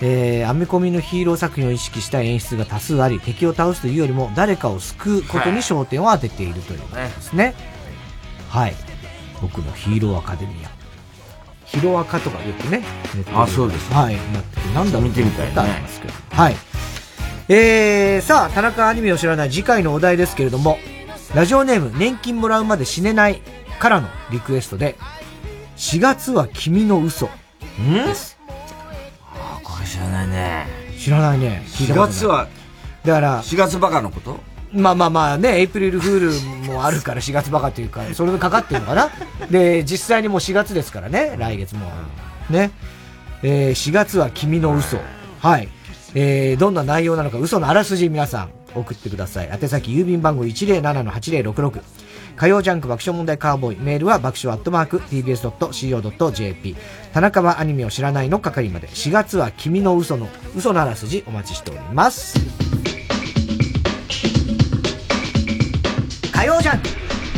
[0.00, 7.54] えー、アメコミのヒーロー作品を意識した演出が多数あり、敵を倒すというよりも誰かを救うことに焦点を当てているということですね。
[8.48, 8.74] はい。
[9.40, 10.70] 僕のヒーローアカデミア。
[11.64, 12.82] ヒロアカとかよくね。
[13.34, 14.14] あそうですはい。
[14.14, 16.14] なってて、なんだ見てみたいねありますけど。
[16.30, 16.56] はい。
[17.48, 20.78] えー、さあ、田中アニメを知らない次回のお題ですけれども、
[21.34, 23.42] ラジオネーム、年金もらうまで死ねない
[23.78, 24.96] からのリクエストで、
[25.76, 27.28] 4月は君の嘘。
[28.06, 28.38] です。
[29.34, 30.66] あ、これ知らないね。
[30.98, 31.62] 知らないね。
[31.66, 32.48] 聞いた4ことない月は、
[33.04, 34.38] だから、4月バカのこと？
[34.72, 39.10] まあまあまあね、エイプリルフールもあるから4月バカというか、それがかかってるのかな？
[39.50, 41.90] で、実際にもう4月ですからね、来月も。
[42.50, 42.70] ね。
[43.42, 44.98] えー4月は君の嘘。
[45.40, 45.68] はい。
[46.14, 49.50] えーどんな内容なのか、嘘のあらすじ皆さん送ってください。
[49.52, 51.80] 宛先郵便番号107-8066。
[52.36, 53.78] 火曜ジャンク爆笑問題カーボーイ。
[53.80, 56.76] メールは爆笑アットマーク tbs.co.jp。
[57.12, 58.88] 田中はアニメを知らないの係まで。
[58.88, 62.38] 4月は君の嘘の、嘘のあらすじお待ちしております。
[66.32, 66.88] 火曜ジャンク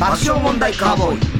[0.01, 1.36] 爆笑問題カーボーイ。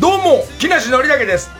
[0.00, 1.50] どうも木梨憲武です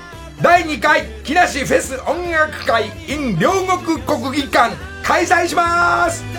[0.40, 4.74] 第2回木梨フェス音楽会 in 両国国技館
[5.04, 6.31] 開催します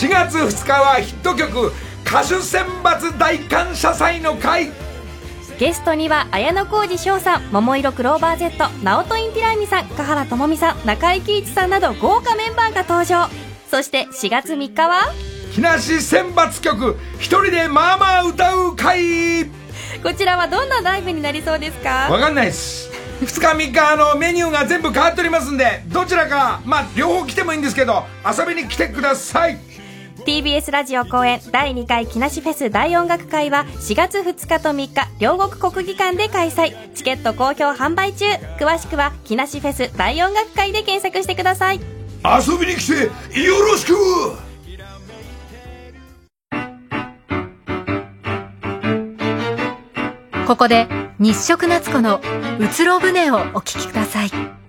[0.00, 1.72] 4月2日はヒット曲
[2.06, 4.70] 歌手選抜大感謝祭の会。
[5.58, 13.28] ゲストには綾小路翔さん桃色クローバー Z ナオトインティライミさん華原朋美さん中井貴一さんなど豪華メンバーが登場。
[13.70, 15.12] そして4月3日は？
[15.54, 19.44] 木梨選抜曲一人でまあまあ歌う会。
[20.02, 22.08] こちらはどんなライブになりそうですか？
[22.10, 22.88] わかんないです。
[23.20, 29.58] 2日3日あのメニューが全部変わっておりますんでどちらかまあ両方来てもいいんですけど遊びに来てください
[30.24, 38.26] TBS ラジオ公演第2回木梨フェス大音楽会は4月2日と3日両国国技館で開催チケット好評販売中
[38.58, 41.80] 詳しくは木梨フェス大音楽会で検索してください
[42.24, 43.94] 遊びに来てよろしく
[50.46, 50.88] ここで
[51.18, 52.20] 日食夏子の
[52.58, 54.59] うつろ船をお聞きください。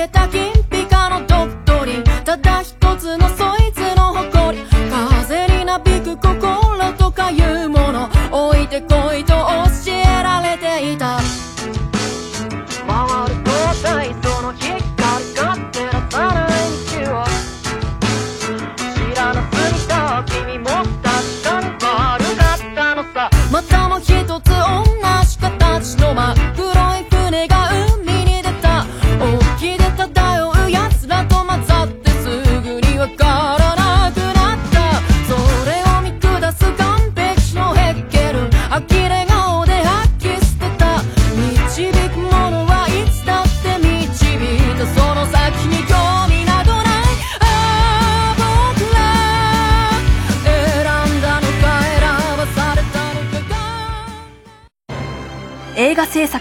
[0.00, 0.59] に掲げ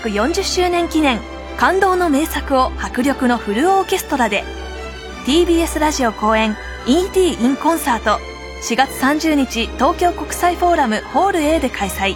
[0.09, 1.19] 40周年記念
[1.57, 4.43] 感動の名作を迫力のフルオーケストラで
[5.25, 6.55] TBS ラジオ公演
[6.87, 8.19] ET in コンサート
[8.63, 12.15] 4月30日東京国際フォーラムホール A で開催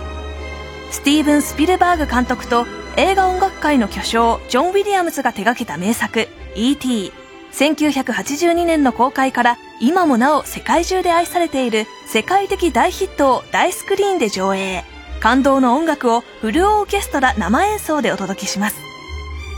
[0.91, 2.65] スティーブン・スピルバーグ監督と
[2.98, 7.11] 映画音楽界の巨匠ジョン・ウィリアムズが手掛けた名作 E.T.
[7.53, 14.84] 1982年の公開から今もなお世界中で愛されている世界的大ヒットを大スクリーンで上映
[15.24, 18.76] 感動の音楽をフルオーケストラ生演奏でお届けします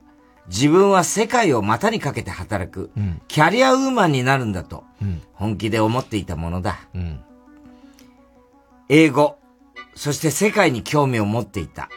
[0.48, 6.80] 自分は世界を股にかけて働く、うんキャリアウーマンになるんだと、うん本気で思っていたものだ。
[6.94, 7.24] うん
[8.90, 9.38] 英語、
[9.94, 11.88] そして世界に興味を持っていた。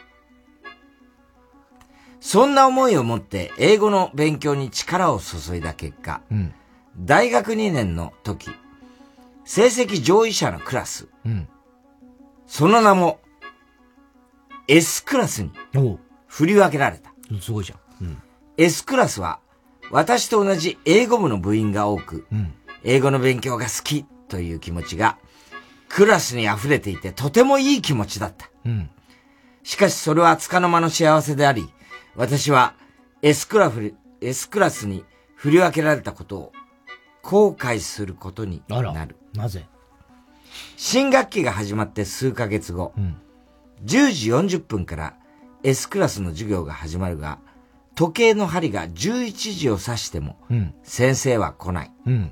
[2.20, 6.54] そんな思いを持って英語の勉強に力を注いだ結果、うん
[7.00, 8.50] 大学2年の時、
[9.46, 11.48] 成績上位者のクラス、うん
[12.48, 13.20] その名も
[14.68, 15.52] S クラスに
[16.28, 17.12] 振り分けられた。
[17.40, 18.06] すごいじゃん。
[18.06, 18.18] うん
[18.58, 19.40] S クラスは
[19.92, 22.54] 私と同じ英語部の部員が多く、うん
[22.84, 25.18] 英語の勉強が好きという気持ちが
[25.90, 28.50] クラスに溢れていてとてもいい気持ちだった。
[28.66, 28.90] うん
[29.64, 31.68] しかしそれは束の間の幸せであり、
[32.16, 32.74] 私は
[33.22, 35.04] S クラフ S クラスに
[35.36, 36.54] 振り分けられたことを
[37.22, 39.18] 後悔することになる。
[39.34, 39.66] なぜ？
[40.78, 42.94] 新学期が始まって数ヶ月後、
[43.84, 45.16] 10時40分から
[45.64, 47.40] S クラスの授業が始まるが、
[47.94, 51.92] 時計の針が11時を指しても、うん先生は来ない。
[52.06, 52.32] うん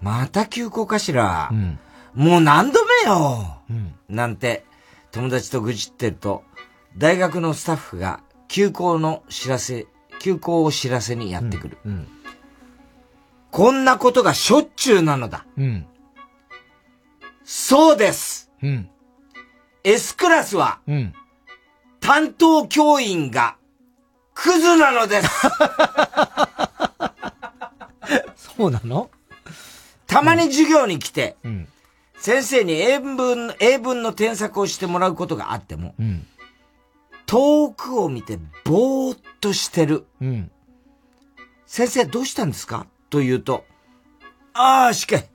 [0.00, 1.50] また休校かしら。
[1.52, 1.78] うん
[2.16, 4.64] もう何度目よ、うんなんて
[5.12, 6.42] 友達と愚痴ってると、
[6.96, 9.86] 大学のスタッフが休校の知らせ、
[10.18, 11.78] 休校を知らせにやってくる。
[11.84, 12.08] うん
[13.50, 15.46] こんなことがしょっちゅうなのだ。
[15.56, 15.86] うん
[17.44, 18.90] そうですうん。
[19.84, 21.14] !S クラスは、うん。
[22.00, 23.56] 担当教員が、
[24.34, 25.28] クズなのです
[28.56, 29.10] そうなの？
[30.06, 31.68] たまに授業に来て、うん
[32.26, 36.26] 先生に英文、英文の添削をしてもらうことがあっても、うん
[37.24, 40.06] 遠くを見てぼーっとしてる。
[40.20, 40.50] うん
[41.66, 42.88] 先生どうしたんですか？
[43.10, 43.64] と言うと、
[44.54, 45.28] ああ、しかい。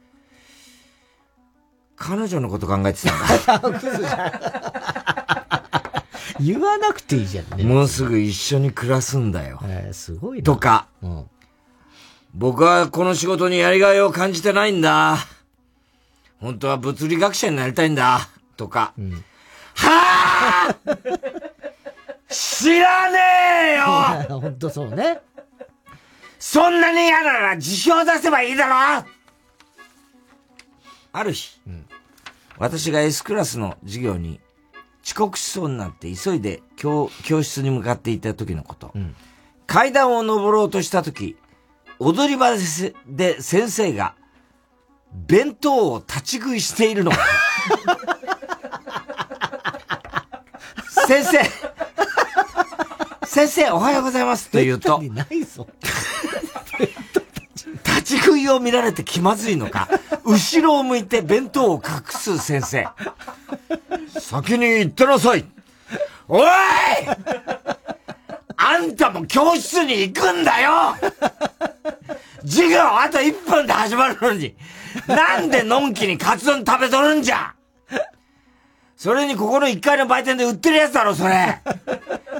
[1.95, 4.83] 彼女のこと考えてたんだ。
[6.41, 7.63] 言わなくていいじゃんね。
[7.63, 9.61] もうすぐ一緒に暮らすんだよ。
[9.63, 10.43] えー、すごいな。
[10.43, 11.23] とか、うん
[12.33, 15.17] 僕はこの仕事にやりがいを感じてないんだ。
[16.41, 18.27] 本当は物理学者になりたいんだ。
[18.57, 18.93] とか、
[19.75, 20.75] はあ
[22.27, 23.19] 知らね
[24.29, 25.21] えよ 本当そうね。
[26.39, 29.05] そんなに嫌なら辞表出せばいいだろ
[31.13, 31.59] ある日、
[32.57, 34.39] 私が S クラスの授業に
[35.05, 38.93] 遅刻しそうになって急いで教教室に向かっていた時のこと。
[39.67, 41.37] 階段を登ろうとした時、
[41.99, 42.51] 踊り場
[43.07, 44.15] で先生が
[45.13, 47.11] 弁当を立ち食いしているの。
[51.07, 51.39] 先生。
[53.25, 54.49] 先生おはようございます。
[54.49, 55.67] と言うと、ないぞ。
[57.85, 59.87] 立ち食いを見られて気まずいのか、
[60.25, 62.87] 後ろを向いて弁当を隠す先生。
[64.19, 65.45] 先に行ってなさい。
[66.27, 66.47] おい！
[68.57, 70.95] あんたも教室に行くんだよ！
[72.43, 74.55] 授業あと1分で始まるのに、
[75.07, 77.53] なんでのんきにカツ丼食べとるんじゃ？
[78.95, 81.59] それにここの1階の売店で売ってるやつだろ、それ。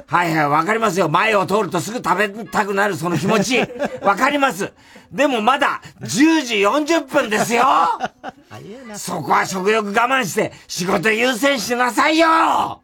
[0.06, 1.08] はいはい、わかりますよ。
[1.08, 3.58] 前を通るとすぐ食べたくなるその気持ち。
[4.02, 4.72] わかります。
[5.10, 7.64] でもまだ10時40分ですよ
[8.94, 12.81] そこは食欲我慢して仕事優先しなさいよ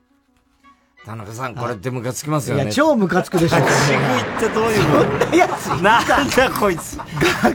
[1.08, 2.64] 田中さん、これってムカつきますよね。
[2.64, 3.56] いや、超ムカつくでしょ。
[3.56, 5.00] 立ち食いってどういうの？
[5.00, 6.98] そんなやつなんだこいつ。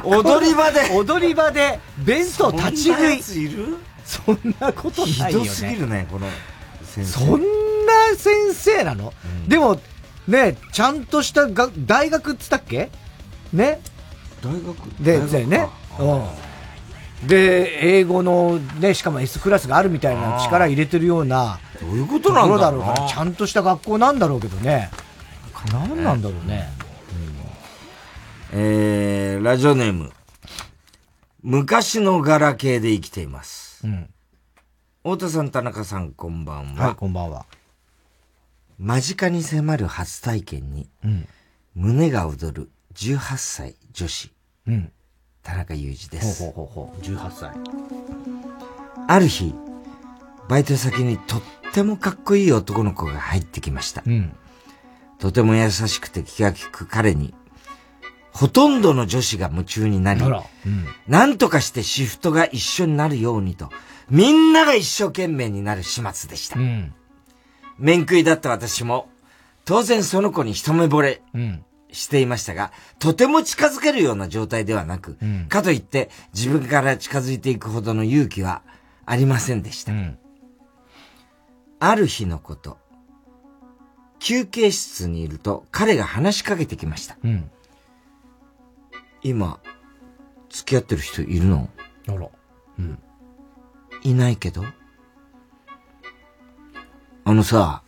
[0.03, 0.89] 踊り場で。
[0.91, 3.43] 踊り場で弁当立ち食い。
[3.43, 3.77] いる？
[4.03, 5.45] そんなことないよね。
[5.45, 6.25] ひどすぎるね、この
[6.83, 7.11] 先生。
[7.11, 7.45] そんな
[8.17, 9.13] 先生なの、
[9.47, 9.79] でも、
[10.27, 12.89] ね、ちゃんとしたが大学っつったっけ？
[13.53, 13.81] ね？
[14.43, 14.75] 大学？
[14.99, 15.69] で、大ね。
[15.99, 17.27] うん。
[17.27, 21.59] で、英語のね、しかも S クラスがあるみたいな力入れてるような。
[21.83, 24.89] どういうことなんだろうなところだろうから、ちゃんとした学校なんだろうけどね。
[25.71, 26.69] なんなんだろうね。
[28.51, 30.11] えー、ラジオネーム。
[31.41, 33.85] 昔のガラケーで生きています。
[33.85, 34.09] うん。
[35.03, 36.87] 太田さん、田中さん、こんばんは。
[36.87, 37.45] はい、こんばんは。
[38.79, 40.87] 間近に迫る初体験に、
[41.75, 44.31] 胸が躍る18歳女子、
[44.67, 44.91] うん。
[45.41, 46.43] 田中裕二です。
[46.43, 47.01] ほうほうほうほう。
[47.01, 47.51] 18歳。
[49.07, 49.53] ある日、
[50.47, 51.41] バイト先にとっ
[51.73, 54.03] てもかっこいい男の子が入ってきました。
[54.05, 54.33] うん。
[55.19, 57.33] とても優しくて気が利く彼に、
[58.31, 60.85] ほとんどの女子が夢中になりあら、うん。
[61.07, 63.69] なんとかしてシフトが一緒になるようにと、
[64.09, 66.59] みんなが一生懸命になる始末でした。
[66.59, 66.93] うん。
[67.77, 69.09] 面食いだった私も、
[69.65, 71.65] 当然その子に一目惚れうん。
[71.91, 78.63] していましたが、とても近づけるような状態ではなく、うんかといって自分から近づいていくほどの勇気は
[79.05, 79.93] ありませんでした。
[81.85, 82.77] ある日のこと、
[84.19, 87.17] 休憩室にいると彼が話しかけてきました。
[87.21, 87.51] うん。
[89.21, 89.59] 今、
[90.49, 91.69] 付き合ってる人いるの？
[92.07, 92.29] あら。
[92.79, 92.99] うん。
[94.01, 94.63] いないけど？
[97.25, 97.83] あのさ、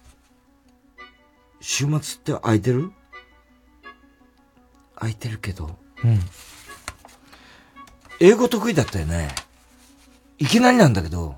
[1.61, 2.91] 週末って空いてる？
[4.95, 6.19] 空いてるけど、うん。
[8.19, 9.29] 英語得意だったよね。
[10.37, 11.37] いきなりなんだけど、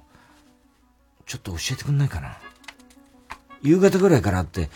[1.27, 2.35] ちょっと教えてくんないかな？
[3.61, 4.69] 夕方ぐらいから会って、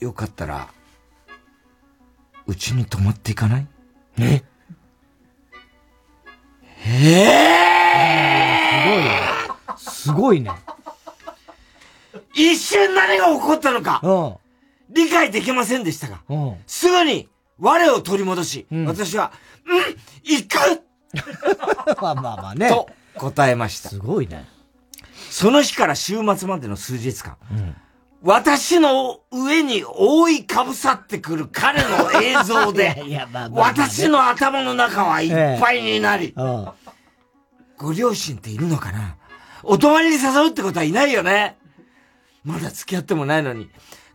[0.00, 0.68] よかったら、
[2.46, 3.66] うちに泊まっていかない？
[4.18, 4.42] え？
[6.88, 7.66] え
[9.76, 10.50] すごいね。
[12.34, 14.36] 一瞬何が起こったのか、うん。
[14.94, 16.56] 理解できませんでしたが、うん。
[16.66, 17.28] すぐに
[17.58, 19.32] 我を取り戻し、私は、
[19.66, 19.80] うん、
[20.22, 20.82] 行く
[22.02, 22.68] まあまあまあね。
[22.68, 23.88] と答えました。
[23.88, 24.46] すごいね。
[25.38, 27.76] その日から週末までの数日間、うん。
[28.22, 32.96] 私の上に覆いかぶさってくる彼の映像で
[33.50, 35.30] 私の頭の中はいっ
[35.60, 36.68] ぱいになり、うん。
[37.76, 39.18] ご両親っているのかな？
[39.62, 41.58] お泊まりに誘うってことはいないよね？
[42.42, 43.68] まだ付き合ってもないのに、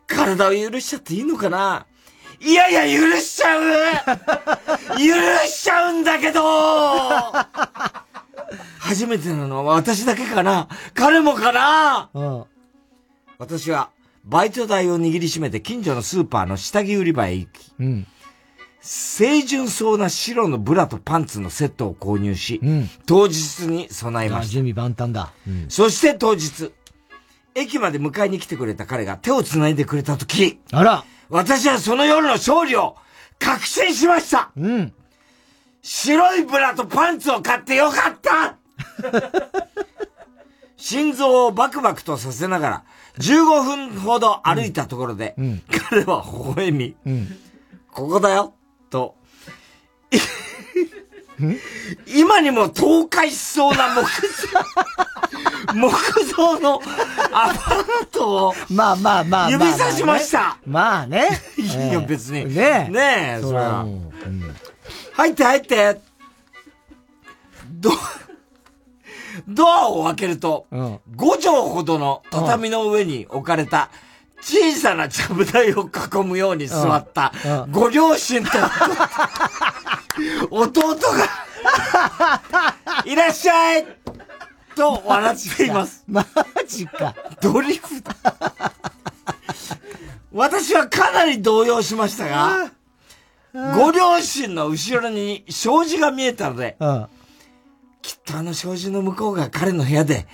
[0.08, 1.86] 体を許しちゃっていいのかな？
[2.40, 3.62] いやいや、許しちゃう！
[4.98, 5.14] 許
[5.46, 6.42] しちゃうんだけど
[8.92, 12.44] 初めてなのは私だけかな彼もかなうん。
[13.38, 13.90] 私は、
[14.26, 18.08] バイト代を握りしめて近所のスーパーの下着売り場へ行き、うん。
[18.82, 22.90] 清純そうな白のブラとパンツのセットを購入し、うん。
[23.06, 24.52] 当日に備えました。
[24.52, 25.32] 準備万端だ。
[25.48, 25.66] うん。
[25.70, 26.74] そして当日、
[27.56, 32.98] 駅まで迎えに来てくれた彼が手を繋いでくれた時、あら私はその夜の勝利を
[33.40, 34.94] 確信しましたうん。
[35.82, 38.58] 白いブラとパンツを買ってよかった
[40.78, 42.84] 心臓をバクバクとさせながら、
[43.20, 45.62] 15分ほど歩いたところで、うん。
[45.90, 47.28] 彼は微笑み、うん。
[47.92, 48.54] ここだよ、
[48.90, 49.16] と、
[52.08, 54.48] 今にも倒壊しそうな木造、
[55.74, 56.82] 木造の
[57.32, 59.50] アパートを、まあまあまあまあ。
[59.50, 60.58] 指さしました。
[60.66, 61.30] まあね。
[61.58, 62.46] いや、別に。
[62.54, 62.92] ねえ。
[62.92, 63.86] ねえ、それは。
[65.14, 66.02] 入って入って。
[67.72, 67.92] ド、
[69.48, 70.96] ドアを開けると、うん。
[71.16, 73.90] 5畳ほどの畳の上に置かれた
[74.42, 75.90] 小さなちゃぶ台を囲
[76.26, 77.32] むように座った
[77.70, 78.50] ご両親と
[80.50, 82.44] 弟が
[83.06, 83.86] いらっしゃい
[84.76, 86.04] と笑っています。
[86.08, 86.26] マ
[86.68, 87.16] ジか。
[87.42, 88.12] ドリフト。
[90.34, 92.72] 私はかなり動揺しましたが、
[93.76, 97.08] ご両親の後ろに障子が見えたので、うん。
[98.02, 100.28] きっとあの障子の向こうが彼の部屋で、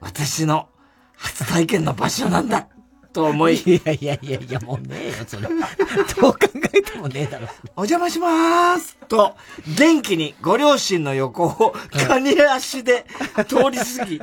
[0.00, 0.68] 私の
[1.16, 2.68] 初体験の場所なんだ、
[3.12, 5.42] と思い、いやいやいやいや、もうねえよ、それ。
[5.42, 6.38] どう考
[6.72, 7.48] えてもねえだろ。
[7.76, 9.36] お邪魔しまーすと、
[9.78, 11.74] 元気にご両親の横を
[12.08, 13.06] カニ足で
[13.48, 14.20] 通り過ぎ、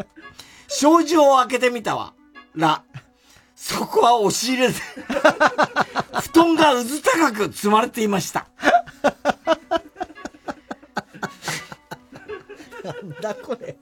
[0.68, 2.14] 障子を開けてみたわ、
[2.56, 2.84] ら、
[3.56, 4.73] そこは押し入れで、
[6.22, 8.48] 布団がうず高く積まれていました。
[12.84, 13.76] なんだこれ。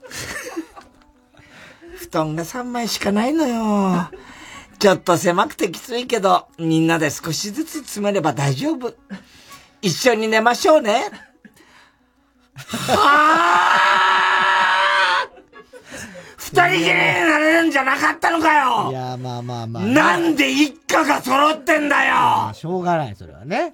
[1.96, 4.10] 布団が3枚しかないのよ。
[4.78, 8.94] ちょっと狭くてきついけど、みんなで少しずつ詰めれば大丈夫。
[9.82, 11.10] 一緒に寝ましょうね。
[12.54, 13.80] はあ
[16.36, 19.84] 二人きりになれるんじゃなかったのかいよや、まあまあまあ。
[19.84, 23.72] なんで一家が揃ってんだよしょうがない、それはね。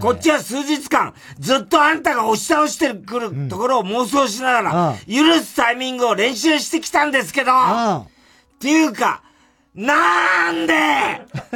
[0.00, 8.06] こっちは数日間、ずっとあんたが押し倒してくるところを妄想しながら、許すタイミングを練習してきたんですけど、っ
[8.58, 9.22] ていうか、
[9.74, 10.74] なんで、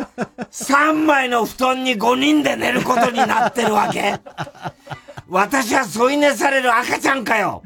[0.52, 4.18] 3枚の布団に5人で寝ることになってるわけ？
[5.28, 7.62] 私は添い寝される赤ちゃんかよ。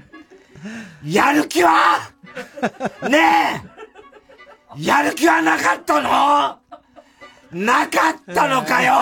[1.05, 2.11] やる気は？
[3.09, 3.63] ね
[4.79, 4.83] え。
[4.85, 6.59] やる気はなかったの？
[7.53, 8.95] なかったのかよ。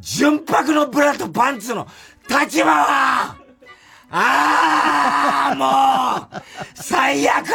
[0.00, 1.86] 純白のブラとパンツの
[2.28, 3.36] 立場は。
[4.08, 6.42] ああもう
[6.74, 7.46] 最悪。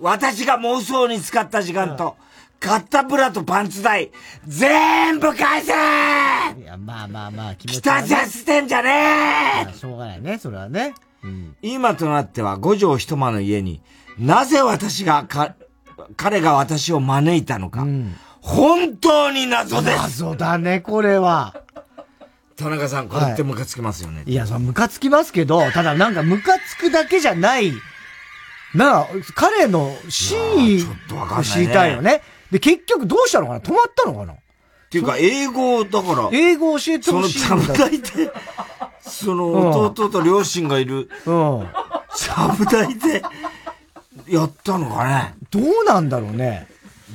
[0.00, 2.16] 私が妄想に使った時間と、
[2.58, 4.10] 買ったブラとパンツ代、
[4.46, 5.72] 全部返せ。
[5.72, 9.74] いや、まあまあまあ、気持ちは北ね絶してんじゃねえ。
[9.74, 10.94] しょうがないね、それはね。
[11.60, 13.82] 今となっては五畳一間の家に
[14.18, 15.54] なぜ私がか、
[16.16, 17.86] 彼が私を招いたのか、
[18.40, 21.54] 本当に謎です謎だね、これは。
[22.56, 24.22] 田中さん、これってムカつきますよね。
[24.26, 27.72] いや、そのムカつきますけど、ただなんかムカつくだけじゃない、
[28.74, 32.22] なあ、彼の真意を知りたいよね。
[32.50, 33.60] で、結局どうしたのかな？
[33.60, 34.32] 止まったのかな？
[34.32, 36.30] っっていうか、英語だから。
[36.32, 38.32] 英語教えてほしいんだその、ちゃぶ台で、
[39.00, 41.68] その、 弟と両親がいる、うん。
[42.14, 43.22] ちゃぶ台で、
[44.28, 45.34] やったのかね。
[45.50, 46.66] どうなんだろうね。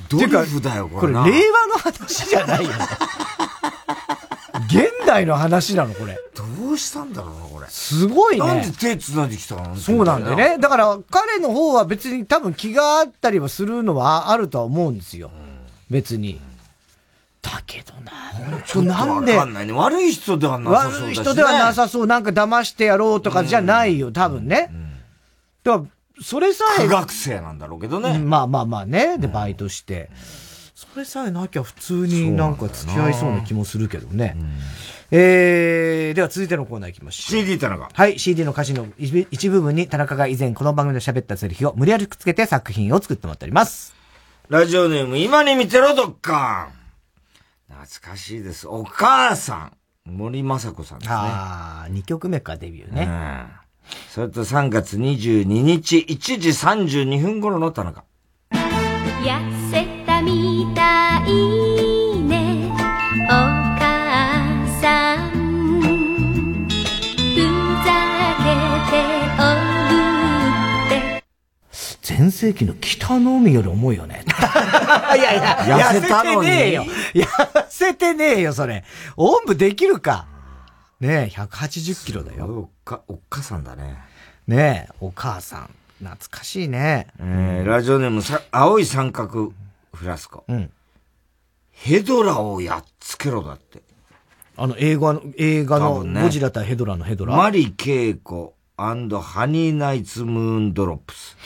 [0.09, 1.25] ドリフだよ、ここれ、れな。
[1.25, 2.75] 令和の話じゃないよね。
[4.67, 6.17] 現代の話なの、これ。
[6.33, 7.67] どうしたんだろうな、これ。
[7.67, 8.45] すごいね。
[8.45, 9.75] なんで手繋いできたの？
[9.75, 10.57] そうなんだよね。
[10.59, 15.31] だから、彼の方は別に多分気があったりはするのはあるとは思うんですよ。
[15.89, 16.39] 別に。
[17.41, 18.11] だけどな、
[18.65, 19.73] ちょっとなんでわかんないね。
[19.73, 21.07] 悪い人ではなさそうね。
[21.07, 22.07] 悪い人ではなさそう。
[22.07, 24.71] なんか騙してやろうとかじゃないよ、多分ね。
[25.63, 25.83] だから、
[26.21, 26.83] それさえ。
[26.83, 28.09] 苦学生なんだろうけどね。
[28.09, 29.17] うんまあまあまあね。
[29.17, 30.09] で、バイトして。
[30.75, 34.35] それさえなきゃ普通になんか付き合いそうな気もするけどね。
[35.11, 37.41] えー、では続いてのコーナー行きましょう。
[37.41, 37.89] CD 田中。
[37.93, 43.93] はい、CD の歌詞の一一部分に田中が以前この番組で喋ったセリフを無理やりくっつけて作品を作ってもらっております。
[44.49, 46.71] ラジオネーム、今に見てろ、どっか。
[47.69, 48.67] 懐かしいです。
[48.67, 49.77] お母さん。
[50.05, 51.15] 森雅子さんですね。
[51.15, 53.03] ああ、2曲目か、デビューね。
[53.03, 53.60] うん。
[54.09, 58.03] それと3月22日1時32分頃の田中。
[58.51, 62.71] 痩せたみたいね
[63.25, 65.29] お母さん
[67.33, 67.41] ふ
[67.85, 67.89] ざ
[68.41, 68.43] け
[68.89, 68.93] て
[69.37, 69.41] お
[70.89, 71.23] るって
[72.01, 74.25] 全盛期の北の海より重いよね。
[75.15, 76.85] いやいや、痩せたのに痩せてねえよ。
[77.13, 78.83] 痩せてねえよ、それ。
[79.15, 80.25] おんぶできるか。
[80.99, 82.69] ねえ、180キロだよ。
[82.91, 83.97] か、おっかさんだね。
[84.47, 85.69] ねえ、お母さん。
[85.99, 87.07] 懐かしいね。
[87.19, 89.53] えー、ラジオネームさ、青い三角
[89.93, 90.43] フラスコ。
[90.47, 90.71] うん。
[91.71, 93.81] ヘドラをやっつけろだって。
[94.57, 97.35] あの、映画の、映画の、ゴジラ対ヘドラのヘドラ？
[97.35, 101.37] マリケイコハニーナイツムーンドロップス。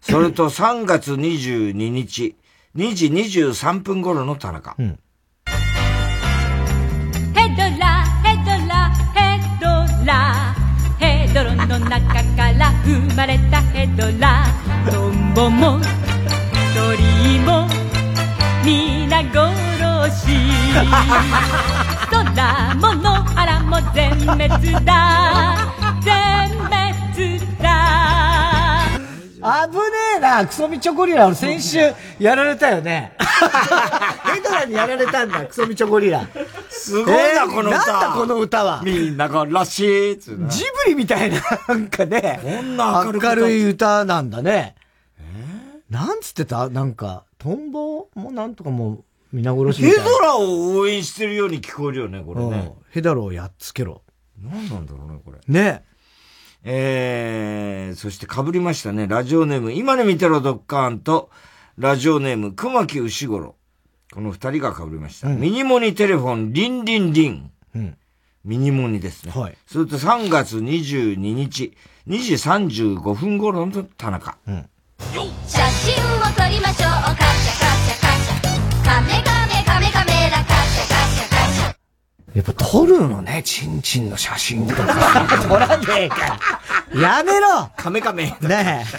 [0.00, 2.36] それと3月22日、
[2.76, 4.76] 2時23分頃の田中。
[4.78, 4.98] うん。
[11.78, 14.46] の中から生まれたヘドラ
[14.90, 15.78] トンボも
[16.74, 17.68] 鳥も
[18.64, 20.36] 皆殺し。
[22.08, 25.75] 空も野原も全滅だ
[29.68, 29.82] 危ね
[30.16, 31.26] えな、クソミチョゴリラ。
[31.26, 31.78] 俺先週
[32.18, 33.12] やられたよね。
[34.34, 36.26] ヘドラにやられたんだ、クソミチョゴリラ。
[36.68, 37.78] すごいな、この歌。
[37.86, 38.82] なんだこの歌は。
[38.84, 42.40] みんな殺しーっつうなジブリみたいな、なんかね。
[42.42, 44.74] こんな明る明るい歌なんだね。
[45.88, 46.68] なんつってた？
[46.68, 50.02] なんか、トンボもなんとかもう、皆殺しみたいな。
[50.04, 52.72] ヘドラを応援してるように聞こえるよね、これうんね。
[52.90, 54.02] ヘドラをやっつけろ。
[54.42, 55.38] 何なんだろうね、これ。
[55.46, 55.84] ね
[56.68, 59.06] えー、そして被りましたね。
[59.06, 61.30] ラジオネーム、今に見てろドッカーンと、
[61.78, 63.54] ラジオネーム、熊木牛五郎。
[64.12, 65.28] この二人が被りました。
[65.28, 67.50] ミニモニテレフォン、リンリンリン。
[67.74, 67.96] うん
[68.44, 69.32] ミニモニですね。
[69.34, 69.58] はい。
[69.66, 71.76] それと3月22日、
[72.06, 74.38] 2時35分頃の田中。
[75.46, 77.85] 写真を撮りましょうカチャカ
[82.36, 84.84] やっぱ撮るのね、チンチンの写真とか。
[85.48, 86.38] 撮らねえか
[86.94, 87.00] ら。
[87.00, 88.24] やめろカメカメ。
[88.42, 88.84] ねえ。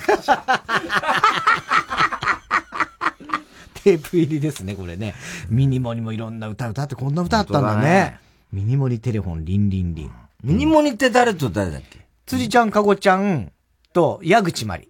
[3.84, 5.14] テープ入りですね、これね。
[5.50, 7.82] ミニモニもいろんな歌歌ってこんな歌あったんだね。
[7.82, 8.20] だね
[8.52, 10.12] ミニモニテレフォン、リンリンリン。
[10.44, 12.08] ミニモニって誰と誰だっけ？
[12.26, 13.52] 辻ちゃん、かごちゃん
[13.94, 14.90] と、矢口まり。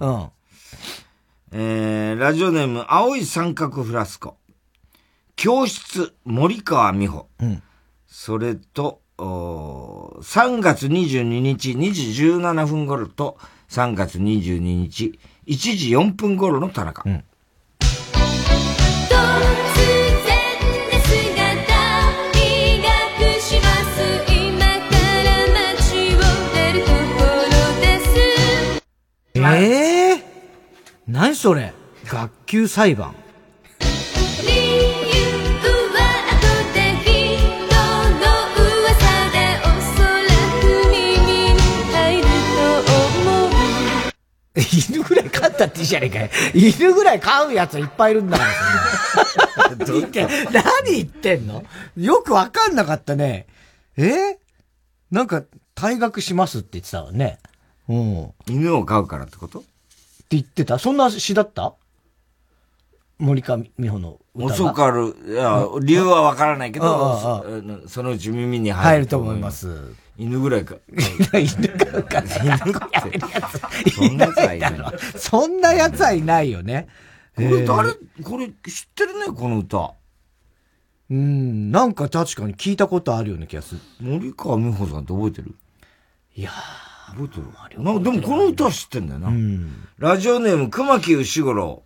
[0.00, 0.28] うん。
[1.52, 4.36] えー、ラジオネーム、青い三角フラスコ。
[5.36, 7.28] 教室、森川美穂。
[7.38, 7.62] うん。
[8.16, 13.36] それと、おー3月22日2時17分頃と、
[13.68, 15.18] 3月22日
[15.48, 17.02] 1時4分頃の田中。
[17.02, 17.24] 突然
[20.90, 21.42] ですが
[22.32, 22.86] 退学
[23.40, 23.98] します。
[24.32, 24.70] 今か
[25.24, 25.34] ら
[25.74, 26.16] 街を
[26.54, 27.50] 出るところ
[27.80, 28.14] です。
[29.34, 29.38] え
[30.12, 30.22] えー、
[31.08, 31.74] 何それ？
[32.06, 33.12] 学級裁判？
[45.54, 46.28] ったっていいじゃねえかよ。
[46.54, 48.50] 犬ぐらい飼うやつはいっぱいいるんだから。
[49.78, 51.64] 何言って何言ってんの？
[51.96, 53.46] よくわかんなかったね。
[53.96, 54.38] え？
[55.10, 55.44] なんか、
[55.76, 57.38] 退学しますって言ってたわね。
[57.88, 58.32] うん。
[58.48, 59.60] 犬を飼うからってこと？
[59.60, 59.68] って
[60.30, 61.74] 言ってたそんな詩だった？
[63.18, 64.54] 森川美穂の歌が？
[64.54, 65.14] 遅かる。
[65.28, 67.44] いや、理由はわからないけど、
[67.84, 69.94] そそのうち耳に入る入ると思います。
[70.16, 70.76] 犬ぐらいか。
[71.34, 71.68] 犬
[72.04, 72.22] か。
[72.22, 73.90] 犬って。
[73.90, 74.74] そんなやつはいない。
[75.16, 76.88] そんなやつはいないよね。
[77.36, 78.54] これ誰、これ知っ
[78.94, 79.94] てるね、この歌。
[81.10, 83.80] うん、なんか確かに聞いたことあるような気がする。
[84.00, 85.54] 森川美穂さんって覚えてる？
[86.36, 86.50] いや
[87.08, 87.36] 覚えて
[87.76, 87.82] る？
[87.82, 89.30] なんかでもこの歌は知ってんだよな。
[89.98, 91.82] ラジオネーム、熊木牛五郎。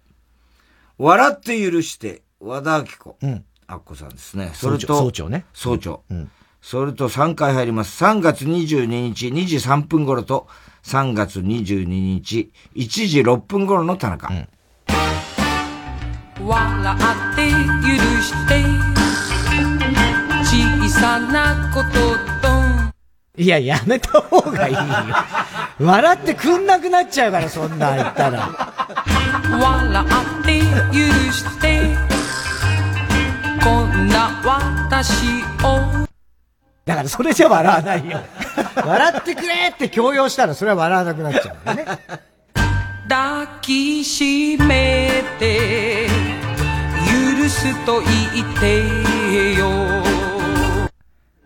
[0.98, 3.16] 笑って許して、和田明子。
[3.22, 3.44] うん。
[3.66, 4.50] あっこさんですね。
[4.54, 5.44] それと、総長ね。
[5.52, 6.02] 総長。
[6.60, 8.04] それと3回入ります。
[8.04, 10.48] 3月22日2時3分頃と、
[10.84, 14.28] 3月22日1時6分頃の田中。
[16.40, 17.56] 笑って許
[18.22, 18.64] して
[20.44, 21.88] 小さなこと
[22.46, 22.48] と
[23.36, 24.80] いや、やめた方がいいよ。
[25.80, 28.48] 笑ってくんなくなっちゃうから、そんなん言ったら。
[29.60, 30.04] 笑
[30.42, 30.60] って
[30.92, 31.96] 許して
[33.62, 36.08] こんな私を
[36.88, 38.18] だからそれじゃ笑わないよ。
[38.74, 41.84] 笑ってくれって強要したらそれは笑わなくなっちゃうよね。
[43.06, 46.08] 抱きしめて
[47.42, 48.08] 許すと言
[48.42, 48.78] って
[49.58, 49.68] よ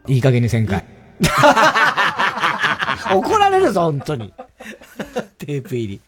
[0.07, 0.85] いい加減に旋回。
[3.13, 4.33] 怒られるぞ、本当に。
[5.39, 6.01] テープ入り。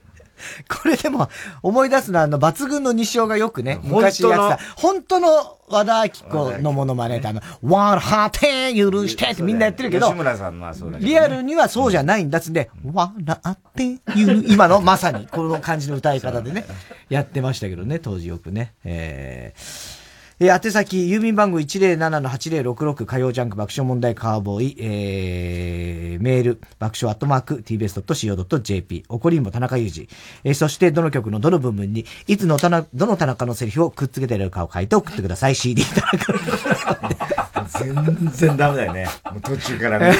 [0.68, 1.28] これでも、
[1.62, 5.28] 思い出すのは、あの、抜群の西尾がよくね、昔やってた、本当の
[5.68, 11.12] 和田明子のものまねって、あの、笑って許してってみんなやってるけど、吉村さんのはそうだけどね。
[11.12, 13.12] リアルにはそうじゃないんだっつんで、笑
[13.48, 16.64] って許、今のまさに、この感じの歌い方で ね、
[17.08, 18.74] やってましたけどね、当時よくね。
[18.84, 19.93] えー
[20.40, 30.08] えー、宛先、郵便番号107-8066火曜ジャンク爆笑問題カーボーイ、えー、メール、爆笑アットマーク tbs.co.jp、怒りんぼ田中裕二、
[30.42, 35.54] えー、そしてどの曲のどの部分に、いつの田中、どの田中のセリフをくっつけてるかを書いて送ってください。
[35.54, 37.63] CD 田中。
[37.68, 39.06] 全然ダメだよね。
[39.30, 40.14] もう途中からね。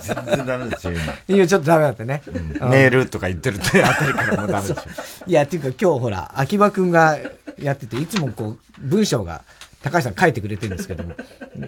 [0.00, 1.36] 全然ダメですよ、今。
[1.36, 2.22] いや、ちょっとダメだったね。
[2.26, 4.84] うんメールとか言ってるってあたりからもうダメですよ。
[5.26, 7.18] いや、っていうか今日ほら、秋葉くんが
[7.58, 9.42] やってて、いつもこう、文章が、
[9.82, 11.14] 高橋さん書いてくれてるんですけども、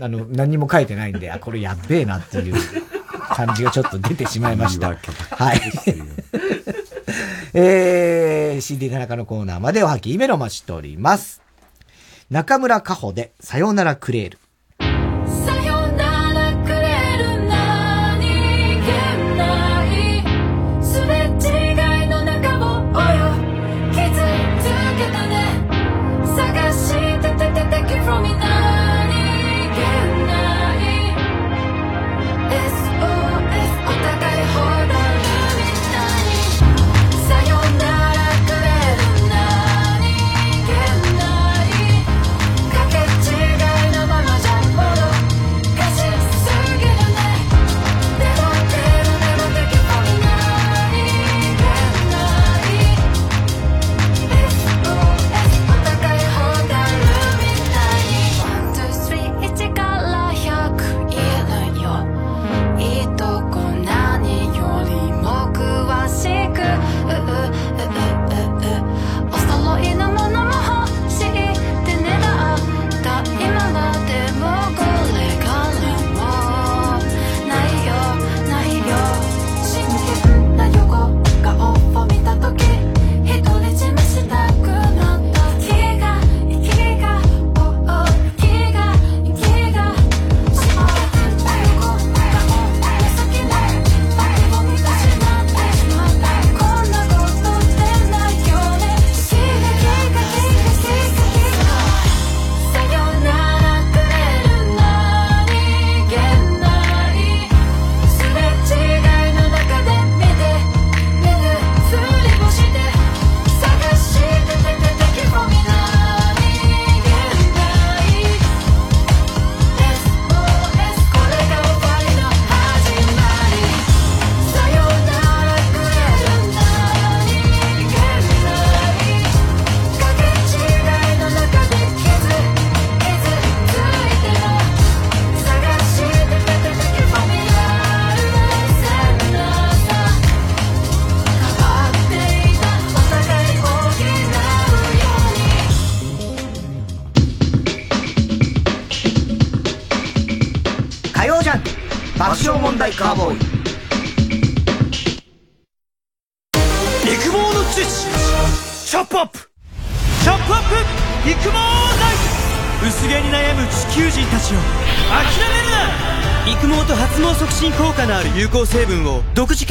[0.00, 2.54] あの、何にも書いてないんで、あ、これやっべえなっていう
[3.28, 4.96] 感じがちょっと出てしまいました。
[5.30, 5.60] はい。
[7.56, 11.42] えー、CD 田中のコーナーまでおはき、イメロお待ちしております。
[12.30, 14.38] 中村佳穂で、さようならクレール。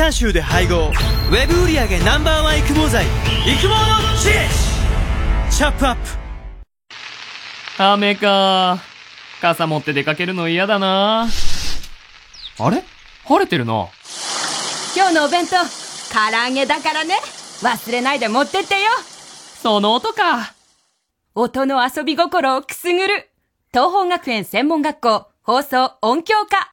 [0.03, 0.89] 監修で配合。
[0.89, 3.05] ウェブ売上 Ｎｏ.1 育毛剤。
[3.05, 3.75] 育毛の
[4.17, 6.01] 知識チョップアップ。
[7.81, 8.79] 雨か。
[9.41, 11.29] 傘持って出かけるの嫌だな。
[12.59, 12.83] あれ？
[13.23, 13.87] 晴れてるな。
[14.93, 15.55] 今日のお弁当。
[16.13, 17.15] 唐揚げだからね。
[17.61, 18.81] 忘れないで持ってってよ。
[19.61, 20.53] その音か。
[21.33, 23.29] 音の遊び心をくすぐる。
[23.71, 26.72] 東邦学園専門学校放送音響科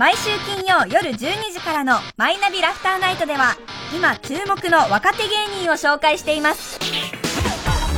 [0.00, 3.54] 毎週金曜夜12時からのマイナビラフターナイトでは
[3.94, 6.80] 今注目の若手芸人を紹介しています。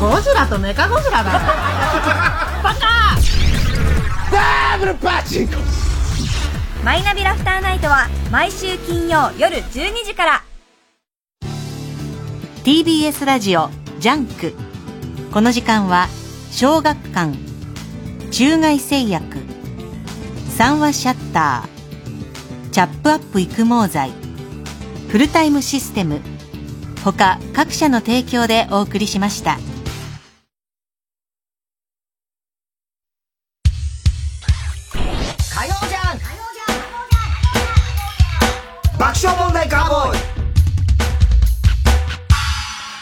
[0.00, 1.30] ゴジラとメカゴジラだ
[2.60, 3.16] バカ！
[4.32, 5.54] ダブルパチンコ。
[6.82, 10.42] マイナビラフターナイトは毎週金曜夜12時から。
[12.64, 13.70] TBS ラジオ
[14.00, 14.56] JUNK。
[15.32, 16.08] この時間は
[16.50, 17.32] 小学館
[18.32, 19.36] 中外製薬
[20.56, 21.71] 三話シャッター
[22.72, 24.12] チャップアップ育毛剤。
[25.10, 26.22] フルタイムシステム。
[27.04, 29.58] 他各社の提供でお送りしました。
[35.54, 36.18] 火曜じゃん。
[38.98, 40.18] 爆笑問題カーボーイ。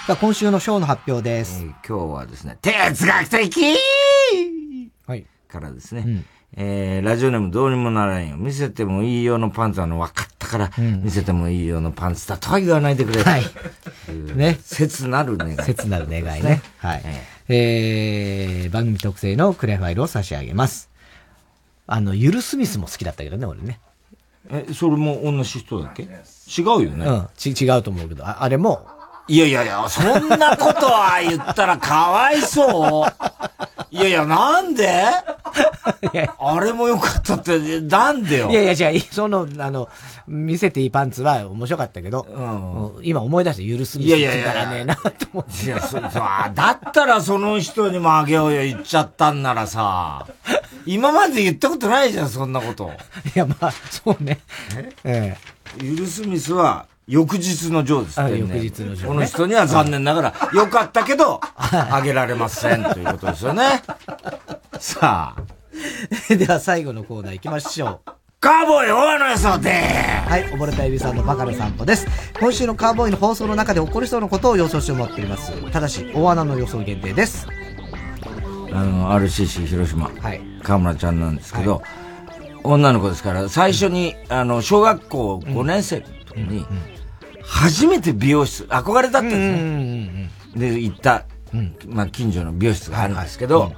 [0.05, 1.63] さあ、今週のショーの発表です。
[1.63, 3.77] 今日はですね、哲学的
[5.07, 5.25] はい。
[5.47, 6.25] からですね、
[6.57, 8.37] えー、ラジオネームどうにもならんよ。
[8.37, 13.23] 見せてもいいよのパンツはの分かったから、見せてもいいよのパンツだとは言わないでくれ。
[13.23, 13.45] はい。
[14.35, 14.59] ね。
[14.65, 15.57] 切なる願い。
[15.57, 16.61] 切なる願いね。
[16.79, 17.03] はい。
[17.49, 20.91] えー、番組特製のクレアファイルを差し上げます。
[21.87, 23.81] あの、ユル・スミスも好きだったけどね、俺ね。
[24.51, 26.03] え、それも同じ人だっけ？
[26.03, 27.07] 違うよね。
[27.07, 28.87] うん、ち、違うと思うけど、ああれも。
[29.29, 33.13] いやいやいや、そんなことは言ったらかわいそう。
[33.91, 34.89] いやいや、なんで？
[36.39, 38.51] あれもよかったって、なんでよ？
[38.51, 39.89] いやいや、違う、その、あの、
[40.27, 45.67] 見せていいパンツは面白かったけど、うん今思い出してユル・スミスいやいやいやたらねえなと思って。
[45.67, 50.27] いや、そ、 そだったらその人にもあげようよ、言っちゃったんならさ。
[50.87, 52.91] 今まで言ったことないじゃん、そんなこと。
[53.35, 54.41] いや、まあ、そうね。
[55.05, 55.37] え？
[55.79, 55.85] え。
[55.85, 58.39] ユル・スミスは、翌日のジョーですあね。
[58.39, 63.83] 翌日のジョーねこの人には残念ながら、よかったけど、あげられません、ということですよね。
[64.79, 65.43] さあ。
[66.35, 68.11] では最後のコーナー行きましょう。
[68.41, 72.07] カーボーイ大野予想ではい、溺れた指さんのバカの散歩です。
[72.39, 75.53] 今週のカーボーイの放送の中で起こりそうなことを予想してもらっています。
[75.71, 77.47] ただし、大穴の予想限定です。
[78.73, 80.11] あの、RCC 広島。
[80.21, 80.41] はい。
[80.63, 81.83] 河村ちゃんなんですけど、
[82.63, 86.67] 女の子ですから、最初に、あの、小学校5年生の時に、
[87.51, 90.31] 初めて美容室、憧れだったんですね。
[90.55, 91.25] で、行った、
[91.87, 93.73] まあ、近所の美容室があるんですけど、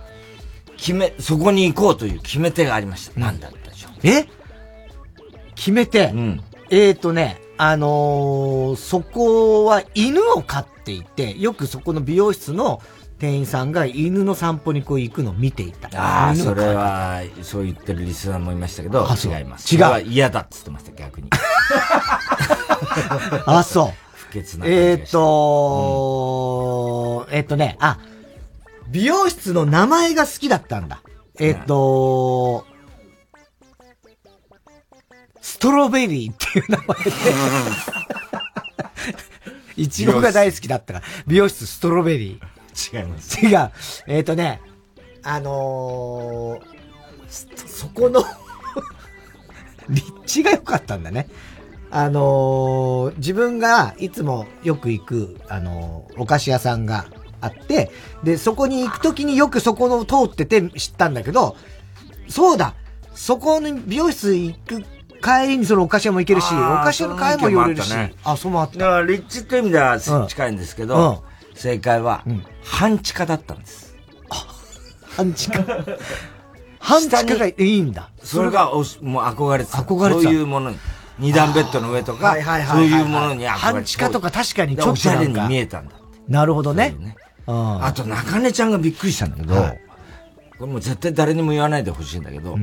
[0.76, 3.18] 決め、そこに行こうという決め手がありました。
[3.18, 3.92] 何だったでしょう。
[4.02, 4.28] え？
[5.54, 6.12] 決めて、
[6.70, 12.82] えーとね、あのーそこは犬を飼っていて、よくそこの美容室の
[13.22, 15.88] 店員さんが犬の散歩にこう行くのを見ていた。
[15.94, 19.72] ああ、それは、そう言ってるリスナーもいましたけど、違います。
[19.72, 21.30] 違う嫌だっつってました、逆に。
[23.46, 23.92] あ、そう。
[24.16, 28.00] 不潔なえーと、えーとね、あ、
[28.90, 31.00] 美容室の名前が好きだったんだ。
[31.38, 32.66] えーと、
[35.40, 37.12] ストロベリーっていう名前で、
[39.80, 42.61] いちごが大好きだったから、美容室ストロベリー。
[42.92, 43.38] 違います。
[43.40, 43.70] 違う。
[44.06, 44.60] えーとね、
[45.22, 46.72] あのー
[47.28, 48.22] そそこの
[49.88, 51.28] 立地が良かったんだね。
[51.90, 57.06] あのー自分がいつもよく行く、あのーお菓子屋さんが
[57.40, 57.90] あって、
[58.22, 61.56] で、そこに行くときによくそこの通ってて知ったんだけど、
[62.28, 62.74] そうだ
[63.14, 64.80] そこに美容室行く
[65.22, 66.48] 帰りにそのお菓子屋も行けるし、お
[66.84, 68.78] 菓子屋の帰りも寄れるし、その意見もあ、そうもあった。
[68.78, 71.24] だから、立地っていう意味ではうん近いんですけど、
[71.54, 72.24] 正解は、
[72.64, 73.94] 半地下だったんです。
[75.16, 75.62] 半地下
[76.78, 78.10] 半地下がいいんだ。
[78.22, 79.78] それがもう憧れてた。
[79.78, 80.78] 憧れてたそういうものに。
[81.18, 85.94] 二段ベッドの上とか、そうはいいうものに憧れて半地下とか確かにでちょっとおしゃれに見えたんだ。
[86.28, 86.96] なるほどね。
[87.46, 92.56] あと、中根ちゃんがびっくりしたんだけど、これもう絶対誰にも言わないでほしいんだけど、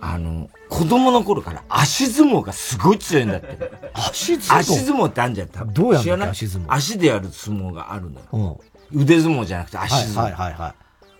[0.00, 3.70] あの、子供の頃から足相撲がすごい強いんだって。
[3.94, 4.60] 足相撲？
[4.60, 5.48] 足相撲ってあるんじゃん。
[5.72, 6.02] どうやんだっけ？
[6.02, 6.28] 知らない？
[6.30, 8.60] 足相撲足でやる相撲があるのよ。
[8.92, 9.00] うん。
[9.02, 10.24] 腕相撲じゃなくて足相撲。
[10.24, 10.74] はいはいはいはい。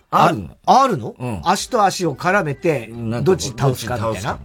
[0.09, 0.57] あるの？
[0.65, 1.41] ああるの？
[1.43, 2.87] 足と足を絡めて、
[3.23, 4.39] どっち倒すかみたいな？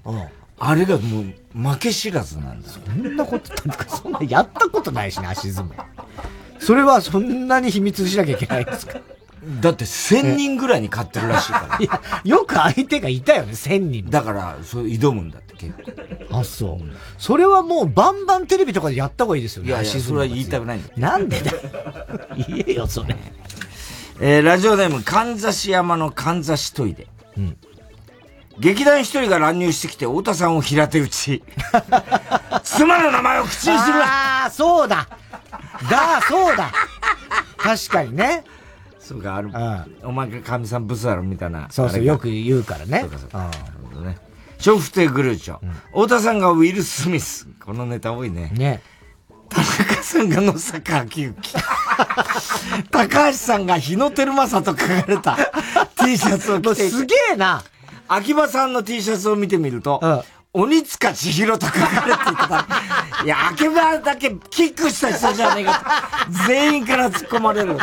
[0.59, 2.73] あれがもう、負け知らずなんだよ。
[2.73, 3.51] そんなこと、
[3.89, 5.75] そんなやったことないしね、足相撲。
[6.61, 9.01] それはそんなに秘密にしなきゃいけないんですか？
[9.61, 11.79] だって1000人ぐらいに勝ってるらしいから。
[11.83, 14.11] いや、よく相手がいたよね、1000人。
[14.11, 15.73] だから、そう挑むんだって結
[16.31, 16.39] 構。
[16.39, 16.85] あ、そう。
[17.19, 19.71] それはもうバンバンテレビとかでやった方がいいですよね。
[19.71, 21.59] いやいやそれは言いたくないんだなんでだよ
[22.49, 23.17] 言えよ、それ。
[24.21, 27.09] えー、ラジオネーム、かんざし山のかんざしトイレ。
[28.59, 31.43] 劇団一人が乱入してきて、太田さんを平手打ち。
[32.63, 35.09] 妻の名前を口にするああ、そうだ。
[35.91, 36.71] だ、そうだ。
[37.57, 38.45] 確かにね。
[39.13, 39.51] そうか、ある。
[40.03, 41.69] お前が神さんブスだろ、みたいな。
[41.71, 43.01] そうそう、よく言うからね。
[43.01, 43.39] そうかそうか。
[43.39, 43.57] なる
[43.91, 44.19] ほどね。
[44.65, 45.59] 笑福亭グルーチョ。
[45.89, 47.49] 太田さんがウィル・スミス。
[47.65, 48.51] このネタ多いね。
[48.55, 48.83] ね。
[49.49, 51.55] 田中さんが野坂昭之。
[52.91, 55.37] 高橋さんが日野照正と書かれた
[55.99, 56.89] T シャツを着て。
[56.89, 57.63] すげえな。
[58.09, 60.25] 秋葉さんの T シャツを見てみると、
[60.55, 62.67] 鬼塚千尋と書かれていた。
[63.25, 66.47] いや、秋葉だけキックした人じゃねえかと。
[66.47, 67.77] 全員から突っ込まれる。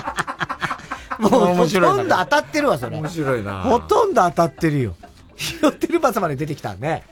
[1.19, 2.97] もう、ほとんど当たってるわ、それ。
[2.97, 4.95] 面白いなほとんど当たってるよ。
[5.35, 7.03] ひよってるバサまで出てきたね。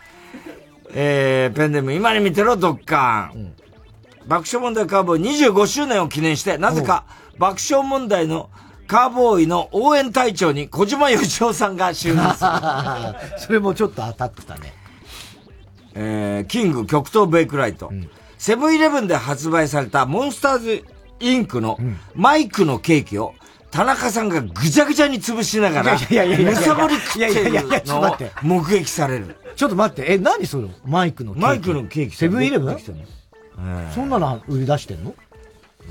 [0.93, 3.53] えー、ペンネーム、今に見てろ、ドッカン。
[4.27, 7.05] 爆笑問題カーボーイ25周年を記念して、なぜか
[7.37, 8.49] 爆笑問題の
[8.87, 13.39] カーボーイの応援隊長に小島よしおさんが就任する。
[13.39, 14.73] それもちょっと当たってたね。
[15.93, 17.91] えー、キング極東ベイクライト。
[18.37, 20.85] セブンイレブンで発売されたモンスターズ
[21.19, 21.79] インクの
[22.15, 23.33] マイクのケーキを
[23.69, 27.51] 田中さんがぐちゃぐちゃに潰しながら、いやいやいやいやいやむさぼり食ってる
[27.85, 29.35] のを目撃される。
[29.55, 31.47] ちょっと待って、え、何それマイクのケーキ。
[31.47, 32.77] マイクのケーキセブンイレブン？
[33.93, 35.13] そんなの売り出してんの？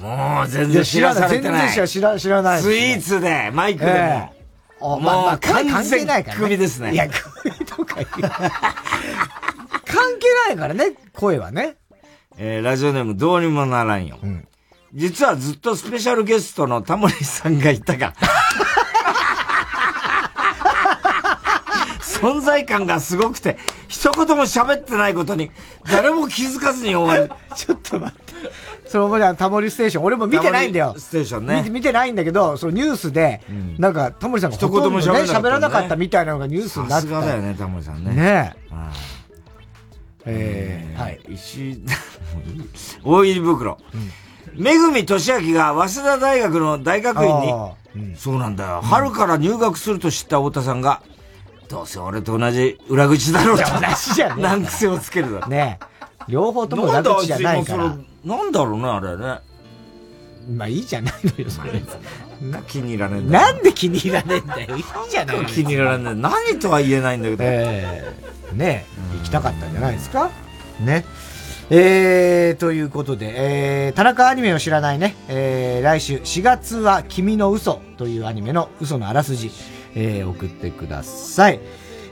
[0.00, 1.66] もう全然知らされてない。
[1.68, 2.62] 全然知ら知らない。
[2.62, 4.32] スイーツで、マイクでも。
[4.78, 6.92] もうまあまあこれ完関係ないからね全首ですね。
[6.92, 8.08] いや、首とか言う。
[8.20, 11.76] 関係ないからね、声はね。
[12.36, 14.18] えー、ラジオネームどうにもならんよ。
[14.96, 18.14] 実はずっとスペシャルゲストのタモリさんがいたが、
[22.00, 23.58] 存在感がすごくて、
[23.88, 25.50] 一言も喋ってないことに、
[25.84, 27.30] 誰も気づかずに終わる。
[27.54, 28.32] ちょっと待って。
[28.88, 30.94] その、じゃタモリステーション、俺も見てないんだよ。
[30.96, 33.42] ステーションね見てないんだけど、そのニュースで、
[33.76, 37.20] なんか、タモリさんがほとんどね一言も喋らなかったね喋らなかったみたいなのがニュースになさってた。
[37.20, 38.14] すがだよね、タモリさんね。
[38.14, 40.26] ねえ。
[40.28, 41.20] えー、はい。
[41.28, 41.82] 石、
[43.04, 43.78] 大入り袋。
[44.54, 47.40] めぐみとしあきが早稲田大学の大学院
[48.04, 48.80] に、そうなんだよ。
[48.82, 51.02] 春から入学すると知った太田さんが、
[51.68, 53.64] どうせ俺と同じ裏口だろうと。
[53.64, 55.48] 同じじゃねえ難癖をつけるだろ。
[55.48, 55.78] ね
[56.28, 57.96] 両方とも裏口じゃないから。
[58.24, 59.40] なんだろうね、あれね。
[60.56, 61.82] まあいいじゃないのよ、それ。
[62.68, 63.44] 気に入らねえんだよ。
[63.46, 64.76] なんで気に入らねえんだよ。
[64.76, 66.14] いいじゃないの気に入らねえ。
[66.14, 67.44] 何とは言えないんだけど。
[67.44, 68.04] え
[68.52, 68.86] えね
[69.18, 70.30] 行きたかったんじゃないですか？
[70.80, 71.04] ね。
[71.68, 79.50] えー、ということで、えー、田中アニメを知らないね、えー、来週4月は君の嘘というアニメの嘘のあらすじ、
[79.96, 81.58] えー、送ってください。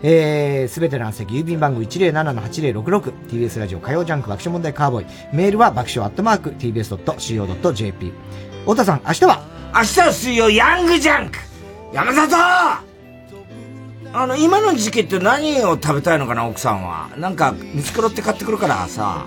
[0.02, 8.12] えー、すべての answer 郵便番号 107-8066TBS ラジオ火曜ジャンク爆笑問題カーボーイメールは爆笑アットマーク TBS.CO.JP
[8.62, 9.42] 太田さん明日は？
[9.74, 11.38] 明日は水曜ヤングジャンク
[11.92, 12.36] 山里
[14.16, 17.10] あの、今の時期って何を食べたいのかな、奥さんは。
[17.16, 19.26] なんか、見繕って買ってくるからさ。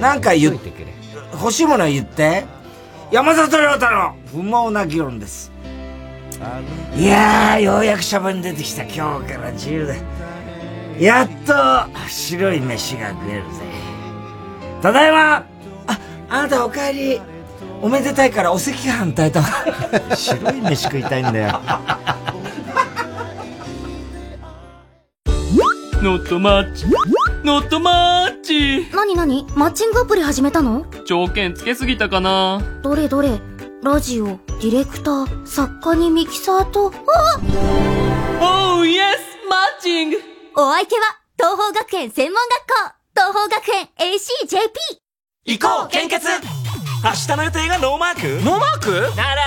[0.00, 0.72] なんか言って、
[1.32, 2.44] 欲しいもの言って。
[3.12, 5.52] 山里亮太の不毛な議論です。
[6.96, 10.00] いやー、ようやくシャバに出てきた今日から自由で。
[10.98, 11.54] やっと、
[12.08, 13.48] 白い飯が食えるぜ。
[14.82, 15.44] ただいまあ、
[16.28, 17.20] あなたお帰り。
[17.82, 19.46] おめでたいからお赤飯炊いたわ
[20.16, 21.60] 白い飯食いたいんだよ。
[26.02, 26.86] ノットマッチ。
[27.46, 28.90] ノットマッチ。
[28.92, 30.84] なになにマッチングアプリ始めたの？
[31.06, 32.60] 条件つけすぎたかな。
[32.82, 33.40] どれどれ？
[33.84, 36.92] ラジオ、ディレクター、作家にミキサーと、
[38.42, 40.16] あ Oh yes マッチング。
[40.56, 41.02] お相手は、
[41.38, 42.74] 東放学園専門学校、
[43.14, 44.58] 東放学園 ac.jp!
[45.44, 46.26] 行こう献血。
[46.26, 48.44] 明日の予定がノーマーク？
[48.44, 48.90] ノーマーク？
[49.16, 49.42] なら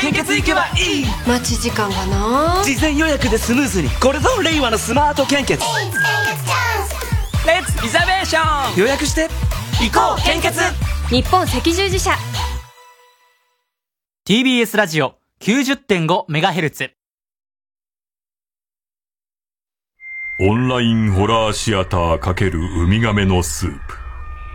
[0.00, 1.04] 献血行けばいい。
[1.26, 2.62] 待ち時間がな？
[2.64, 5.62] 事前予約でスムーズにこれぞ令和のスマート献血。
[7.46, 9.28] Let's reservation 予約して。
[9.80, 10.58] 行こう献血。
[11.08, 12.12] 日本赤十字社。
[14.26, 16.90] TBS ラジオ 90.5MHz
[20.42, 23.78] オンラインホラーシアター×ウミガメのスープ。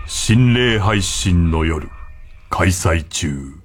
[0.08, 1.90] 心霊配信の夜。
[2.50, 3.65] 開催中。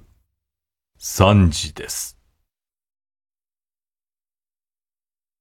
[1.00, 2.19] 3時です。